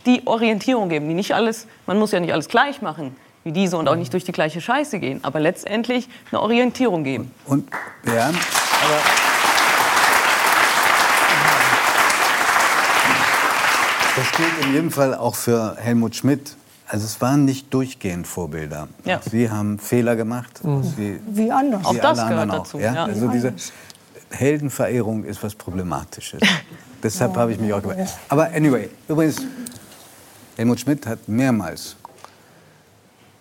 [0.07, 3.77] die Orientierung geben, die nicht alles, man muss ja nicht alles gleich machen wie diese
[3.77, 7.31] und auch nicht durch die gleiche Scheiße gehen, aber letztendlich eine Orientierung geben.
[7.45, 7.69] Und
[8.05, 8.99] ja, aber
[14.15, 16.55] das gilt in jedem Fall auch für Helmut Schmidt.
[16.87, 18.89] Also es waren nicht durchgehend Vorbilder.
[19.05, 19.21] Ja.
[19.21, 20.63] Sie haben Fehler gemacht.
[20.63, 20.83] Mhm.
[20.83, 21.81] Sie, Wie anders.
[21.83, 22.93] wie Auch das alle gehört anderen dazu, Auch, ja?
[22.93, 23.05] ja.
[23.05, 23.53] Also diese.
[24.31, 26.41] Heldenverehrung ist was Problematisches.
[27.03, 28.17] Deshalb habe ich mich auch gefragt.
[28.29, 29.41] Aber anyway, übrigens,
[30.55, 31.95] Helmut Schmidt hat mehrmals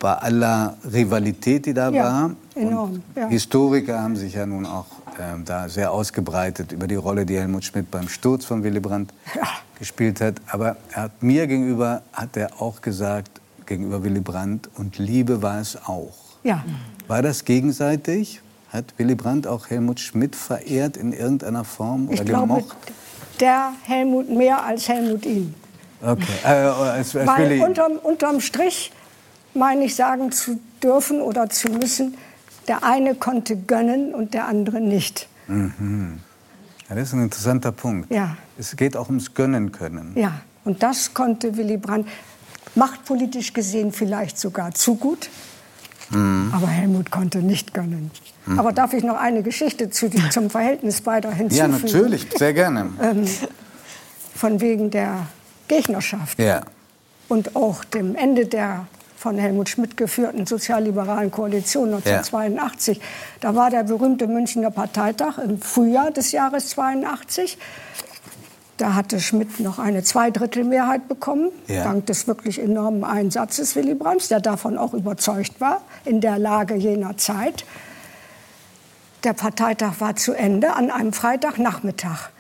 [0.01, 3.02] bei aller Rivalität, die da Ja, war, enorm.
[3.14, 3.28] Ja.
[3.28, 4.86] Historiker haben sich ja nun auch
[5.20, 9.12] ähm, da sehr ausgebreitet über die Rolle, die Helmut Schmidt beim Sturz von Willy Brandt
[9.78, 10.36] gespielt hat.
[10.51, 13.31] Aber er hat mir gegenüber hat er auch gesagt,
[13.66, 16.14] gegenüber Willy Brandt, und Liebe war es auch.
[16.43, 16.64] Ja.
[17.06, 18.40] War das gegenseitig?
[18.72, 22.77] Hat Willy Brandt auch Helmut Schmidt verehrt in irgendeiner Form oder Ich glaube, gemocht?
[23.39, 25.55] der Helmut mehr als Helmut ihn.
[26.02, 26.22] Okay.
[26.44, 27.62] Äh, als, als Weil Willy.
[27.62, 28.93] unterm, unterm Strich
[29.55, 32.16] meine ich sagen zu dürfen oder zu müssen,
[32.68, 35.28] der eine konnte gönnen und der andere nicht.
[35.48, 36.20] Mhm.
[36.89, 38.10] Ja, das ist ein interessanter Punkt.
[38.12, 38.36] Ja.
[38.59, 40.12] Es geht auch ums Gönnen können.
[40.16, 42.09] Ja, und das konnte Willy Brandt
[42.74, 45.28] machtpolitisch gesehen vielleicht sogar zu gut,
[46.10, 46.52] Mhm.
[46.55, 48.10] aber Helmut konnte nicht gönnen.
[48.47, 48.59] Mhm.
[48.59, 51.70] Aber darf ich noch eine Geschichte zu, zum Verhältnis beider Ja, hinzufügen?
[51.82, 52.90] natürlich, sehr gerne.
[53.01, 53.24] Ähm,
[54.35, 55.27] von wegen der
[55.68, 56.62] Gegnerschaft Ja.
[57.28, 58.86] und auch dem Ende der
[59.20, 63.02] von Helmut Schmidt geführten sozialliberalen Koalition 1982.
[63.40, 67.59] Da war der berühmte Münchner Parteitag im Frühjahr des Jahres 82.
[68.78, 71.84] Da hatte Schmidt noch eine Zweidrittelmehrheit bekommen, Ja.
[71.84, 76.74] dank des wirklich enormen Einsatzes Willy Brandts, der davon auch überzeugt war, in der Lage
[76.74, 77.66] jener Zeit.
[79.24, 82.30] Der Parteitag war zu Ende an einem Freitagnachmittag.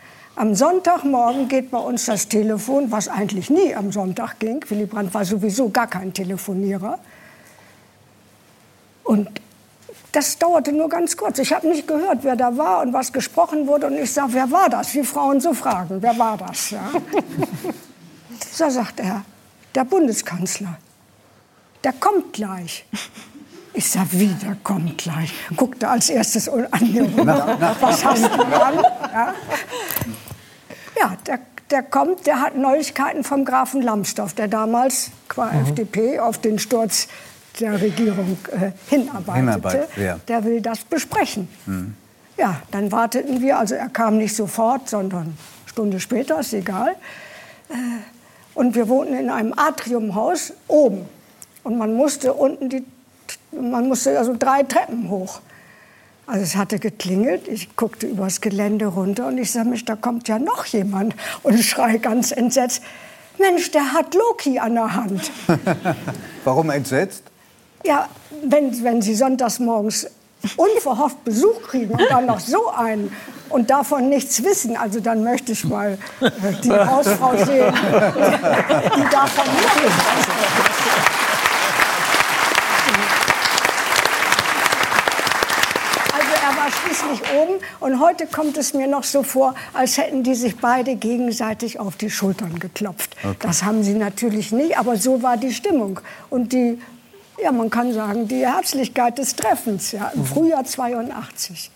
[0.40, 4.64] Am Sonntagmorgen geht bei uns das Telefon, was eigentlich nie am Sonntag ging.
[4.70, 6.98] Willy Brandt war sowieso gar kein Telefonierer.
[9.04, 9.28] Und
[10.12, 11.38] das dauerte nur ganz kurz.
[11.40, 13.88] Ich habe nicht gehört, wer da war und was gesprochen wurde.
[13.88, 14.94] Und ich sage, wer war das?
[14.94, 16.70] Wie Frauen so fragen, wer war das?
[16.70, 16.90] Ja.
[18.50, 19.26] so sagt er,
[19.74, 20.78] der Bundeskanzler.
[21.84, 22.86] Der kommt gleich.
[23.74, 25.32] Ich sag, wie, der kommt gleich.
[25.54, 27.76] Guckte als erstes an mir runter.
[27.80, 28.74] Was hast du an?
[29.12, 29.34] Ja,
[31.00, 31.38] ja der,
[31.70, 37.08] der kommt, der hat Neuigkeiten vom Grafen Lambsdorff, der damals qua FDP auf den Sturz
[37.58, 39.34] der Regierung äh, hinarbeitete.
[39.34, 40.20] Hinarbeitet, ja.
[40.28, 41.48] Der will das besprechen.
[41.66, 41.94] Hm.
[42.36, 43.58] Ja, dann warteten wir.
[43.58, 45.34] Also er kam nicht sofort, sondern eine
[45.66, 46.94] Stunde später, ist egal.
[47.68, 47.74] Äh,
[48.54, 51.06] Und wir wohnten in einem Atriumhaus oben.
[51.62, 52.84] Und man musste unten die,
[53.52, 55.40] man musste also drei Treppen hoch.
[56.30, 60.28] Also es hatte geklingelt, ich guckte übers Gelände runter und ich sah, Mensch, da kommt
[60.28, 61.16] ja noch jemand.
[61.42, 62.82] Und ich schrei ganz entsetzt,
[63.36, 65.32] Mensch, der hat Loki an der Hand.
[66.44, 67.24] Warum entsetzt?
[67.84, 68.08] Ja,
[68.44, 70.06] wenn, wenn Sie sonntags morgens
[70.56, 73.12] unverhofft Besuch kriegen und dann noch so einen
[73.48, 76.30] und davon nichts wissen, also dann möchte ich mal äh,
[76.62, 77.74] die Hausfrau sehen,
[78.96, 80.26] die davon nichts weiß.
[86.12, 86.56] Also er
[87.10, 90.96] schließlich oben und heute kommt es mir noch so vor, als hätten die sich beide
[90.96, 93.16] gegenseitig auf die Schultern geklopft.
[93.22, 93.36] Okay.
[93.40, 96.00] Das haben sie natürlich nicht, aber so war die Stimmung.
[96.28, 96.78] Und die,
[97.42, 101.70] ja, man kann sagen, die Herzlichkeit des Treffens ja, im Frühjahr 82.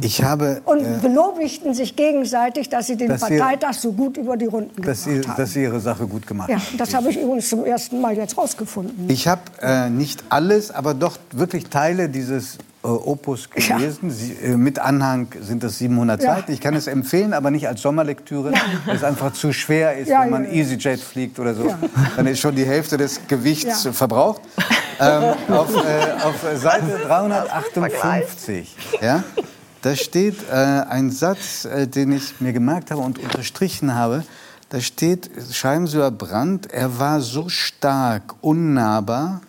[0.00, 4.36] Ich habe, Und äh, belobigten sich gegenseitig, dass sie den Dass Parteitag so gut über
[4.36, 5.36] die Runden dass, gebracht sie, haben.
[5.36, 6.78] dass Sie Ihre Sache gut gemacht ja, haben.
[6.78, 9.08] das habe ich übrigens zum ersten Mal jetzt rausgefunden.
[9.08, 13.76] Ich habe äh, nicht alles, aber doch wirklich Teile dieses äh, Opus Ja.
[13.76, 14.10] gelesen.
[14.10, 16.34] Sie, äh, mit Anhang sind das 700 Ja.
[16.36, 16.52] Seiten.
[16.52, 18.52] Ich kann es empfehlen, aber nicht als Sommerlektüre,
[18.86, 20.56] weil es einfach zu schwer ist, Ja, wenn man ja, ja.
[20.56, 21.68] EasyJet fliegt oder so.
[21.68, 21.78] Ja.
[22.16, 23.92] Dann ist schon die Hälfte des Gewichts Ja.
[23.92, 24.42] verbraucht.
[25.00, 29.24] Ähm, auf, äh, auf Seite 358, ja,
[29.82, 34.22] da steht äh, ein Satz, äh, den ich mir gemerkt habe und unterstrichen habe.
[34.68, 35.28] Da steht,
[35.94, 39.40] über Brandt, er war so stark, unnahbar,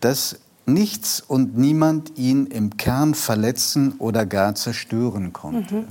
[0.00, 0.36] dass
[0.66, 5.74] nichts und niemand ihn im Kern verletzen oder gar zerstören konnte.
[5.74, 5.88] Mhm.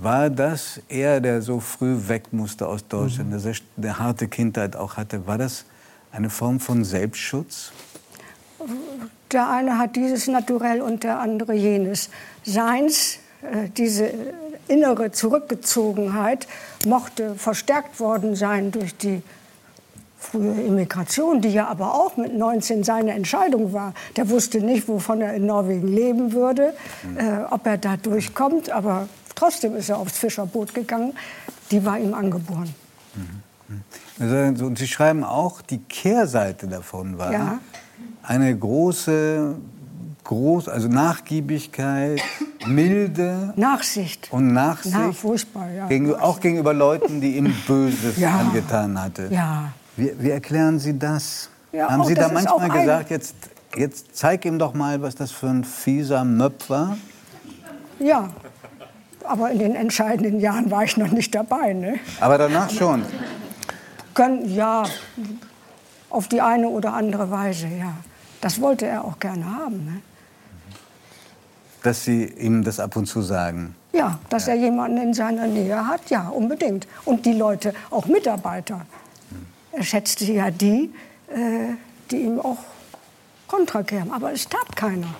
[0.00, 4.74] War das er, der so früh weg musste aus Deutschland, der sehr, eine harte Kindheit
[4.74, 5.64] auch hatte, war das
[6.10, 7.72] eine Form von Selbstschutz?
[9.30, 12.10] Der eine hat dieses Naturell und der andere jenes.
[12.44, 14.10] Seins, äh, diese
[14.68, 16.46] innere Zurückgezogenheit,
[16.86, 19.22] mochte verstärkt worden sein durch die
[20.22, 23.92] frühe Immigration, die ja aber auch mit 19 seine Entscheidung war.
[24.16, 26.72] Der wusste nicht, wovon er in Norwegen leben würde,
[27.16, 31.12] äh, ob er da durchkommt, aber trotzdem ist er aufs Fischerboot gegangen.
[31.70, 32.72] Die war ihm angeboren.
[34.20, 37.58] Also, und Sie schreiben auch, die Kehrseite davon war Ja.
[38.22, 39.54] eine große,
[40.24, 42.20] groß, also Nachgiebigkeit,
[42.66, 44.28] Milde Nachsicht.
[44.30, 44.94] und Nachsicht.
[44.96, 45.86] Na, furchtbar, ja.
[45.88, 48.38] Gegen, auch gegenüber Leuten, die ihm Böses Ja.
[48.38, 49.28] angetan hatte.
[49.30, 49.72] Ja.
[49.96, 51.50] Wie, wie erklären Sie das?
[51.72, 53.34] Ja, Haben auch Sie da manchmal gesagt, jetzt,
[53.76, 56.96] jetzt zeig ihm doch mal, was das für ein fieser Möpf war?
[57.98, 58.30] Ja,
[59.24, 61.72] aber in den entscheidenden Jahren war ich noch nicht dabei.
[61.72, 61.98] Ne?
[62.20, 63.04] Aber danach schon.
[64.14, 64.84] Können, ja,
[66.10, 67.94] auf die eine oder andere Weise, ja.
[68.40, 69.84] Das wollte er auch gerne haben.
[69.84, 70.02] Ne?
[71.82, 73.74] Dass Sie ihm das ab und zu sagen.
[73.92, 76.86] Ja, dass er jemanden in seiner Nähe hat, ja, unbedingt.
[77.04, 78.80] Und die Leute, auch Mitarbeiter.
[79.72, 80.90] Er schätzte ja die,
[81.28, 81.74] äh,
[82.10, 82.58] die ihm auch
[83.48, 84.12] kontra kämen.
[84.12, 85.14] Aber es tat keiner.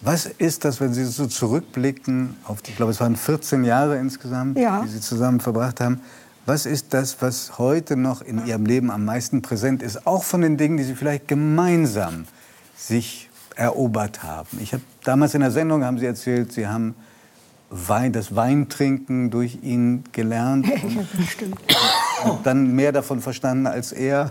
[0.00, 3.98] Was ist das, wenn Sie so zurückblicken auf, die- ich glaube, es waren 14 Jahre
[3.98, 4.82] insgesamt, Ja.
[4.82, 6.00] die Sie zusammen verbracht haben.
[6.44, 10.40] Was ist das, was heute noch in Ihrem Leben am meisten präsent ist, auch von
[10.40, 12.24] den Dingen, die Sie vielleicht gemeinsam
[12.76, 14.58] sich erobert haben?
[14.60, 16.96] Ich habe damals in der Sendung haben Sie erzählt, Sie haben
[17.70, 21.60] Wein, das Weintrinken durch ihn gelernt und, Stimmt.
[22.24, 24.30] Und dann mehr davon verstanden als er.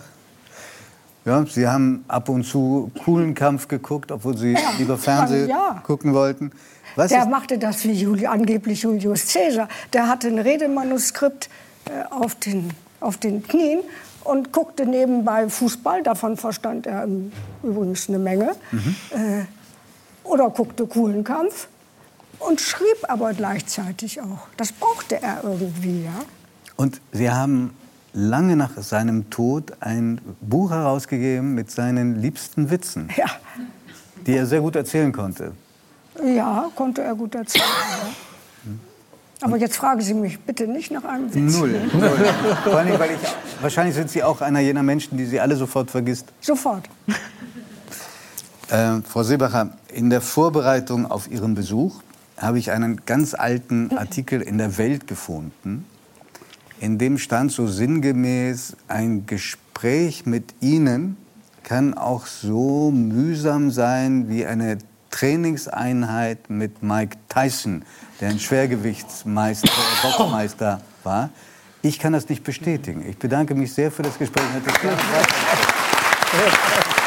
[1.23, 5.81] Ja, Sie haben ab und zu coolen Kampf geguckt, obwohl Sie lieber Fernsehen ja.
[5.85, 6.51] gucken wollten.
[6.95, 9.67] Was der machte das wie Juli, angeblich Julius Caesar.
[9.93, 11.49] Der hatte ein Redemanuskript
[11.85, 13.81] äh, auf, den, auf den Knien
[14.23, 16.03] und guckte nebenbei Fußball.
[16.03, 17.07] Davon verstand er
[17.63, 18.53] übrigens eine Menge.
[18.71, 18.95] Mhm.
[19.11, 19.45] Äh,
[20.23, 21.67] oder guckte coolen Kampf
[22.39, 24.47] und schrieb aber gleichzeitig auch.
[24.57, 26.13] Das brauchte er irgendwie, ja.
[26.75, 27.73] und Sie haben
[28.13, 33.27] lange nach seinem Tod ein Buch herausgegeben mit seinen liebsten Witzen, Ja,
[34.27, 35.53] die er sehr gut erzählen konnte.
[36.23, 37.63] ja konnte er gut erzählen.
[38.65, 38.71] Ja.
[39.43, 41.57] Aber jetzt fragen Sie mich bitte nicht nach einem Witz.
[41.57, 41.75] Null.
[41.93, 42.11] Null.
[42.63, 43.19] Vor allem, weil ich,
[43.61, 46.27] wahrscheinlich sind Sie auch einer jener Menschen, die Sie alle sofort vergisst.
[46.41, 46.87] Sofort.
[48.69, 52.01] Äh, Frau Seebacher, in der Vorbereitung auf Ihren Besuch
[52.37, 55.85] habe ich einen ganz alten Artikel in der Welt gefunden,
[56.81, 61.15] in dem stand so sinngemäß, ein Gespräch mit Ihnen
[61.63, 64.79] kann auch so mühsam sein wie eine
[65.11, 67.83] Trainingseinheit mit Mike Tyson,
[68.19, 71.29] der ein Schwergewichtsmeister, äh, Boxmeister war.
[71.83, 73.05] Ich kann das nicht bestätigen.
[73.07, 74.43] Ich bedanke mich sehr für das Gespräch.
[74.45, 77.01] Mir hat das ganz Spaß gemacht.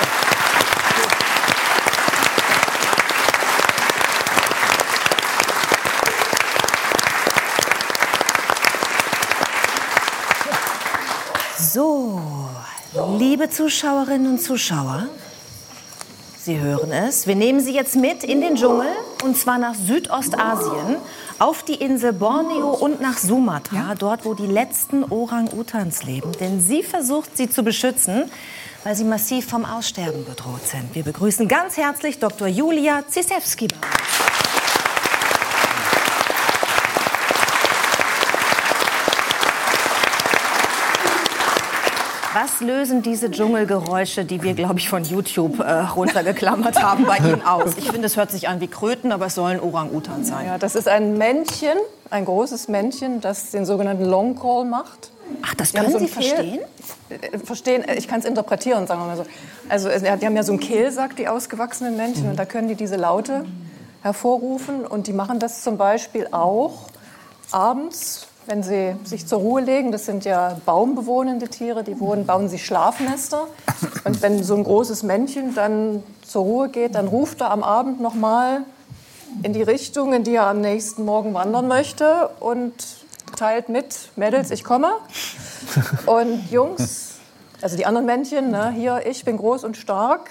[11.74, 12.20] So,
[13.18, 15.08] liebe Zuschauerinnen und Zuschauer,
[16.36, 17.26] Sie hören es.
[17.26, 18.88] Wir nehmen Sie jetzt mit in den Dschungel
[19.22, 20.96] und zwar nach Südostasien,
[21.38, 26.32] auf die Insel Borneo und nach Sumatra, dort wo die letzten Orang-Utans leben.
[26.38, 28.30] Denn sie versucht, sie zu beschützen,
[28.82, 30.94] weil sie massiv vom Aussterben bedroht sind.
[30.94, 32.46] Wir begrüßen ganz herzlich Dr.
[32.46, 33.68] Julia Zisewski.
[42.34, 47.42] Was lösen diese Dschungelgeräusche, die wir, glaube ich, von YouTube äh, runtergeklammert haben, bei Ihnen
[47.42, 47.76] aus?
[47.76, 50.46] Ich finde, es hört sich an wie Kröten, aber es sollen Orang-Utan sein.
[50.46, 51.78] Ja, das ist ein Männchen,
[52.10, 55.12] ein großes Männchen, das den sogenannten Long Call macht.
[55.42, 56.58] Ach, das können so Sie verstehen?
[57.08, 59.26] Äh, Verstehen, äh, ich kann es interpretieren, sagen wir mal so.
[59.68, 62.96] Also die haben ja so einen Kehlsack, die ausgewachsenen Männchen, und da können die diese
[62.96, 63.44] Laute
[64.02, 64.84] hervorrufen.
[64.84, 66.88] Und die machen das zum Beispiel auch
[67.52, 69.92] abends, wenn sie sich zur Ruhe legen.
[69.92, 73.46] Das sind ja baumbewohnende Tiere, die wohnen, bauen sich Schlafnester.
[74.04, 78.00] Und wenn so ein großes Männchen dann zur Ruhe geht, dann ruft er am Abend
[78.00, 78.62] noch mal
[79.42, 82.72] in die Richtung, in die er am nächsten Morgen wandern möchte und
[83.36, 84.92] teilt mit, Mädels, ich komme.
[86.06, 87.14] Und Jungs,
[87.60, 90.30] also die anderen Männchen, ne, hier, ich bin groß und stark,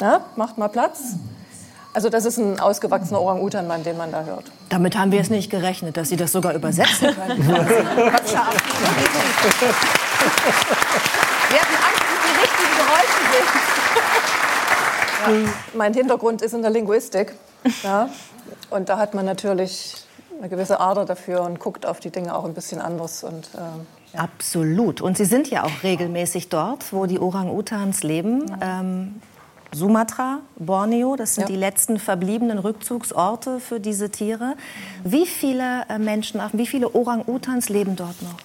[0.00, 1.14] ne, macht mal Platz.
[1.94, 4.44] Also das ist ein ausgewachsener Orang-Utan-Mann, den man da hört.
[4.70, 7.46] Damit haben wir es nicht gerechnet, dass Sie das sogar übersetzen können.
[7.46, 8.38] wir hatten Angst,
[12.00, 13.48] dass die richtigen Geräusche sind.
[15.44, 17.34] Ja, mein Hintergrund ist in der Linguistik.
[17.82, 18.08] Ja,
[18.70, 19.96] und da hat man natürlich
[20.38, 23.22] eine gewisse Ader dafür und guckt auf die Dinge auch ein bisschen anders.
[23.22, 23.58] Und äh,
[24.18, 25.02] Absolut.
[25.02, 28.44] Und Sie sind ja auch regelmäßig dort, wo die Orang-Utans leben.
[28.62, 29.20] Ähm,
[29.74, 31.48] Sumatra, Borneo, das sind Ja.
[31.48, 34.54] die letzten verbliebenen Rückzugsorte für diese Tiere.
[35.02, 38.36] Wie viele äh, Menschen, wie viele Orang-Utans leben dort noch?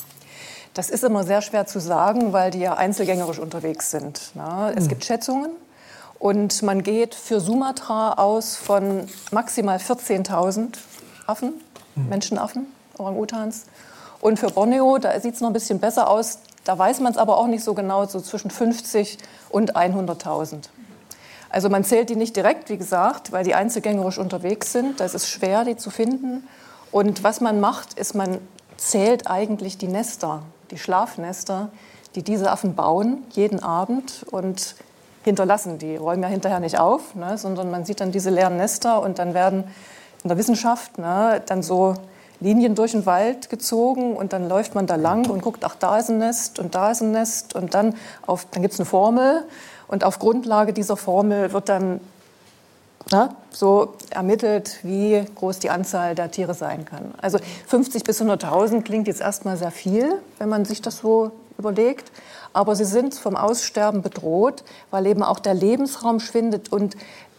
[0.74, 4.32] Das ist immer sehr schwer zu sagen, weil die ja einzelgängerisch unterwegs sind.
[4.36, 4.74] Ne?
[4.78, 5.52] Es gibt Schätzungen
[6.20, 10.76] und man geht für Sumatra aus von maximal 14.000
[11.26, 11.54] Affen,
[11.96, 12.68] Menschenaffen,
[12.98, 13.66] Orang-Utans.
[14.22, 16.40] Und für Borneo, da sieht es noch ein bisschen besser aus.
[16.64, 19.18] Da weiß man es aber auch nicht so genau, so zwischen 50
[19.50, 20.70] und 100.000.
[21.50, 25.00] Also man zählt die nicht direkt, wie gesagt, weil die einzelgängerisch unterwegs sind.
[25.00, 26.48] Da ist es schwer, die zu finden.
[26.92, 28.40] Und was man macht, ist, man
[28.78, 31.70] zählt eigentlich die Nester, die Schlafnester,
[32.16, 34.76] die diese Affen bauen, jeden Abend und
[35.24, 35.78] hinterlassen.
[35.78, 39.20] Die räumen ja hinterher nicht auf, ne, sondern man sieht dann diese leeren Nester und
[39.20, 39.66] dann werden
[40.24, 41.96] in der Wissenschaft ne, dann so
[42.40, 45.98] Linien durch den Wald gezogen und dann läuft man da lang und guckt, ach, da
[45.98, 47.96] ist ein Nest und da ist ein Nest und dann,
[48.26, 49.44] dann gibt es eine Formel
[49.88, 52.00] und auf Grundlage dieser Formel wird dann
[53.10, 57.14] na, so ermittelt, wie groß die Anzahl der Tiere sein kann.
[57.22, 62.12] Also 50 bis 100.000 klingt jetzt erstmal sehr viel, wenn man sich das so überlegt.
[62.54, 66.98] Aber sie sind vom Aussterben bedroht, weil eben auch der Lebensraum schwindet und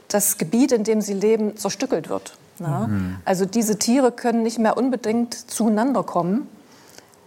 [0.08, 2.36] das Gebiet, in dem sie leben, zerstückelt wird.
[2.58, 2.86] Na?
[2.86, 3.16] Mhm.
[3.24, 6.48] Also diese Tiere können nicht mehr unbedingt zueinander kommen,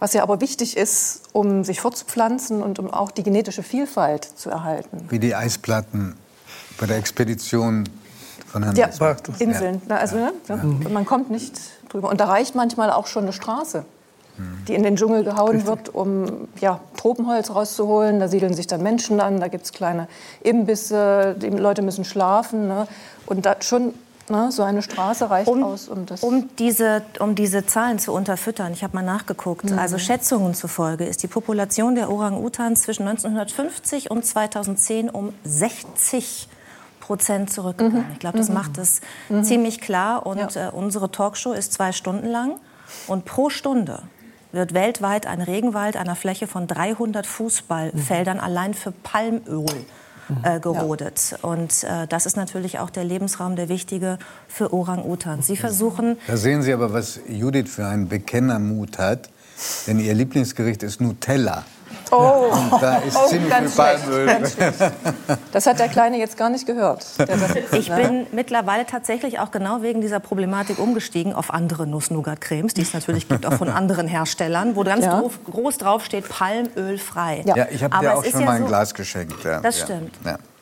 [0.02, 4.50] was ja aber wichtig ist, um sich fortzupflanzen und um auch die genetische Vielfalt zu
[4.50, 5.06] erhalten.
[5.10, 6.16] Wie die Eisplatten
[6.80, 7.88] bei der Expedition
[8.48, 8.88] von Herrn Ja.
[9.38, 9.80] Inseln.
[9.86, 10.32] Na, Also, ne?
[10.48, 10.56] ja.
[10.56, 11.54] Man kommt nicht
[11.88, 12.08] drüber.
[12.08, 13.84] Und da reicht manchmal auch schon eine Straße,
[14.66, 18.18] die in den Dschungel gehauen wird, um ja, Tropenholz rauszuholen.
[18.18, 20.08] Da siedeln sich dann Menschen an, da gibt es kleine
[20.42, 22.66] Imbisse, die Leute müssen schlafen.
[22.66, 22.88] Ne?
[23.26, 23.94] Und da schon
[24.28, 26.22] ne, so eine Straße reicht aus, um das...
[26.22, 29.78] Um diese, um diese Zahlen zu unterfüttern, ich habe mal nachgeguckt, Mhm.
[29.78, 36.48] also Schätzungen zufolge ist die Population der Orang-Utans zwischen 1950 und 2010 um 60
[37.00, 38.06] Prozent zurückgegangen.
[38.12, 38.54] Ich glaube, das Mhm.
[38.54, 39.42] macht es Mhm.
[39.44, 40.24] ziemlich klar.
[40.24, 42.52] Und äh, unsere Talkshow ist zwei Stunden lang.
[43.08, 44.02] Und pro Stunde
[44.52, 49.64] wird weltweit ein Regenwald einer Fläche von 300 Fußballfeldern allein für Palmöl
[50.42, 51.36] äh, gerodet.
[51.42, 54.18] Und äh, das ist natürlich auch der Lebensraum, der wichtige
[54.48, 55.46] für Orang-Utans.
[55.46, 59.30] Sie versuchen Da sehen Sie aber, was Judith für einen Bekennermut hat.
[59.86, 61.64] Denn ihr Lieblingsgericht ist Nutella.
[62.10, 64.92] Oh, Und da ist oh, ziemlich ganz viel schlecht, Palmöl.
[65.52, 67.06] Das hat der Kleine jetzt gar nicht gehört.
[67.72, 67.96] Ich ne?
[67.96, 73.28] bin mittlerweile tatsächlich auch genau wegen dieser Problematik umgestiegen auf andere Nuss-Nougat-Cremes, die es natürlich
[73.28, 75.20] gibt, auch von anderen Herstellern, wo ganz Ja.
[75.20, 77.42] drauf, groß drauf steht, palmölfrei.
[77.46, 79.42] Ja, ich habe dir auch ist schon mal ein so- Glas geschenkt.
[79.44, 79.60] Ja.
[79.60, 79.84] Das ja.
[79.86, 80.14] stimmt.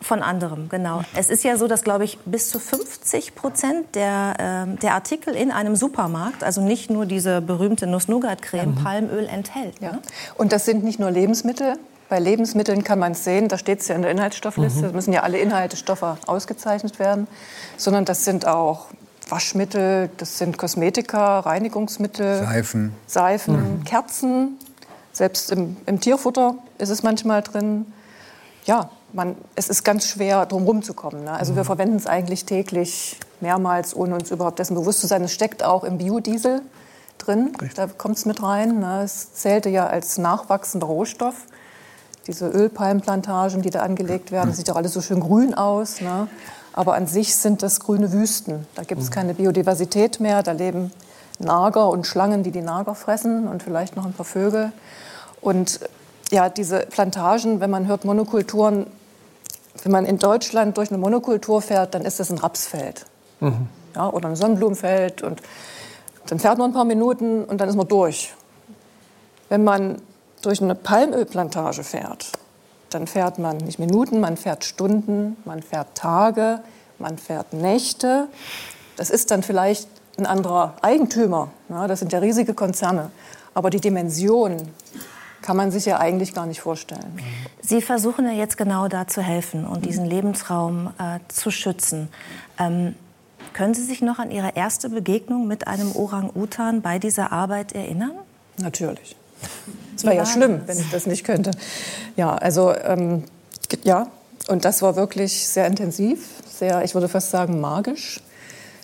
[0.02, 1.02] Von anderem, genau.
[1.14, 5.34] Es ist ja so, dass, glaube ich, bis zu 50 Prozent der, ähm, der Artikel
[5.34, 9.74] in einem Supermarkt, also nicht nur diese berühmte Nuss-Nougat-Creme, Palmöl enthält.
[9.80, 9.98] Ja.
[10.38, 11.74] Und das sind nicht nur Lebensmittel.
[12.08, 14.86] Bei Lebensmitteln kann man es sehen, da steht es ja in der Inhaltsstoffliste, Mhm.
[14.86, 17.28] da müssen ja alle Inhaltsstoffe ausgezeichnet werden,
[17.76, 18.86] sondern das sind auch
[19.28, 22.94] Waschmittel, das sind Kosmetika, Reinigungsmittel, Seifen.
[23.06, 24.58] Seifen, Kerzen,
[25.12, 27.86] selbst im, im Tierfutter ist es manchmal drin.
[28.64, 31.24] Ja, man, es ist ganz schwer, drum rumzukommen.
[31.24, 31.32] Ne?
[31.32, 35.22] Also wir verwenden es eigentlich täglich mehrmals, ohne uns überhaupt dessen bewusst zu sein.
[35.24, 36.62] Es steckt auch im Biodiesel
[37.18, 38.80] drin, da kommt es mit rein.
[38.80, 39.02] Ne?
[39.04, 41.34] Es zählte ja als nachwachsender Rohstoff.
[42.26, 46.00] Diese Ölpalmplantagen, die da angelegt werden, sieht doch alles so schön grün aus.
[46.00, 46.28] Ne?
[46.72, 48.66] Aber an sich sind das grüne Wüsten.
[48.74, 50.42] Da gibt es keine Biodiversität mehr.
[50.42, 50.92] Da leben
[51.38, 54.72] Nager und Schlangen, die die Nager fressen und vielleicht noch ein paar Vögel.
[55.40, 55.80] Und
[56.30, 58.86] ja, diese Plantagen, wenn man hört Monokulturen,
[59.82, 63.06] wenn man in Deutschland durch eine Monokultur fährt, dann ist das ein Rapsfeld
[63.94, 65.22] ja, oder ein Sonnenblumenfeld.
[65.22, 65.40] Und
[66.26, 68.32] dann fährt man ein paar Minuten und dann ist man durch.
[69.48, 70.00] Wenn man
[70.42, 72.32] durch eine Palmölplantage fährt,
[72.90, 76.60] dann fährt man nicht Minuten, man fährt Stunden, man fährt Tage,
[76.98, 78.28] man fährt Nächte.
[78.96, 79.88] Das ist dann vielleicht
[80.18, 81.48] ein anderer Eigentümer.
[81.68, 83.10] Ja, das sind ja riesige Konzerne.
[83.54, 84.68] Aber die Dimension
[85.42, 87.18] kann man sich ja eigentlich gar nicht vorstellen.
[87.60, 92.08] Sie versuchen ja jetzt genau da zu helfen und diesen Lebensraum äh, zu schützen.
[92.58, 92.94] Ähm,
[93.52, 98.12] können Sie sich noch an Ihre erste Begegnung mit einem Orang-Utan bei dieser Arbeit erinnern?
[98.58, 99.16] Natürlich.
[99.96, 101.50] Es wäre ja schlimm, wenn ich das nicht könnte.
[102.16, 103.24] Ja, also ähm,
[103.82, 104.08] ja,
[104.48, 108.20] und das war wirklich sehr intensiv, sehr, ich würde fast sagen, magisch.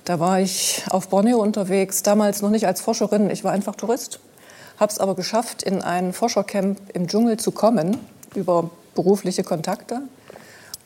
[0.05, 4.21] Da war ich auf Borneo unterwegs, damals noch nicht als Forscherin, ich war einfach Tourist.
[4.79, 7.99] Habe es aber geschafft, in ein Forschercamp im Dschungel zu kommen,
[8.35, 10.03] über berufliche Kontakte.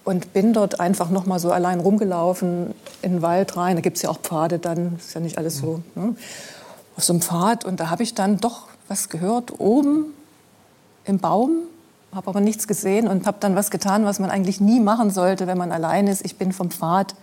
[0.02, 3.76] Und bin dort einfach noch mal so allein rumgelaufen in den Wald rein.
[3.76, 5.82] Da gibt es ja auch Pfade dann, ist ja nicht alles so.
[5.94, 6.16] Ne?
[6.96, 7.64] Auf so einem Pfad.
[7.64, 10.06] Und da habe ich dann doch was gehört, oben
[11.04, 11.50] im Baum,
[12.14, 15.46] habe aber nichts gesehen und habe dann was getan, was man eigentlich nie machen sollte,
[15.46, 16.24] wenn man allein ist.
[16.24, 17.14] Ich bin vom Pfad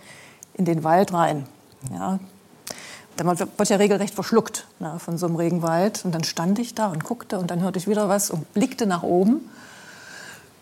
[0.54, 1.46] in den Wald rein.
[1.92, 2.18] Ja.
[3.24, 6.04] Man wird ja regelrecht verschluckt na, von so einem Regenwald.
[6.04, 8.86] Und dann stand ich da und guckte und dann hörte ich wieder was und blickte
[8.86, 9.48] nach oben.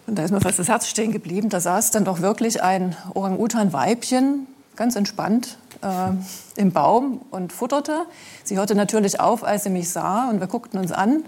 [0.06, 1.48] Und da ist mir fast das Herz stehen geblieben.
[1.48, 4.46] Da saß dann doch wirklich ein Orang-Utan-Weibchen,
[4.76, 6.12] ganz entspannt, äh,
[6.60, 8.06] im Baum und futterte.
[8.44, 11.24] Sie hörte natürlich auf, als sie mich sah und wir guckten uns an.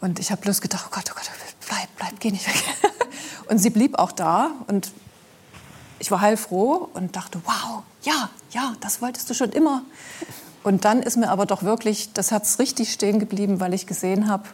[0.00, 1.30] Und ich habe bloß gedacht, oh Gott, oh Gott,
[1.68, 2.62] bleib, bleib, geh nicht weg.
[3.48, 4.90] und sie blieb auch da und
[5.98, 9.82] ich war heilfroh und dachte, wow, ja, ja, das wolltest du schon immer.
[10.62, 14.28] Und dann ist mir aber doch wirklich das Herz richtig stehen geblieben, weil ich gesehen
[14.28, 14.44] habe,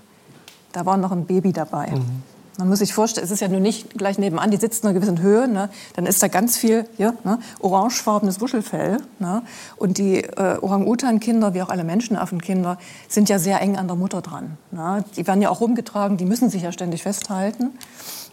[0.72, 1.90] da war noch ein Baby dabei.
[1.90, 2.22] Mhm.
[2.58, 4.94] Man muss sich vorstellen, es ist ja nur nicht gleich nebenan, die sitzt in einer
[4.98, 5.70] gewissen Höhe, ne?
[5.96, 7.38] dann ist da ganz viel ja, ne?
[7.60, 8.98] orangefarbenes Wuschelfell.
[9.18, 9.42] Ne?
[9.76, 12.78] Und die äh, Orang-Utan-Kinder, wie auch alle Menschenaffenkinder,
[13.08, 14.58] sind ja sehr eng an der Mutter dran.
[14.70, 15.02] Ne?
[15.16, 17.70] Die werden ja auch rumgetragen, die müssen sich ja ständig festhalten.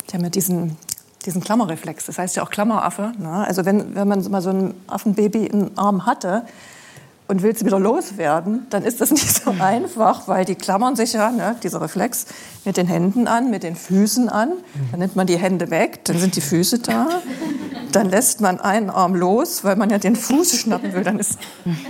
[0.09, 0.75] Die haben ja diesen,
[1.25, 3.11] diesen Klammerreflex, das heißt ja auch Klammeraffe.
[3.17, 3.29] Ne?
[3.29, 6.45] Also wenn, wenn man mal so ein Affenbaby im Arm hatte,
[7.29, 11.29] und willst wieder loswerden, dann ist das nicht so einfach, weil die klammern sich ja,
[11.31, 12.25] ne, dieser Reflex,
[12.65, 14.51] mit den Händen an, mit den Füßen an.
[14.89, 17.07] Dann nimmt man die Hände weg, dann sind die Füße da.
[17.91, 21.03] Dann lässt man einen Arm los, weil man ja den Fuß schnappen will.
[21.03, 21.37] Dann ist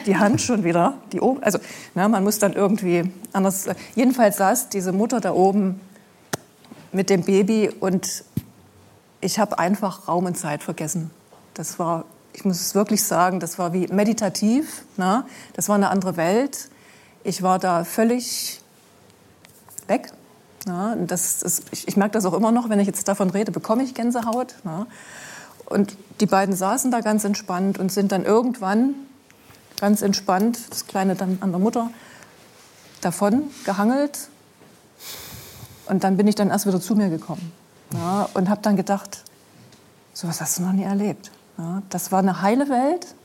[0.06, 1.42] die Hand schon wieder die oben.
[1.42, 1.58] Also
[1.96, 3.66] ne, man muss dann irgendwie anders.
[3.96, 5.80] Jedenfalls saß diese Mutter da oben
[6.92, 8.26] mit dem Baby und
[9.22, 11.12] ich habe einfach Raum und Zeit vergessen.
[11.54, 14.84] Das war ich muss es wirklich sagen, das war wie meditativ.
[14.98, 15.26] Ne?
[15.54, 16.70] Das war eine andere Welt.
[17.24, 18.62] Ich war da völlig
[19.88, 20.12] weg.
[20.66, 20.98] Ne?
[21.08, 23.84] Das, das, ich, ich merke das auch immer noch, wenn ich jetzt davon rede, bekomme
[23.84, 24.56] ich Gänsehaut.
[24.64, 24.86] Ne?
[25.66, 28.96] Und die beiden saßen da ganz entspannt und sind dann irgendwann
[29.80, 31.90] ganz entspannt, das Kleine dann an der Mutter,
[33.02, 34.30] davon gehangelt.
[35.88, 37.52] Und dann bin ich dann erst wieder zu mir gekommen
[37.94, 39.24] ja, und habe dann gedacht,
[40.14, 41.32] so was hast du noch nie erlebt.
[41.58, 43.16] Ja, das war eine heile Welt,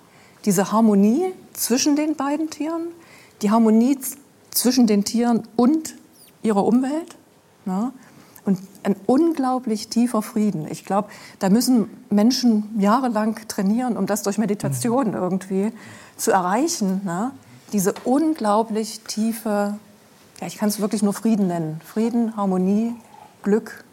[0.45, 2.89] diese Harmonie zwischen den beiden Tieren,
[3.43, 3.99] die Harmonie
[4.51, 5.95] zwischen den Tieren und
[6.43, 7.17] ihrer Umwelt.
[7.67, 7.93] Ja,
[8.45, 10.67] und ein unglaublich tiefer Frieden.
[10.71, 11.09] Ich glaube,
[11.39, 15.15] da müssen Menschen jahrelang trainieren, um das durch Meditation mhm.
[15.15, 15.73] irgendwie
[16.17, 17.01] zu erreichen.
[17.05, 17.31] Ne?
[17.73, 19.79] Diese unglaublich tiefe,
[20.41, 21.81] ja, ich kann es wirklich nur Frieden nennen.
[21.85, 22.95] Frieden, Harmonie,
[23.43, 23.84] Glück,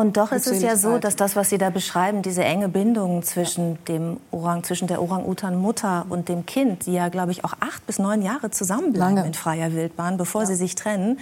[0.00, 3.22] und doch ist es ja so, dass das, was Sie da beschreiben, diese enge Bindung
[3.22, 7.86] zwischen, dem Orang, zwischen der Orang-Utan-Mutter und dem Kind, die ja, glaube ich, auch acht
[7.86, 9.26] bis neun Jahre zusammenbleiben Lange.
[9.28, 10.46] in freier Wildbahn, bevor ja.
[10.46, 11.18] sie sich trennen,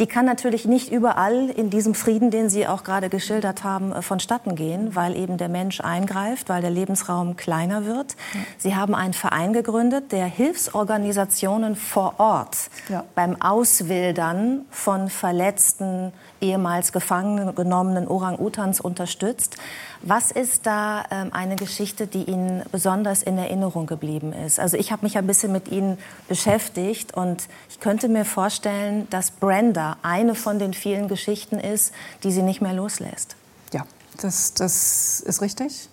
[0.00, 4.00] die kann natürlich nicht überall in diesem Frieden, den Sie auch gerade geschildert haben, äh,
[4.00, 8.16] vonstatten gehen, weil eben der Mensch eingreift, weil der Lebensraum kleiner wird.
[8.32, 8.40] Ja.
[8.56, 12.56] Sie haben einen Verein gegründet, der Hilfsorganisationen vor Ort
[12.88, 13.04] ja.
[13.14, 19.56] beim Auswildern von verletzten, ehemals gefangen genommenen Orang-Utans unterstützt.
[20.02, 24.58] Was ist da ähm, eine Geschichte, die Ihnen besonders in Erinnerung geblieben ist?
[24.58, 25.98] Also ich habe mich ein bisschen mit Ihnen
[26.28, 31.92] beschäftigt und ich könnte mir vorstellen, dass Brenda eine von den vielen Geschichten ist,
[32.24, 33.36] die Sie nicht mehr loslässt.
[33.72, 33.84] Ja,
[34.20, 35.88] das, das ist richtig.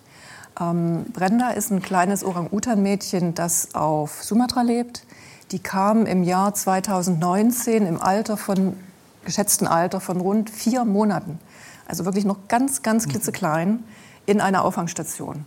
[0.60, 5.04] Ähm, Brenda ist ein kleines Orang-Utan-Mädchen, das auf Sumatra lebt.
[5.52, 8.76] Die kam im Jahr 2019 im Alter von,
[9.24, 11.38] geschätzten Alter von rund vier Monaten.
[11.86, 13.82] Also wirklich noch ganz, ganz klitzeklein
[14.26, 15.46] in einer Auffangstation.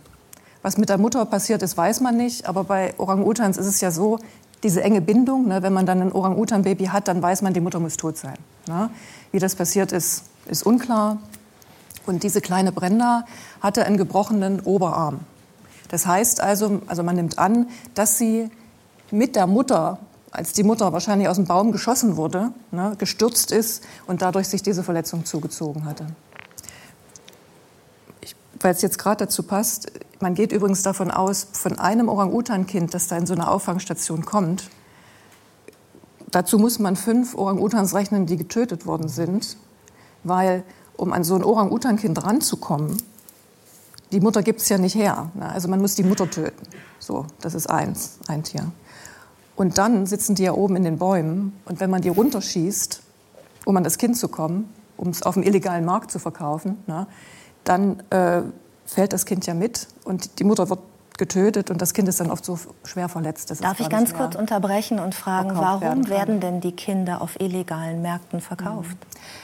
[0.62, 2.46] Was mit der Mutter passiert ist, weiß man nicht.
[2.46, 4.18] Aber bei Orang-Utans ist es ja so,
[4.62, 7.80] diese enge Bindung, ne, wenn man dann ein Orang-Utan-Baby hat, dann weiß man, die Mutter
[7.80, 8.36] muss tot sein.
[8.68, 8.90] Ne?
[9.32, 11.18] Wie das passiert ist, ist unklar.
[12.06, 13.24] Und diese kleine Brenda
[13.60, 15.20] hatte einen gebrochenen Oberarm.
[15.88, 18.50] Das heißt also, also man nimmt an, dass sie
[19.10, 19.98] mit der Mutter,
[20.32, 24.62] als die Mutter wahrscheinlich aus dem Baum geschossen wurde, ne, gestürzt ist und dadurch sich
[24.62, 26.06] diese Verletzung zugezogen hatte
[28.62, 33.08] weil es jetzt gerade dazu passt, man geht übrigens davon aus, von einem Orang-Utan-Kind, das
[33.08, 34.70] da in so eine Auffangstation kommt,
[36.30, 39.56] dazu muss man fünf Orang-Utans rechnen, die getötet worden sind,
[40.24, 40.64] weil
[40.96, 42.96] um an so ein Orang-Utan-Kind ranzukommen,
[44.12, 45.30] die Mutter gibt es ja nicht her.
[45.34, 45.48] Ne?
[45.48, 46.66] Also man muss die Mutter töten.
[46.98, 48.70] So, das ist eins, ein Tier.
[49.62, 53.00] Und dann sitzen die ja oben in den Bäumen und wenn man die runterschießt,
[53.64, 57.06] um an das Kind zu kommen, um es auf dem illegalen Markt zu verkaufen, ne,
[57.62, 58.42] dann äh,
[58.86, 60.80] fällt das Kind ja mit und die Mutter wird
[61.16, 63.52] getötet und das Kind ist dann oft so schwer verletzt.
[63.62, 68.02] Darf ich ganz kurz unterbrechen und fragen, warum werden, werden, denn die Kinder auf illegalen
[68.02, 68.96] Märkten verkauft?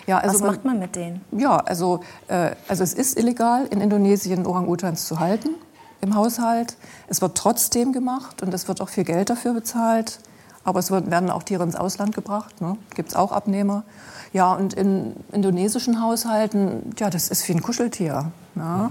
[0.08, 1.20] Ja, also Was macht man mit denen?
[1.30, 5.50] Ja, also, äh, also es ist illegal, in Indonesien Orang-Utans zu halten
[6.00, 6.76] im Haushalt.
[7.08, 10.20] Es wird trotzdem gemacht und es wird auch viel Geld dafür bezahlt.
[10.64, 12.60] aber es werden auch Tiere ins Ausland gebracht.
[12.60, 12.76] Ne?
[12.94, 13.84] Gibt es auch Abnehmer.
[14.34, 18.30] Ja, und in indonesischen Haushalten, ja, das ist wie ein Kuscheltier.
[18.54, 18.90] Ne?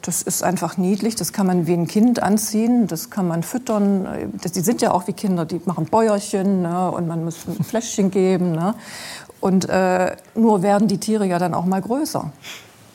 [0.00, 4.30] Das ist einfach niedlich, das kann man wie ein Kind anziehen, das kann man füttern.
[4.42, 6.90] Die sind ja auch wie Kinder, die machen Bäuerchen ne?
[6.90, 8.52] und man muss ein Fläschchen geben.
[8.52, 8.74] Ne?
[9.40, 12.32] Und äh, nur werden die Tiere ja dann auch mal größer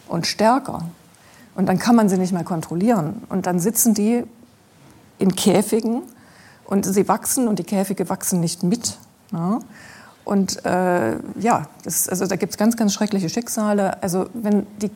[0.08, 0.86] und stärker.
[1.56, 3.24] Und dann kann man sie nicht mehr kontrollieren.
[3.30, 4.24] Und dann sitzen die
[5.20, 6.02] in Käfigen
[6.66, 8.98] und sie wachsen und die Käfige wachsen nicht mit.
[9.32, 9.60] Ne?
[10.26, 14.02] Und äh, ja, das, also da gibt es ganz, ganz schreckliche Schicksale.
[14.02, 14.90] Also wenn die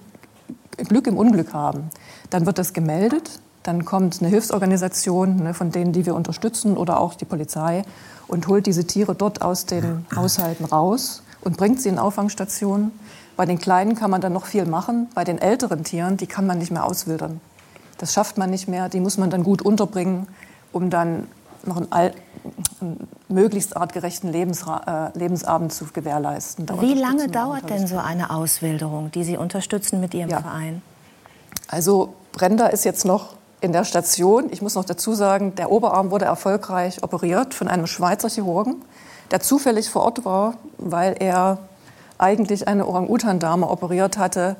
[0.77, 1.89] Glück im Unglück haben,
[2.29, 3.39] dann wird das gemeldet.
[3.63, 7.83] Dann kommt eine Hilfsorganisation, ne, von denen, die wir unterstützen, oder auch die Polizei
[8.27, 12.91] und holt diese Tiere dort aus den Haushalten raus und bringt sie in Auffangstationen.
[13.37, 15.07] Bei den Kleinen kann man dann noch viel machen.
[15.13, 17.39] Bei den älteren Tieren, die kann man nicht mehr auswildern.
[17.99, 18.89] Das schafft man nicht mehr.
[18.89, 20.27] Die muss man dann gut unterbringen,
[20.73, 21.27] um dann
[21.63, 22.13] noch einen,
[22.81, 26.65] einen möglichst artgerechten Lebensra äh, Lebensabend zu gewährleisten.
[26.65, 30.41] Da Wie lange dauert denn so eine Auswilderung, die Sie unterstützen mit Ihrem ja.
[30.41, 30.81] Verein?
[31.67, 34.47] Also Brenda ist jetzt noch in der Station.
[34.51, 38.83] Ich muss noch dazu sagen, der Oberarm wurde erfolgreich operiert von einem Schweizer Chirurgen,
[39.31, 41.59] der zufällig vor Ort war, weil er
[42.17, 44.55] eigentlich eine Orang-Utan-Dame operiert hatte,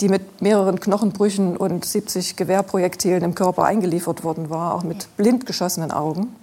[0.00, 5.46] die mit mehreren Knochenbrüchen und 70 Gewehrprojektilen im Körper eingeliefert worden war, auch mit blind
[5.46, 6.34] geschossenen Augen.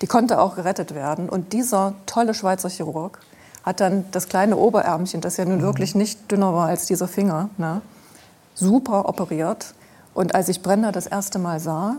[0.00, 1.28] Die konnte auch gerettet werden.
[1.28, 3.18] Und dieser tolle Schweizer Chirurg
[3.64, 5.62] hat dann das kleine Oberärmchen, das ja nun mhm.
[5.62, 7.80] wirklich nicht dünner war als dieser Finger, ne,
[8.54, 9.74] super operiert.
[10.14, 11.96] Und als ich Brenda das erste Mal sah,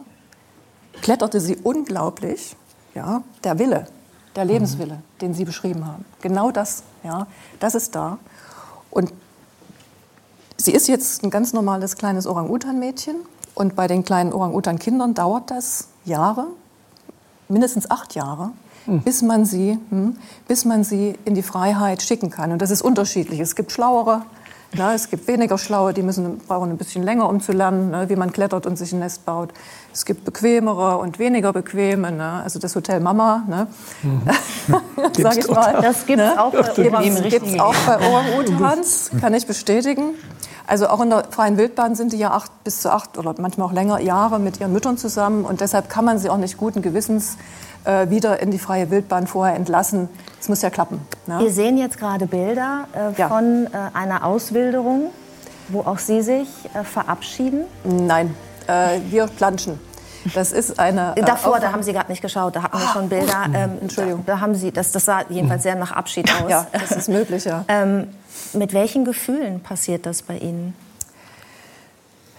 [1.02, 2.56] kletterte sie unglaublich.
[2.94, 3.88] Ja, der Wille,
[4.36, 5.20] der Lebenswille, mhm.
[5.22, 6.06] den Sie beschrieben haben.
[6.22, 7.28] Genau das, ja,
[7.60, 8.18] das ist da.
[8.90, 9.12] Und
[10.58, 13.16] Sie ist jetzt ein ganz normales kleines Orang-Utan-Mädchen
[13.56, 16.48] und bei den kleinen Orang-Utan-Kindern dauert das Jahre,
[17.50, 18.52] mindestens acht Jahre,
[18.86, 19.02] hm.
[19.02, 22.52] bis, man sie, hm, bis man sie in die Freiheit schicken kann.
[22.52, 23.40] Und das ist unterschiedlich.
[23.40, 24.24] Es gibt Schlauere,
[24.76, 28.10] na, es gibt weniger Schlaue, die müssen, brauchen ein bisschen länger, um zu lernen, ne,
[28.10, 29.54] wie man klettert und sich ein Nest baut.
[29.94, 32.12] Es gibt bequemere und weniger bequeme.
[32.12, 32.42] Ne?
[32.44, 33.68] Also das Hotel Mama, ne?
[34.02, 34.22] Mhm.
[35.22, 35.82] sag ich mal.
[35.82, 36.20] Das gibt
[37.46, 37.64] es ne?
[37.64, 40.16] auch bei Orang-Utans, kann ich bestätigen.
[40.66, 43.68] Also auch in der freien Wildbahn sind die ja acht bis zu acht oder manchmal
[43.68, 46.82] auch länger Jahre mit ihren Müttern zusammen und deshalb kann man sie auch nicht guten
[46.82, 47.38] Gewissens
[47.86, 50.10] äh, wieder in die freie Wildbahn vorher entlassen.
[50.40, 51.02] Es muss ja klappen.
[51.28, 51.40] Ne?
[51.40, 53.28] Wir sehen jetzt gerade Bilder äh, ja.
[53.28, 55.12] von äh, einer Auswilderung,
[55.70, 57.66] wo auch Sie sich äh, verabschieden.
[57.84, 58.36] Nein,
[58.68, 59.80] äh, wir planschen.
[60.34, 61.16] Das ist eine.
[61.18, 63.46] Äh, Davor, da haben Sie gerade nicht geschaut, da hatten wir schon Bilder.
[63.54, 64.24] Ähm, Entschuldigung.
[64.26, 66.50] Da, da, haben Sie, das, das sah jedenfalls sehr nach Abschied aus.
[66.50, 67.66] Ja, das ist möglich, ja.
[67.68, 68.08] ähm,
[68.54, 70.74] mit welchen Gefühlen passiert das bei Ihnen?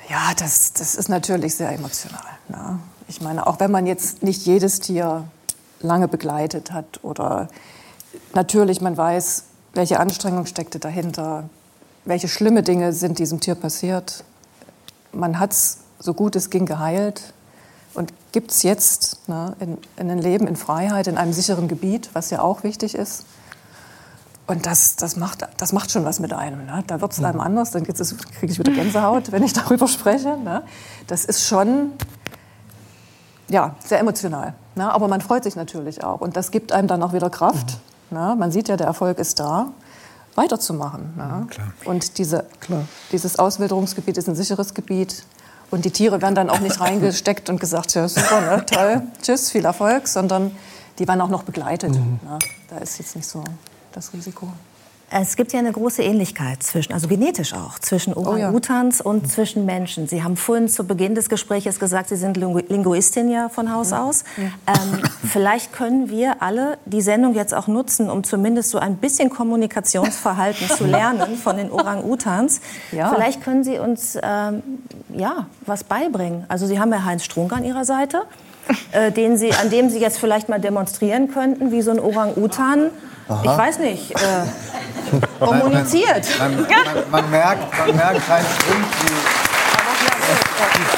[0.08, 2.22] Ja, das, das ist natürlich sehr emotional.
[2.48, 2.78] Ne?
[3.08, 5.24] Ich meine, auch wenn man jetzt nicht jedes Tier
[5.84, 7.48] lange begleitet hat oder
[8.34, 9.44] natürlich man weiß,
[9.74, 11.48] welche Anstrengung steckte dahinter,
[12.04, 14.24] welche schlimme Dinge sind diesem Tier passiert.
[15.12, 17.32] Man hat es so gut es ging geheilt
[17.94, 22.10] und gibt es jetzt ne, in, in ein Leben in Freiheit, in einem sicheren Gebiet,
[22.12, 23.24] was ja auch wichtig ist.
[24.46, 26.66] Und das, das, macht, das macht schon was mit einem.
[26.66, 26.84] Ne?
[26.86, 30.36] Da wird es einem anders, dann kriege ich wieder Gänsehaut, wenn ich darüber spreche.
[30.36, 30.62] Ne?
[31.06, 31.92] Das ist schon
[33.48, 34.54] ja, sehr emotional.
[34.76, 34.92] Ne?
[34.92, 36.20] Aber man freut sich natürlich auch.
[36.20, 37.78] Und das gibt einem dann auch wieder Kraft.
[38.10, 38.18] Mhm.
[38.18, 38.36] Ne?
[38.38, 39.68] Man sieht ja, der Erfolg ist da,
[40.34, 41.14] weiterzumachen.
[41.16, 41.46] Ne?
[41.56, 42.44] Ja, und diese,
[43.12, 45.24] dieses Auswilderungsgebiet ist ein sicheres Gebiet.
[45.70, 49.50] Und die Tiere werden dann auch nicht reingesteckt und gesagt, ja, super, ne, toll, tschüss,
[49.50, 50.52] viel Erfolg, sondern
[50.98, 51.90] die werden auch noch begleitet.
[51.90, 52.20] Mhm.
[52.24, 52.38] Ne?
[52.68, 53.42] Da ist jetzt nicht so
[53.92, 54.48] das Risiko.
[55.16, 59.10] Es gibt ja eine große Ähnlichkeit zwischen, also genetisch auch, zwischen Orang-Utans oh ja.
[59.12, 60.08] und zwischen Menschen.
[60.08, 64.02] Sie haben vorhin zu Beginn des Gesprächs gesagt, Sie sind Linguistin ja von Haus ja.
[64.02, 64.24] aus.
[64.36, 64.74] Ja.
[64.74, 69.30] Ähm, vielleicht können wir alle die Sendung jetzt auch nutzen, um zumindest so ein bisschen
[69.30, 72.60] Kommunikationsverhalten zu lernen von den Orang-Utans.
[72.90, 74.64] Vielleicht können Sie uns ähm,
[75.10, 76.44] ja, was beibringen.
[76.48, 78.22] Also Sie haben ja Heinz Strunk an Ihrer Seite,
[78.92, 82.90] äh, den Sie, an dem Sie jetzt vielleicht mal demonstrieren könnten, wie so ein Orang-Utan
[83.42, 84.44] ich weiß nicht, äh,
[85.40, 86.28] kommuniziert.
[86.38, 89.44] Man, man, man, man, merkt, man merkt keinen Sprung, die,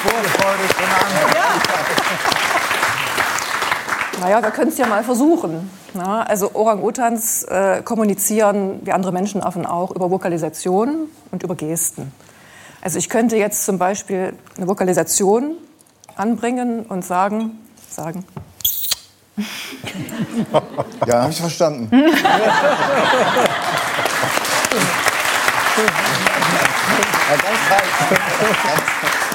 [0.00, 1.34] Vorfreude von anderen.
[1.34, 1.46] Ja.
[4.20, 5.70] Naja, wir können es ja mal versuchen.
[5.94, 12.12] Na, also Orang-Utans äh, kommunizieren, wie andere Menschenaffen auch, über Vokalisation und über Gesten.
[12.80, 15.56] Also ich könnte jetzt zum Beispiel eine Vokalisation
[16.16, 17.58] anbringen und sagen,
[17.90, 18.24] sagen,
[21.06, 21.90] ja, habe ich verstanden.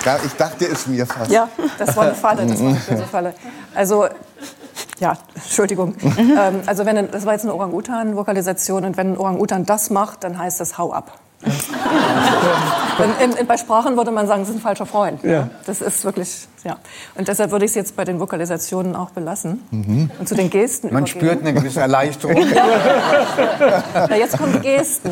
[0.05, 1.29] Ja, ich dachte es mir fast.
[1.31, 1.47] Ja,
[1.77, 2.45] das war eine Falle.
[2.47, 3.33] Das war eine Falle.
[3.75, 4.07] Also
[4.99, 5.95] Ja, Entschuldigung.
[6.17, 10.23] ähm, also wenn, ein- das war jetzt eine Orang-Utan-Vokalisation und wenn ein Orang-Utan das macht,
[10.23, 11.17] dann heißt das Hau ab.
[11.43, 15.23] in, in, in, bei Sprachen würde man sagen, das ist ein falscher Freund.
[15.23, 15.49] Ja.
[15.65, 16.77] Das ist wirklich, ja.
[17.15, 19.61] Und deshalb würde ich es jetzt bei den Vokalisationen auch belassen.
[19.71, 20.11] Mhm.
[20.19, 21.19] Und zu den Gesten Man übergehen.
[21.21, 22.35] spürt eine gewisse Erleichterung.
[23.93, 25.11] Na, jetzt kommen die Gesten.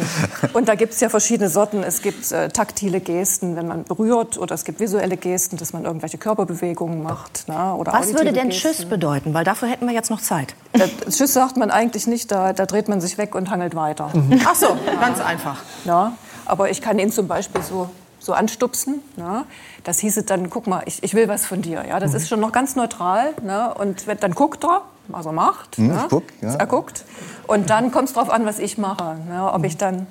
[0.54, 1.84] Und da gibt es ja verschiedene Sorten.
[1.84, 5.86] Es gibt äh, taktile Gesten, wenn man berührt, oder es gibt visuelle Gesten, dass man
[5.86, 7.44] irgendwelche Körperbewegungen macht.
[7.48, 8.70] Na, oder Was würde denn Gesten.
[8.74, 9.34] Tschüss bedeuten?
[9.34, 10.56] Weil dafür hätten wir jetzt noch Zeit.
[10.74, 14.12] Äh, Tschüss sagt man eigentlich nicht, da, da dreht man sich weg und hangelt weiter.
[14.46, 14.68] Ach so,
[15.00, 15.64] ganz einfach.
[15.86, 16.14] Ja,
[16.46, 17.90] aber ich kann ihn zum Beispiel so,
[18.20, 19.02] so anstupsen.
[19.18, 19.46] Ja.
[19.84, 21.86] Das hieße dann, guck mal, ich, ich will was von dir.
[21.88, 22.00] Ja.
[22.00, 23.34] Das ist schon noch ganz neutral.
[23.41, 23.74] Ne.
[23.74, 25.78] Und wenn, dann guckt er, was er macht.
[25.78, 26.06] Hm, ne.
[26.10, 26.56] guck, ja.
[26.56, 27.06] Er guckt.
[27.48, 29.18] Und dann kommt es darauf an, was ich mache.
[29.28, 29.52] Ne.
[29.52, 30.06] Ob ich dann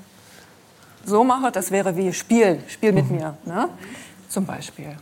[1.05, 3.37] so mache, das wäre wie Spiel, Spiel mit mir.
[3.45, 3.69] Ne.
[4.29, 4.97] Zum Beispiel.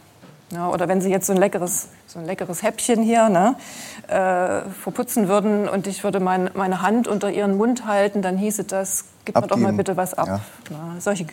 [0.52, 3.56] Ja, oder wenn Sie jetzt so ein leckeres, so ein leckeres Häppchen hier ne,
[4.06, 8.62] äh, verputzen würden und ich würde mein, meine Hand unter Ihren Mund halten, dann hieße
[8.62, 10.28] das, gib mir doch mal bitte was ab.
[10.28, 10.40] Ja.
[10.70, 11.26] Na, solche,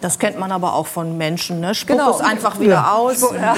[0.00, 1.60] Das kennt man aber auch von Menschen.
[1.60, 1.72] Ne?
[1.72, 2.10] Spuck Genau.
[2.16, 2.92] es einfach wieder Ja.
[2.94, 3.20] aus.
[3.20, 3.54] Ja.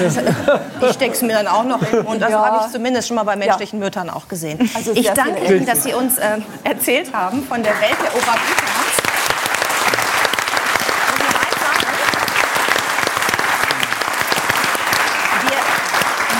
[0.81, 2.21] Ich steck's mir dann auch noch in den Mund.
[2.21, 2.45] Das Ja.
[2.45, 4.69] habe ich zumindest schon mal bei menschlichen Müttern auch gesehen.
[4.75, 9.01] Also ich danke Ihnen, dass Sie uns äh, erzählt haben von der Welt der Orang-Utans.
[15.41, 15.57] Wir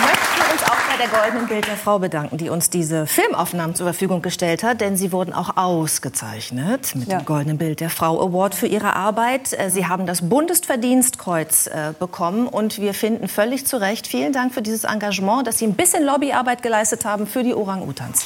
[0.08, 3.86] möchten uns auch bei der Goldenen Bild der Frau bedanken, die uns diese Filmaufnahmen zur
[3.86, 8.56] Verfügung gestellt hat, denn sie wurden auch ausgezeichnet mit dem Goldenen Bild der Frau Award
[8.56, 9.54] für ihre Arbeit.
[9.54, 14.52] Äh, Sie haben das Bundesverdienstkreuz äh, bekommen und wir finden völlig zu Recht, vielen Dank
[14.52, 18.26] für dieses Engagement, dass Sie ein bisschen Lobbyarbeit geleistet haben für die Orang-Utans.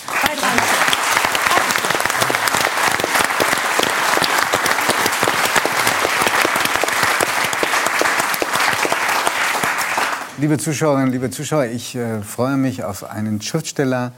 [10.37, 14.11] Liebe Zuschauerinnen, liebe Zuschauer, ich äh, freue mich auf einen Schriftsteller,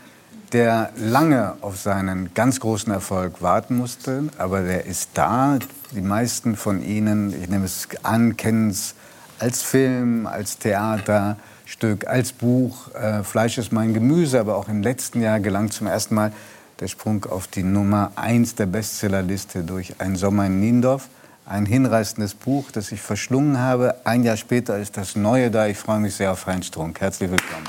[0.52, 5.60] der lange auf seinen ganz großen Erfolg warten musste, aber der ist da.
[5.92, 8.96] Die meisten von Ihnen, ich nehme es an, kennen es
[9.38, 12.92] als Film, als Theaterstück, als Buch.
[12.96, 16.34] Äh, Fleisch ist mein Gemüse, aber auch im letzten Jahr gelang zum ersten Mal
[16.80, 21.10] der Sprung auf die Nummer 1 der Bestsellerliste durch Ein Sommer in Niendorf.
[21.50, 23.96] Ein hinreißendes Buch, das ich verschlungen habe.
[24.04, 25.68] Ein Jahr später ist das Neue da.
[25.68, 27.00] Ich freue mich sehr auf Heinz Strunk.
[27.00, 27.66] Herzlich willkommen.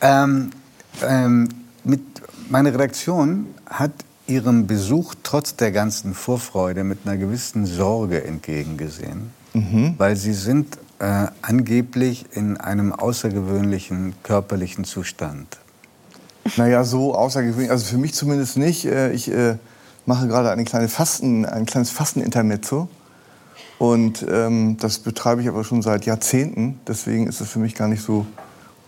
[0.00, 0.50] Ähm,
[1.02, 1.48] ähm,
[1.84, 2.02] mit,
[2.48, 3.92] meine Redaktion hat
[4.26, 9.94] Ihrem Besuch trotz der ganzen Vorfreude mit einer gewissen Sorge entgegengesehen, Mhm.
[9.98, 15.58] weil Sie sind äh, angeblich in einem außergewöhnlichen körperlichen Zustand.
[16.56, 18.84] Naja, so außergewöhnlich, also für mich zumindest nicht.
[18.86, 19.56] Äh, Ich äh,
[20.06, 22.88] mache gerade eine kleine Fasten, ein kleines Fastenintermezzo.
[23.78, 26.80] Und ähm, das betreibe ich aber schon seit Jahrzehnten.
[26.86, 28.24] Deswegen ist es für mich gar nicht so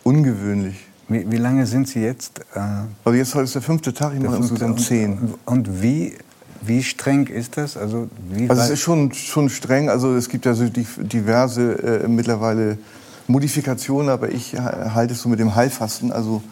[0.02, 0.76] ungewöhnlich.
[1.08, 2.40] Wie, wie lange sind Sie jetzt?
[2.54, 2.60] Äh,
[3.04, 5.18] also jetzt heute ist der fünfte Tag, ich der mache insgesamt zehn.
[5.18, 6.16] Und, und wie,
[6.60, 7.76] wie streng ist das?
[7.76, 8.08] Also,
[8.48, 9.88] Also es ist schon, schon streng.
[9.88, 12.78] Also es gibt ja so diverse äh, mittlerweile
[13.26, 16.42] Modifikationen, aber ich ha- halte es so mit dem Heilfasten, also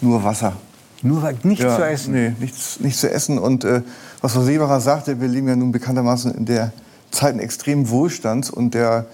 [0.00, 0.54] nur Wasser.
[1.02, 2.12] Nur nichts ja, zu essen?
[2.14, 3.38] Nee, nichts, nichts zu essen.
[3.38, 3.82] Und äh,
[4.20, 6.72] was Frau Seebacher sagte, wir leben ja nun bekanntermaßen in der
[7.10, 9.06] Zeit extremen Wohlstands und der,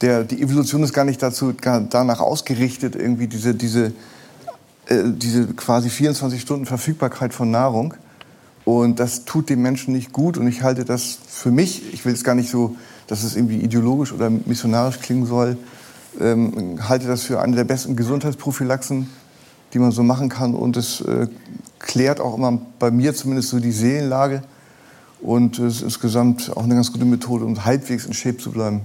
[0.00, 3.92] der, die Evolution ist gar nicht dazu, gar, danach ausgerichtet, irgendwie diese, diese,
[4.88, 7.94] äh, diese quasi 24 Stunden Verfügbarkeit von Nahrung.
[8.68, 10.36] Und das tut dem Menschen nicht gut.
[10.36, 12.76] Und ich halte das für mich, ich will es gar nicht so,
[13.06, 15.56] dass es irgendwie ideologisch oder missionarisch klingen soll,
[16.20, 19.08] ähm, halte das für eine der besten Gesundheitsprophylaxen,
[19.72, 20.54] die man so machen kann.
[20.54, 21.28] Und es äh,
[21.78, 24.42] klärt auch immer bei mir zumindest so die Seelenlage.
[25.22, 28.82] Und es ist insgesamt auch eine ganz gute Methode, um halbwegs in Shape zu bleiben.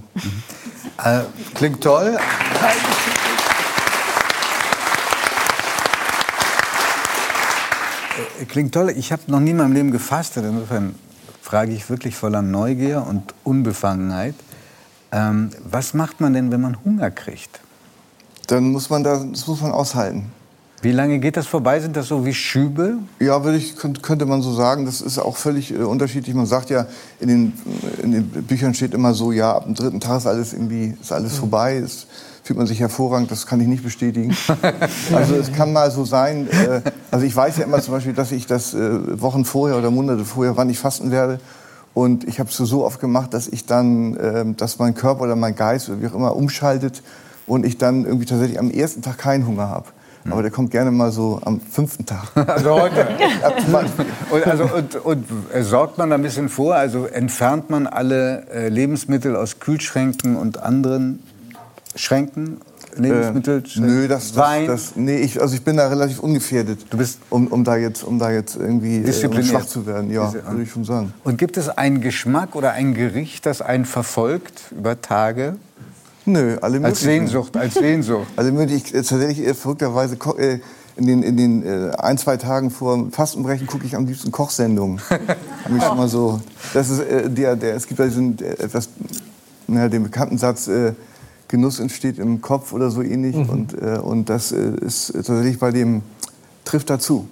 [0.96, 1.24] Äh,
[1.54, 2.16] klingt toll.
[8.48, 8.92] Klingt toll.
[8.96, 10.44] Ich habe noch nie in meinem Leben gefastet.
[10.44, 10.94] Insofern
[11.42, 14.34] frage ich wirklich voller Neugier und Unbefangenheit.
[15.12, 17.60] Ähm, was macht man denn, wenn man Hunger kriegt?
[18.48, 20.32] Dann muss man da, das muss man aushalten.
[20.82, 21.80] Wie lange geht das vorbei?
[21.80, 22.98] Sind das so wie Schübe?
[23.18, 24.84] Ja, würde ich, könnte, man so sagen.
[24.84, 26.34] Das ist auch völlig äh, unterschiedlich.
[26.34, 26.86] Man sagt ja,
[27.20, 27.52] in den,
[28.02, 31.10] in den Büchern steht immer so, ja, ab dem dritten Tag ist alles irgendwie ist
[31.10, 31.76] alles vorbei.
[31.76, 32.06] Es
[32.44, 33.30] fühlt man sich hervorragend.
[33.30, 34.36] Das kann ich nicht bestätigen.
[35.14, 36.46] also es kann mal so sein.
[36.48, 39.90] Äh, also ich weiß ja immer zum Beispiel, dass ich das äh, Wochen vorher oder
[39.90, 41.40] Monate vorher, wann ich fasten werde.
[41.94, 45.36] Und ich habe es so oft gemacht, dass ich dann, ähm, dass mein Körper oder
[45.36, 47.02] mein Geist oder wie auch immer umschaltet
[47.46, 49.86] und ich dann irgendwie tatsächlich am ersten Tag keinen Hunger habe.
[50.30, 52.24] Aber der kommt gerne mal so am fünften Tag.
[52.48, 53.06] Also heute.
[54.30, 56.74] und, also, und, und äh, sorgt man da ein bisschen vor?
[56.74, 61.22] Also entfernt man alle äh, Lebensmittel aus Kühlschränken und anderen
[61.94, 62.60] Schränken?
[62.96, 63.62] Lebensmittel?
[63.76, 64.66] Äh, nö, das, das, Wein?
[64.66, 66.86] Das, nee, ich, also ich bin da relativ ungefährdet.
[66.90, 70.10] Du bist um, um da jetzt, um da jetzt irgendwie äh, schwach zu werden.
[70.10, 71.12] Ja, würde ich schon sagen.
[71.24, 75.56] Und gibt es einen Geschmack oder ein Gericht, das einen verfolgt über Tage?
[76.26, 77.26] Nö, alle Als möglichen.
[77.26, 78.26] Sehnsucht, als Sehnsucht.
[78.36, 80.58] Also ich, tatsächlich äh, verrückterweise äh,
[80.96, 84.30] in den, in den äh, ein, zwei Tagen vor dem Fastenbrechen gucke ich am liebsten
[84.30, 85.00] Kochsendungen.
[85.68, 86.40] Mich schon mal so,
[86.72, 88.88] das ist äh, der, der, es gibt ja diesen etwas,
[89.66, 90.92] naja, den bekannten Satz, äh,
[91.54, 93.36] Genuss entsteht im Kopf oder so ähnlich.
[93.36, 96.02] Und, äh, und das äh, ist tatsächlich bei dem,
[96.64, 97.28] trifft dazu.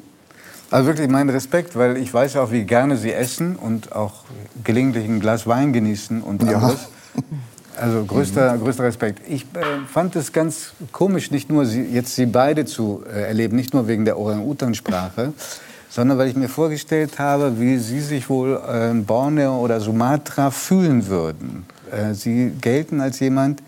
[0.71, 4.23] Also wirklich mein Respekt, weil ich weiß auch, wie gerne Sie essen und auch
[4.63, 6.59] gelegentlich ein Glas Wein genießen und Ja.
[6.59, 6.79] anderes.
[7.75, 9.23] Also größter, größter Respekt.
[9.27, 13.57] Ich äh, fand es ganz komisch, nicht nur Sie, jetzt Sie beide zu äh, erleben,
[13.57, 15.33] nicht nur wegen der Orang-Utan-Sprache,
[15.89, 20.51] sondern weil ich mir vorgestellt habe, wie Sie sich wohl äh, in Borneo oder Sumatra
[20.51, 21.65] fühlen würden.
[21.91, 23.63] Äh, Sie gelten als jemand,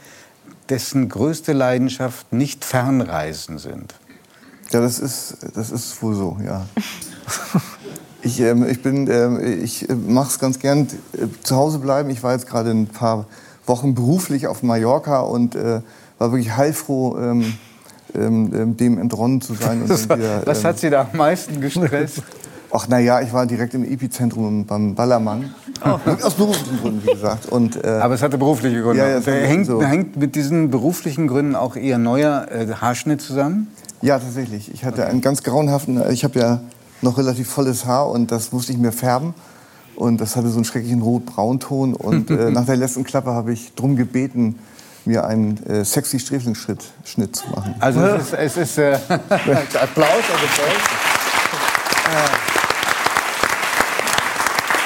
[0.69, 3.95] dessen größte Leidenschaft nicht Fernreisen sind.
[4.71, 6.67] Ja, das ist, das ist wohl so, ja.
[8.27, 12.09] Ich, ähm, ich, bin, ähm, ich mache es ganz gern, äh, zu Hause bleiben.
[12.09, 13.27] Ich war jetzt gerade ein paar
[13.67, 15.83] Wochen beruflich auf Mallorca und äh,
[16.19, 17.55] war wirklich heilfroh, ähm,
[18.15, 19.83] ähm, ähm, dem entronnen zu sein.
[19.83, 22.23] Und dann wieder, Was ähm, hat Sie da am meisten gestresst?
[22.77, 25.55] Ach na ja, ich war direkt im Epizentrum beim Ballermann.
[25.81, 27.47] Aus beruflichen Gründen, wie gesagt.
[27.47, 28.99] Und, äh, Aber es hatte berufliche Gründe.
[28.99, 29.81] Ja, ja, äh, hängt, so.
[29.81, 33.69] hängt mit diesen beruflichen Gründen auch Ihr neuer äh, Haarschnitt zusammen?
[34.03, 34.75] Ja, tatsächlich.
[34.75, 36.61] Ich hatte einen ganz grauenhaften, ich habe ja
[37.01, 39.35] noch relativ volles Haar und das musste ich mir färben.
[39.95, 41.95] Und das hatte so einen schrecklichen Rot-Braunton.
[41.95, 44.59] Und äh, nach der letzten Klappe habe ich drum gebeten,
[45.05, 47.77] mir einen äh, sexy Sträflingsschnitt Schnitt zu machen.
[47.79, 51.14] Also es ist, es ist äh, Applaus, also Applaus.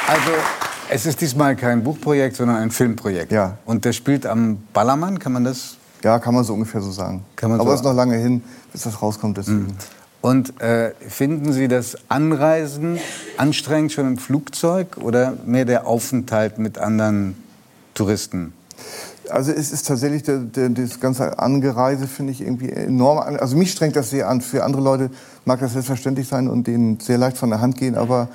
[0.08, 0.30] Also
[0.90, 3.30] es ist diesmal kein Buchprojekt, sondern ein Filmprojekt.
[3.30, 3.58] Ja.
[3.66, 5.76] Und der spielt am Ballermann, kann man das?
[6.02, 7.24] Ja, kann man so ungefähr so sagen.
[7.36, 9.36] Kann man Aber so- es ist noch lange hin, bis das rauskommt.
[9.36, 9.76] Deswegen.
[10.20, 12.98] Und äh, finden Sie das Anreisen
[13.36, 17.36] anstrengend schon im Flugzeug oder mehr der Aufenthalt mit anderen
[17.94, 18.52] Touristen?
[19.28, 23.36] Also es ist tatsächlich der, der, das ganze Angereise finde ich irgendwie enorm an.
[23.36, 24.40] Also mich strengt das sehr an.
[24.40, 25.10] Für andere Leute
[25.44, 28.28] mag das selbstverständlich sein und denen sehr leicht von der Hand gehen, aber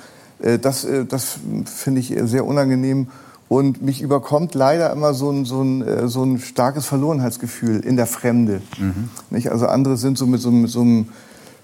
[0.58, 3.08] das, äh, das finde ich sehr unangenehm.
[3.48, 7.96] Und mich überkommt leider immer so ein, so ein, äh, so ein starkes Verlorenheitsgefühl in
[7.96, 8.62] der Fremde.
[9.30, 9.50] Nicht?
[9.50, 11.08] Also andere sind so mit so, mit so einem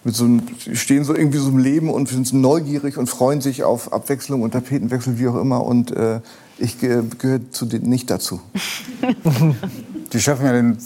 [0.03, 0.43] mit so einem,
[0.73, 4.53] stehen so irgendwie so im Leben und sind neugierig und freuen sich auf Abwechslung und
[4.53, 5.65] Tapetenwechsel, wie auch immer.
[5.65, 6.21] Und äh,
[6.59, 8.41] ich äh, gehöre zu nicht dazu.
[10.13, 10.79] Die schaffen ja den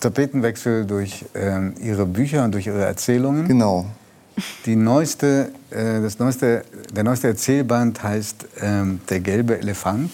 [0.00, 3.48] Tapetenwechsel durch ähm, ihre Bücher und durch ihre Erzählungen.
[3.48, 3.86] Genau.
[4.66, 10.10] Die neueste, äh, das neueste, der neueste Erzählband heißt ähm, Der gelbe Elefant.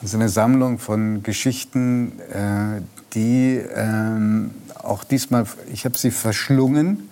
[0.00, 2.82] Das ist eine Sammlung von Geschichten, äh,
[3.14, 4.50] die ähm,
[4.82, 7.10] auch diesmal, ich habe sie verschlungen.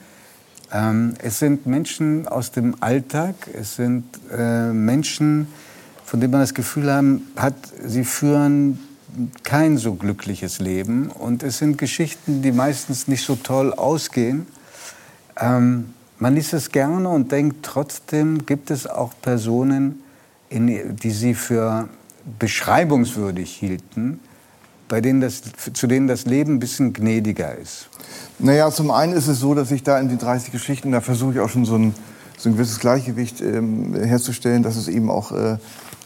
[0.71, 4.05] Ähm, es sind Menschen aus dem Alltag, es sind
[4.37, 5.49] äh, Menschen,
[6.05, 7.55] von denen man das Gefühl haben, hat,
[7.85, 8.79] sie führen
[9.45, 11.09] kein so glückliches Leben.
[11.09, 14.47] Und es sind Geschichten, die meistens nicht so toll ausgehen.
[15.41, 20.03] Ähm, man liest es gerne und denkt, trotzdem gibt es auch Personen,
[20.49, 21.89] in, die sie für
[22.39, 24.21] beschreibungswürdig hielten,
[24.89, 25.43] bei denen das,
[25.73, 27.89] zu denen das Leben ein bisschen gnädiger ist.
[28.39, 31.35] Naja, zum einen ist es so, dass ich da in den 30 Geschichten, da versuche
[31.35, 31.95] ich auch schon so ein,
[32.37, 35.59] so ein gewisses Gleichgewicht ähm, herzustellen, dass es eben auch äh,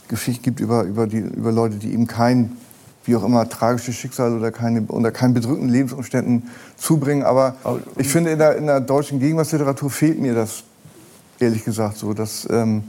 [0.08, 2.56] Geschichten gibt über, über, die, über Leute, die eben kein,
[3.08, 7.24] wie auch immer, tragisches Schicksal oder keine, unter keinen bedrückenden Lebensumständen zubringen.
[7.24, 7.56] Aber
[7.96, 10.62] ich finde, in der, in der deutschen Gegenwartsliteratur fehlt mir das,
[11.38, 12.12] ehrlich gesagt, so.
[12.12, 12.84] Dass, ähm,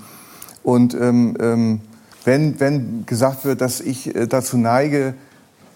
[0.62, 1.82] und ähm, ähm,
[2.26, 5.14] wenn, wenn gesagt wird, dass ich äh, dazu neige,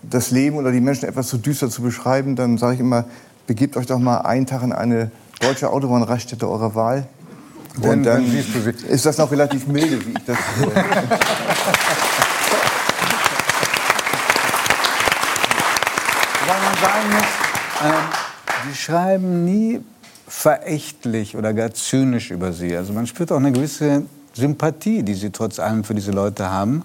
[0.02, 3.06] das Leben oder die Menschen etwas zu düster zu beschreiben, dann sage ich immer,
[3.48, 5.10] begebt euch doch mal einen Tag in eine
[5.40, 7.08] deutsche Autobahnraststätte eurer Wahl.
[7.82, 8.26] Und dann dann
[8.90, 10.38] ist das noch relativ milde, wie ich das.
[16.44, 17.26] Äh, Weil man sagen muss,
[17.86, 19.82] ähm, sie schreiben nie
[20.28, 22.76] verächtlich oder gar zynisch über sie.
[22.76, 24.04] Also man spürt auch eine gewisse
[24.34, 26.84] Sympathie, die sie trotz allem für diese Leute haben.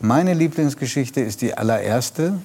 [0.00, 2.38] Meine Lieblingsgeschichte ist die allererste.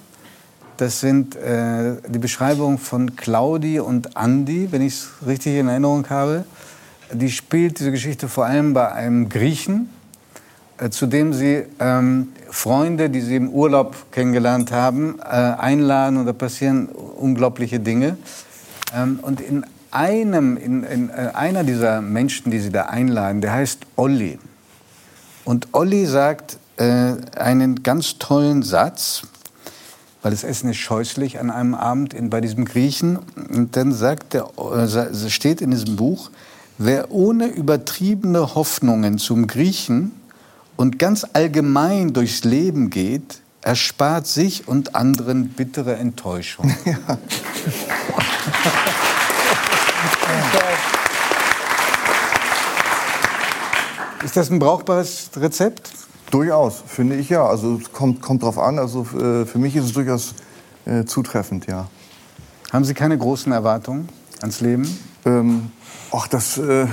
[0.77, 6.09] Das sind äh, die Beschreibungen von Claudi und Andi, wenn ich es richtig in Erinnerung
[6.09, 6.45] habe.
[7.11, 9.98] Die spielt diese Geschichte vor allem bei einem Griechen, äh,
[10.89, 16.33] zu dem sie ähm, Freunde, die sie im Urlaub kennengelernt haben, äh, einladen und da
[16.33, 18.17] passieren unglaubliche Dinge.
[18.95, 23.53] Ähm, und in einem, in, in, äh, einer dieser Menschen, die Sie da einladen, der
[23.53, 24.39] heißt Olli.
[25.45, 29.23] Und Olli sagt äh, einen ganz tollen Satz,
[30.21, 33.19] weil das Essen ist scheußlich an einem Abend in, bei diesem Griechen.
[33.35, 36.29] Und dann sagt der, äh, steht in diesem Buch,
[36.77, 40.11] wer ohne übertriebene Hoffnungen zum Griechen
[40.79, 46.73] und ganz allgemein durchs Leben geht, erspart sich und anderen bittere Enttäuschung.
[46.85, 46.95] Ja.
[54.23, 55.91] Ist das ein brauchbares Rezept?
[56.31, 57.45] Durchaus, finde ich ja.
[57.45, 58.79] Also es kommt, kommt drauf an.
[58.79, 60.33] Also äh, für mich ist es durchaus
[60.85, 61.89] äh, zutreffend, ja.
[62.71, 64.07] Haben Sie keine großen Erwartungen
[64.41, 64.87] ans Leben?
[65.25, 65.71] Ähm,
[66.11, 66.57] ach, das.
[66.57, 66.87] Äh,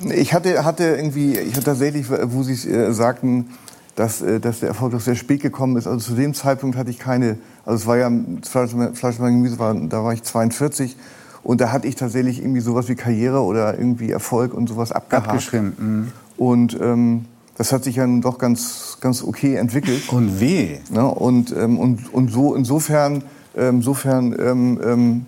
[0.00, 3.50] ich hatte, hatte irgendwie, ich hatte tatsächlich, wo Sie äh, sagten,
[3.94, 5.86] dass, äh, dass der Erfolg doch sehr spät gekommen ist.
[5.86, 8.10] Also zu dem Zeitpunkt hatte ich keine, also es war ja,
[8.42, 10.96] Fleisch, Fleisch und Gemüse, war, da war ich 42
[11.42, 15.28] und da hatte ich tatsächlich irgendwie sowas wie Karriere oder irgendwie Erfolg und sowas abgehakt.
[15.28, 15.72] Abgeschrieben.
[15.78, 16.12] Mhm.
[16.36, 17.24] Und ähm,
[17.56, 20.08] das hat sich ja nun doch ganz, ganz okay entwickelt.
[20.10, 20.78] Und wie?
[20.90, 21.06] Ne?
[21.06, 23.24] Und, ähm, und, und so insofern,
[23.56, 25.26] ähm, insofern ähm, ähm,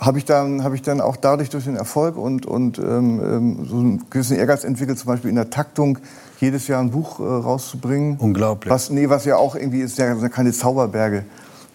[0.00, 3.66] habe ich, dann, hab ich dann auch dadurch durch den Erfolg und, und ähm, ähm,
[3.68, 5.98] so einen gewissen Ehrgeiz entwickelt, zum Beispiel in der Taktung
[6.40, 8.16] jedes Jahr ein Buch äh, rauszubringen.
[8.18, 8.72] Unglaublich.
[8.72, 11.24] Was, nee, was ja auch irgendwie ist, ja keine Zauberberge,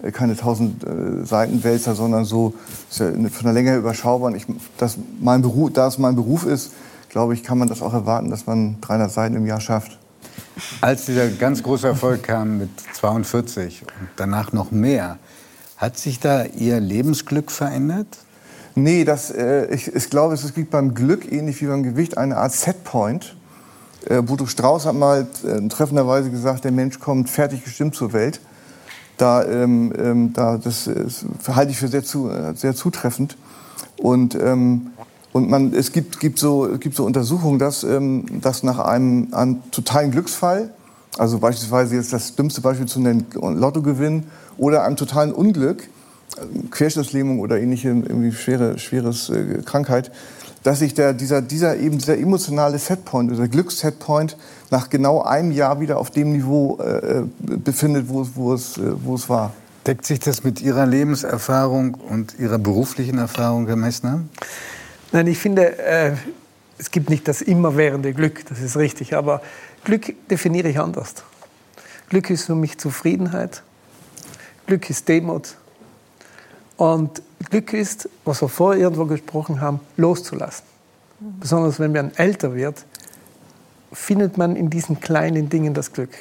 [0.02, 2.56] äh, keine tausend äh, Seitenwälzer, sondern so
[2.90, 4.32] ist ja von der Länge her überschaubar.
[4.32, 4.48] Und ich,
[4.80, 6.72] das mein Beruf, da es mein Beruf ist,
[7.10, 10.00] glaube ich, kann man das auch erwarten, dass man 300 Seiten im Jahr schafft.
[10.82, 15.20] Als dieser ganz große Erfolg kam mit 42 und danach noch mehr,
[15.78, 18.08] hat sich da Ihr Lebensglück verändert?
[18.76, 22.38] Nee, das, äh, ich, ich glaube, es gibt beim Glück ähnlich wie beim Gewicht eine
[22.38, 23.36] Art Setpoint.
[24.08, 28.42] Äh, Bodo Strauß hat mal äh, treffenderweise gesagt, der Mensch kommt fertig gestimmt zur Welt.
[29.18, 33.38] Da, ähm, ähm, da das, das halte ich für sehr, zu, äh, sehr zutreffend.
[33.98, 34.88] Und, ähm,
[35.32, 39.72] und man, es gibt, gibt, so, gibt so Untersuchungen, dass, ähm, dass nach einem, einem
[39.72, 40.70] totalen Glücksfall,
[41.18, 44.26] also beispielsweise jetzt das dümmste Beispiel zu nennen, Lottogewinn,
[44.58, 45.88] oder einem totalen Unglück,
[46.72, 50.12] Querschnittslähmung oder ähnliche irgendwie schwere schweres äh, Krankheit,
[50.64, 54.36] dass sich der, dieser, dieser, eben dieser emotionale Setpoint, dieser Glückssetpoint
[54.72, 59.16] nach genau einem Jahr wieder auf dem Niveau äh, befindet, wo, wo, es, äh, wo
[59.16, 59.54] es war.
[59.86, 64.24] Deckt sich das mit Ihrer Lebenserfahrung und Ihrer beruflichen Erfahrung, Herr Messner?
[65.12, 66.14] Nein, ich finde, äh,
[66.80, 69.42] es gibt nicht das immerwährende Glück, das ist richtig, aber
[69.84, 71.14] Glück definiere ich anders.
[72.10, 73.62] Glück ist für mich Zufriedenheit,
[74.68, 75.56] Glück ist Demut.
[76.78, 80.66] Und Glück ist, was wir vorher irgendwo gesprochen haben, loszulassen.
[81.20, 81.40] Mhm.
[81.40, 82.86] Besonders wenn man älter wird,
[83.94, 86.12] findet man in diesen kleinen Dingen das Glück.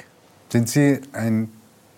[0.49, 1.51] Sind Sie ein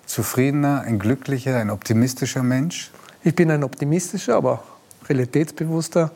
[0.05, 2.91] zufriedener, ein glücklicher, ein optimistischer Mensch?
[3.23, 4.63] Ich bin ein optimistischer, aber
[5.07, 6.11] realitätsbewusster,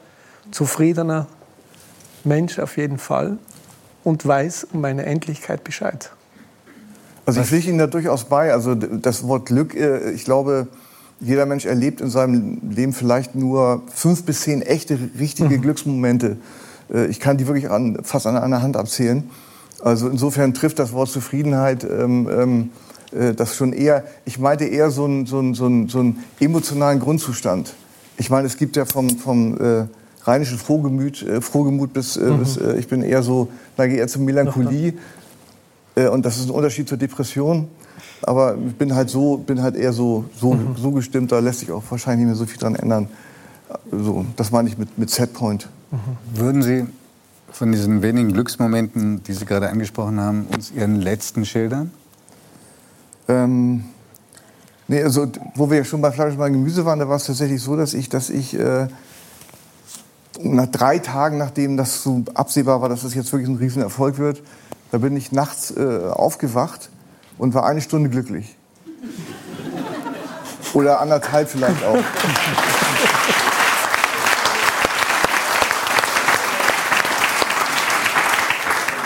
[0.52, 1.28] zufriedener
[2.24, 3.38] Mensch auf jeden Fall
[4.04, 6.12] und weiß um meine Endlichkeit Bescheid.
[7.26, 8.54] Also ich pflichte Ihnen da durchaus bei.
[8.54, 10.68] Also das Wort Glück, äh, ich glaube,
[11.20, 15.62] jeder Mensch erlebt in seinem Leben vielleicht nur fünf bis zehn echte, richtige mhm.
[15.62, 16.38] Glücksmomente.
[16.92, 19.30] Äh, ich kann die wirklich an, fast an einer Hand abzählen.
[19.82, 22.70] Also insofern trifft das Wort Zufriedenheit ähm, ähm,
[23.12, 26.24] äh, das schon eher, ich meinte eher so einen, so, einen, so, einen, so einen
[26.40, 27.74] emotionalen Grundzustand.
[28.18, 29.86] Ich meine, es gibt ja vom, vom äh,
[30.24, 32.40] rheinischen Frohgemüt, äh, Frohgemut bis, äh, mhm.
[32.40, 34.94] bis äh, ich bin eher so, neige eher zur Melancholie.
[36.02, 37.68] Äh, und das ist ein Unterschied zur Depression.
[38.24, 40.76] Aber ich bin halt so, bin halt eher so, so, mhm.
[40.78, 43.08] so gestimmt, da lässt sich auch wahrscheinlich nicht mehr so viel dran ändern.
[43.92, 45.70] So, das meine ich mit, mit Setpoint.
[45.92, 45.98] Mhm.
[46.38, 46.86] Würden Sie
[47.52, 51.92] von diesen wenigen Glücksmomenten, die Sie gerade angesprochen haben, uns Ihren letzten schildern?
[53.28, 53.86] Ähm,
[54.88, 57.62] nee, also, wo wir ja schon bei Fleisch und Gemüse waren, da war es tatsächlich
[57.62, 58.88] so, dass ich, dass ich äh,
[60.42, 64.44] nach drei Tagen, nachdem das so absehbar war, dass das jetzt wirklich ein Riesenerfolg wird,
[64.92, 66.90] da bin ich nachts äh, aufgewacht
[67.38, 68.58] und war eine Stunde glücklich.
[70.74, 71.96] Oder anderthalb vielleicht auch.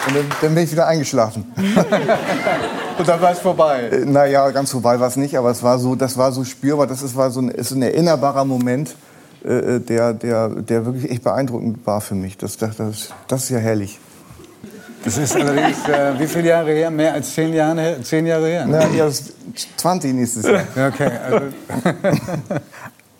[0.08, 1.52] Und dann, dann, bin ich wieder eingeschlafen.
[2.98, 3.90] Und dann war es vorbei.
[3.90, 6.88] Äh, naja, ganz vorbei war es nicht, aber es war so, das war so spürbar,
[6.88, 8.96] das ist, war so ein, ist ein erinnerbarer Moment,
[9.44, 12.38] äh, der, der, der wirklich echt beeindruckend war für mich.
[12.38, 12.76] Das, das,
[13.28, 14.00] das ist ja herrlich.
[15.06, 16.90] Das ist allerdings, äh, wie viele Jahre her?
[16.90, 18.66] Mehr als zehn Jahre, zehn Jahre her?
[18.66, 18.90] Ne?
[18.96, 19.08] Ja,
[19.78, 20.64] 20 nächstes Jahr.
[20.88, 21.46] okay, also,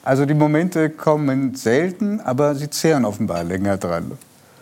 [0.04, 4.14] also, die Momente kommen selten, aber sie zehren offenbar länger dran.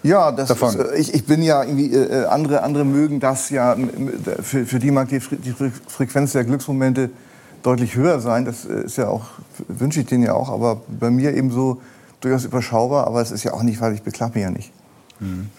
[0.04, 3.78] Ja, das Ist, äh, ich, ich bin ja irgendwie, äh, andere, andere mögen das ja,
[4.42, 5.56] für, für die mag die, die
[5.88, 7.10] Frequenz der Glücksmomente
[7.64, 8.44] deutlich höher sein.
[8.44, 9.28] Das äh, ist ja auch,
[9.70, 11.82] wünsche ich denen ja auch, aber bei mir eben so
[12.20, 13.08] durchaus überschaubar.
[13.08, 14.74] Aber es ist ja auch nicht, weil ich beklag mich ja nicht.
[15.22, 15.50] Mhm.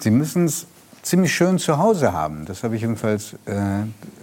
[0.00, 0.66] Sie müssen es
[1.04, 2.44] ziemlich schön zu Hause haben.
[2.46, 3.54] Das habe ich jedenfalls äh,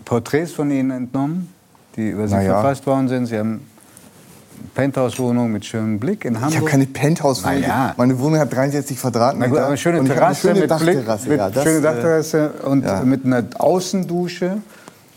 [0.03, 1.53] Porträts von Ihnen entnommen,
[1.95, 2.53] die über Sie Na ja.
[2.53, 3.27] verfasst worden sind.
[3.27, 6.51] Sie haben eine Penthouse-Wohnung mit schönem Blick in Hamburg.
[6.51, 7.61] Ich habe keine Penthouse-Wohnung.
[7.61, 7.93] Na ja.
[7.97, 9.49] Meine Wohnung hat 63 Na Quadratmeter.
[9.49, 11.29] gut, aber eine schöne eine Terrasse schöne mit Blick, Dachterrasse.
[11.29, 13.03] mit ja, das, schöne äh, Dachterrasse und ja.
[13.03, 14.57] mit einer Außendusche.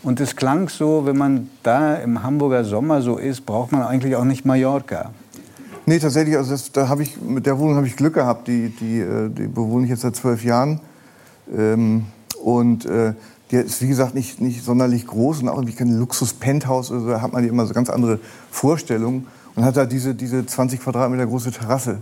[0.03, 4.15] Und es klang so, wenn man da im Hamburger Sommer so ist, braucht man eigentlich
[4.15, 5.09] auch nicht Mallorca.
[5.87, 8.47] Nee, tatsächlich, also das, da habe ich, mit der Wohnung habe ich Glück gehabt.
[8.47, 10.79] Die, die, äh, die bewohne ich jetzt seit zwölf Jahren.
[11.55, 12.05] Ähm,
[12.43, 13.13] und äh,
[13.51, 16.91] die ist, wie gesagt, nicht, nicht sonderlich groß und auch irgendwie kein Luxus-Penthouse.
[16.91, 18.19] Also da hat man ja immer so ganz andere
[18.51, 19.27] Vorstellungen.
[19.55, 21.99] Und hat da diese, diese 20 Quadratmeter große Terrasse.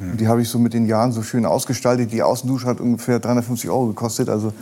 [0.00, 2.12] Und die habe ich so mit den Jahren so schön ausgestaltet.
[2.12, 4.28] Die Außendusche hat ungefähr 350 Euro gekostet.
[4.28, 4.52] Also,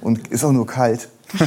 [0.00, 1.08] und ist auch nur kalt.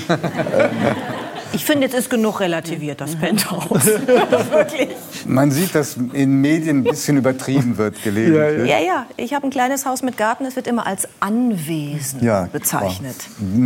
[1.56, 3.86] Ich finde, jetzt ist genug relativiert, das Penthouse.
[3.86, 4.90] Wirklich.
[5.26, 8.69] Man sieht, dass in Medien ein bisschen übertrieben wird gelegentlich.
[8.69, 9.06] Ja, ja.
[9.18, 10.45] Ich habe ein kleines Haus mit Garten.
[10.45, 13.15] Es wird immer als Anwesen Ja, bezeichnet.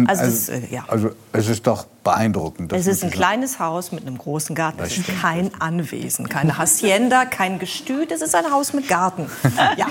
[0.07, 0.85] Also, also, es, ist, äh, ja.
[0.87, 2.71] also es ist doch beeindruckend.
[2.71, 4.77] das Es ist ein kleines Haus mit einem großen Garten.
[4.77, 8.11] Das Es ist kein Anwesen, keine Hacienda, kein Gestüt.
[8.11, 9.27] Es ist ein Haus mit Garten.
[9.77, 9.87] Ja.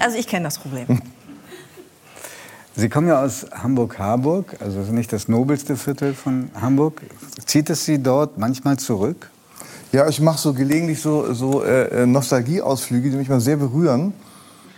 [0.00, 1.00] Also ich kenne das Problem.
[2.78, 7.00] Sie kommen ja aus Hamburg-Harburg, also nicht das nobelste Viertel von Hamburg.
[7.46, 9.30] Zieht es Sie dort manchmal zurück?
[9.92, 14.12] Ja, ich mache so gelegentlich so, so äh, äh, Nostalgieausflüge, die mich mal sehr berühren.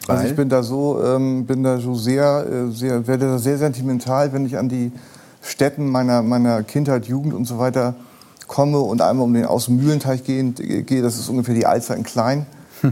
[0.07, 0.31] Also Weil?
[0.31, 4.33] ich bin da so, ähm, bin da so sehr, äh, sehr, werde da sehr sentimental,
[4.33, 4.93] wenn ich an die
[5.43, 7.97] Stätten meiner, meiner Kindheit, Jugend und so weiter
[8.47, 11.03] komme und einmal um den Außenmühlenteich gehen, äh, gehe.
[11.03, 12.47] Das ist ungefähr die Alster in Klein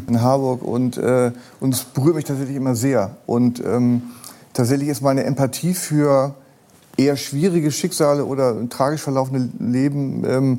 [0.09, 1.31] in Harburg und, äh,
[1.61, 3.17] und es berührt mich tatsächlich immer sehr.
[3.27, 4.03] Und ähm,
[4.57, 6.35] tatsächlich ist meine Empathie für
[6.97, 10.59] eher schwierige Schicksale oder tragisch verlaufende Leben ähm,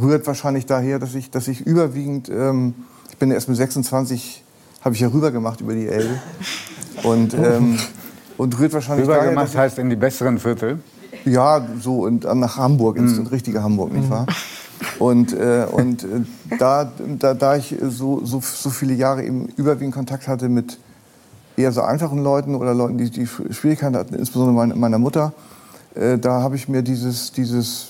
[0.00, 2.74] rührt wahrscheinlich daher, dass ich, dass ich überwiegend, ähm,
[3.10, 4.42] ich bin erst mit 26,
[4.80, 6.18] habe ich ja rüber gemacht über die Elbe
[7.02, 7.78] und, ähm,
[8.38, 10.78] und rührt wahrscheinlich daher, dass Rübergemacht ich, heißt in die besseren Viertel.
[11.26, 13.26] ja, so und nach Hamburg, ins Mhm.
[13.26, 14.26] richtige Hamburg, nicht wahr?
[14.98, 16.06] Und, äh, und äh,
[16.58, 20.78] da, da, da ich so, so, so viele Jahre eben überwiegend Kontakt hatte mit
[21.56, 25.32] eher so einfachen Leuten oder Leuten, die, die Schwierigkeiten hatten, insbesondere meine, meiner Mutter,
[25.94, 27.88] äh, da habe ich mir dieses, dieses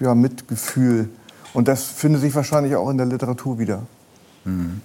[0.00, 1.08] ja, Mitgefühl
[1.54, 3.82] und das findet sich wahrscheinlich auch in der Literatur wieder.
[4.44, 4.80] Mhm.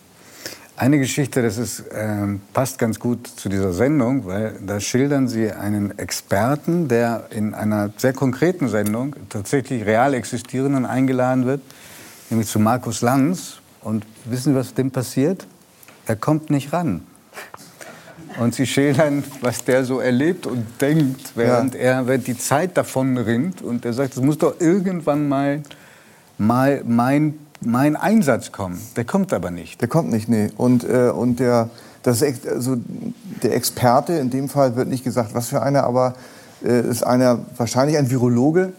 [0.78, 5.52] Eine Geschichte, das ist, ähm, passt ganz gut zu dieser Sendung, weil da schildern Sie
[5.52, 11.62] einen Experten, der in einer sehr konkreten Sendung, tatsächlich real existierenden, eingeladen wird,
[12.32, 13.58] nämlich zu Markus Lanz.
[13.82, 15.46] Und wissen Sie, was dem passiert?
[16.08, 17.04] Er kommt nicht ran.
[18.40, 23.18] Und Sie schildern, was der so erlebt und denkt, während er während die Zeit davon
[23.18, 23.62] rinnt.
[23.62, 25.62] Und er sagt, es muss doch irgendwann mal,
[26.38, 28.80] mal mein, mein Einsatz kommen.
[28.96, 29.82] Der kommt aber nicht.
[29.82, 30.50] Der kommt nicht, nee.
[30.58, 31.70] Und, äh, und der,
[32.04, 32.78] das, also
[33.44, 36.16] der Experte, in dem Fall wird nicht gesagt, was für einer, aber
[36.64, 38.74] äh, ist einer, wahrscheinlich ein Virologe.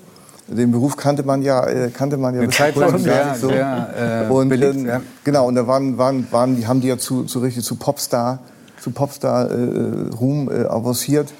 [0.48, 3.48] Den Beruf kannte man ja, äh, kannte man ja Eine bis Zeit lang sehr, so.
[3.48, 5.00] sehr, äh, und, beliebt, ähm, ja.
[5.24, 8.40] Genau, und da waren, waren, waren, die haben die ja zu, zu richtig zu Popstar,
[8.82, 11.32] zu Popstar äh, Ruhm äh, avanciert.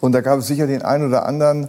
[0.00, 1.68] Und da gab es sicher den einen oder anderen,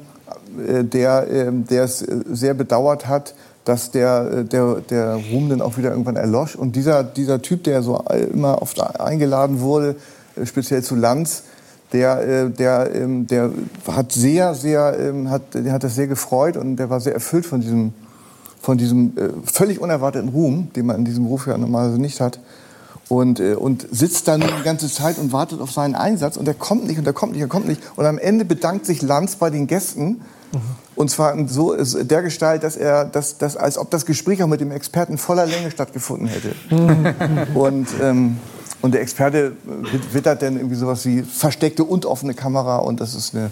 [0.65, 3.35] äh, der, äh, der es äh, sehr bedauert hat,
[3.65, 6.55] dass der, äh, der, der Ruhm dann auch wieder irgendwann erlosch.
[6.55, 9.97] Und dieser, dieser Typ, der so äh, immer oft eingeladen wurde,
[10.35, 11.43] äh, speziell zu Lanz,
[11.91, 13.51] der, äh, der, ähm, der
[13.87, 17.45] hat sehr, sehr, ähm, hat, der hat das sehr gefreut und der war sehr erfüllt
[17.45, 17.93] von diesem,
[18.61, 22.39] von diesem äh, völlig unerwarteten Ruhm, den man in diesem Beruf ja normalerweise nicht hat.
[23.09, 26.53] Und, äh, und sitzt dann die ganze Zeit und wartet auf seinen Einsatz und der
[26.53, 27.81] kommt nicht und der kommt nicht, er kommt nicht.
[27.95, 30.21] Und am Ende bedankt sich Lanz bei den Gästen.
[30.95, 34.47] Und zwar in so der Gestalt, dass er, dass, dass, als ob das Gespräch auch
[34.47, 36.53] mit dem Experten voller Länge stattgefunden hätte.
[37.53, 38.37] und, ähm,
[38.81, 43.13] und der Experte wit- wittert dann irgendwie sowas wie versteckte und offene Kamera und das
[43.15, 43.51] ist eine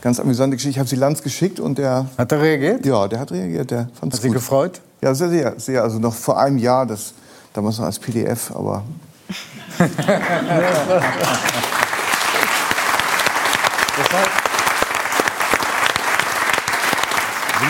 [0.00, 0.70] ganz amüsante Geschichte.
[0.72, 2.84] Ich habe sie Lanz geschickt und der hat er reagiert.
[2.86, 3.70] Ja, der hat reagiert.
[3.70, 4.36] Der fand's Hat Sie gut.
[4.36, 4.80] gefreut?
[5.02, 5.82] Ja, sehr, sehr, sehr.
[5.82, 7.12] Also noch vor einem Jahr, das
[7.56, 8.84] damals noch als PDF, aber
[9.78, 9.84] Sie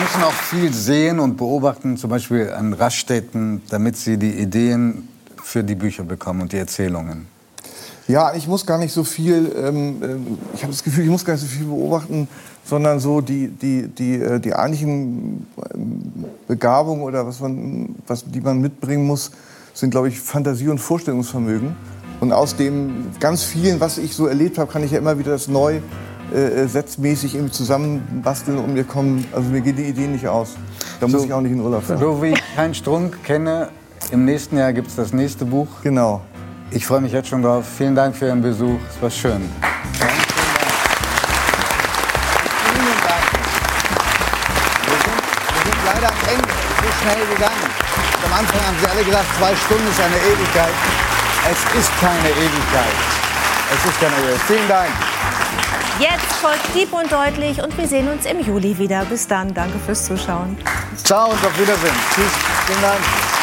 [0.03, 5.07] müssen auch viel sehen und beobachten, zum Beispiel an Raststätten, damit Sie die Ideen
[5.41, 7.27] für die Bücher bekommen und die Erzählungen.
[8.07, 11.25] Ja, ich muss gar nicht so viel, ähm, ähm, ich habe das Gefühl, ich muss
[11.25, 12.29] gar nicht so viel beobachten,
[12.63, 18.39] sondern so die, die, die, äh, die eigentlichen ähm, Begabungen oder was man, was, die
[18.39, 19.31] man mitbringen muss,
[19.77, 21.75] sind, glaube ich, Fantasie und Vorstellungsvermögen.
[22.19, 25.31] Und aus dem ganz vielen, was ich so erlebt habe, kann ich ja immer wieder
[25.31, 25.81] das neu
[26.33, 30.55] äh, äh, setzmäßig irgendwie zusammenbasteln und mir kommen, also mir gehen die Ideen nicht aus.
[30.99, 31.99] Da muss ich auch nicht in Urlaub fahren.
[31.99, 33.69] So wie ich keinen Strunk kenne,
[34.11, 35.67] im nächsten Jahr gibt es das nächste Buch.
[35.83, 36.21] Genau.
[36.71, 37.63] Ich freue mich jetzt schon drauf.
[37.77, 38.79] Vielen Dank für Ihren Besuch.
[38.89, 39.41] Es war schön.
[39.43, 40.07] Wir
[45.63, 46.49] sind leider am Ende.
[46.81, 47.86] So schnell gegangen.
[48.67, 50.73] Haben Sie alle gesagt, zwei Stunden ist eine Ewigkeit.
[51.49, 52.91] Es ist keine Ewigkeit.
[53.73, 54.41] Es ist keine Ewigkeit.
[54.45, 54.89] Vielen Dank.
[56.01, 59.05] Jetzt folgt Dieb und Deutlich und wir sehen uns im Juli wieder.
[59.05, 60.57] Bis dann, danke fürs Zuschauen.
[61.01, 61.95] Ciao und auf Wiedersehen.
[62.13, 62.33] Tschüss.
[62.65, 63.36] Vielen Dank.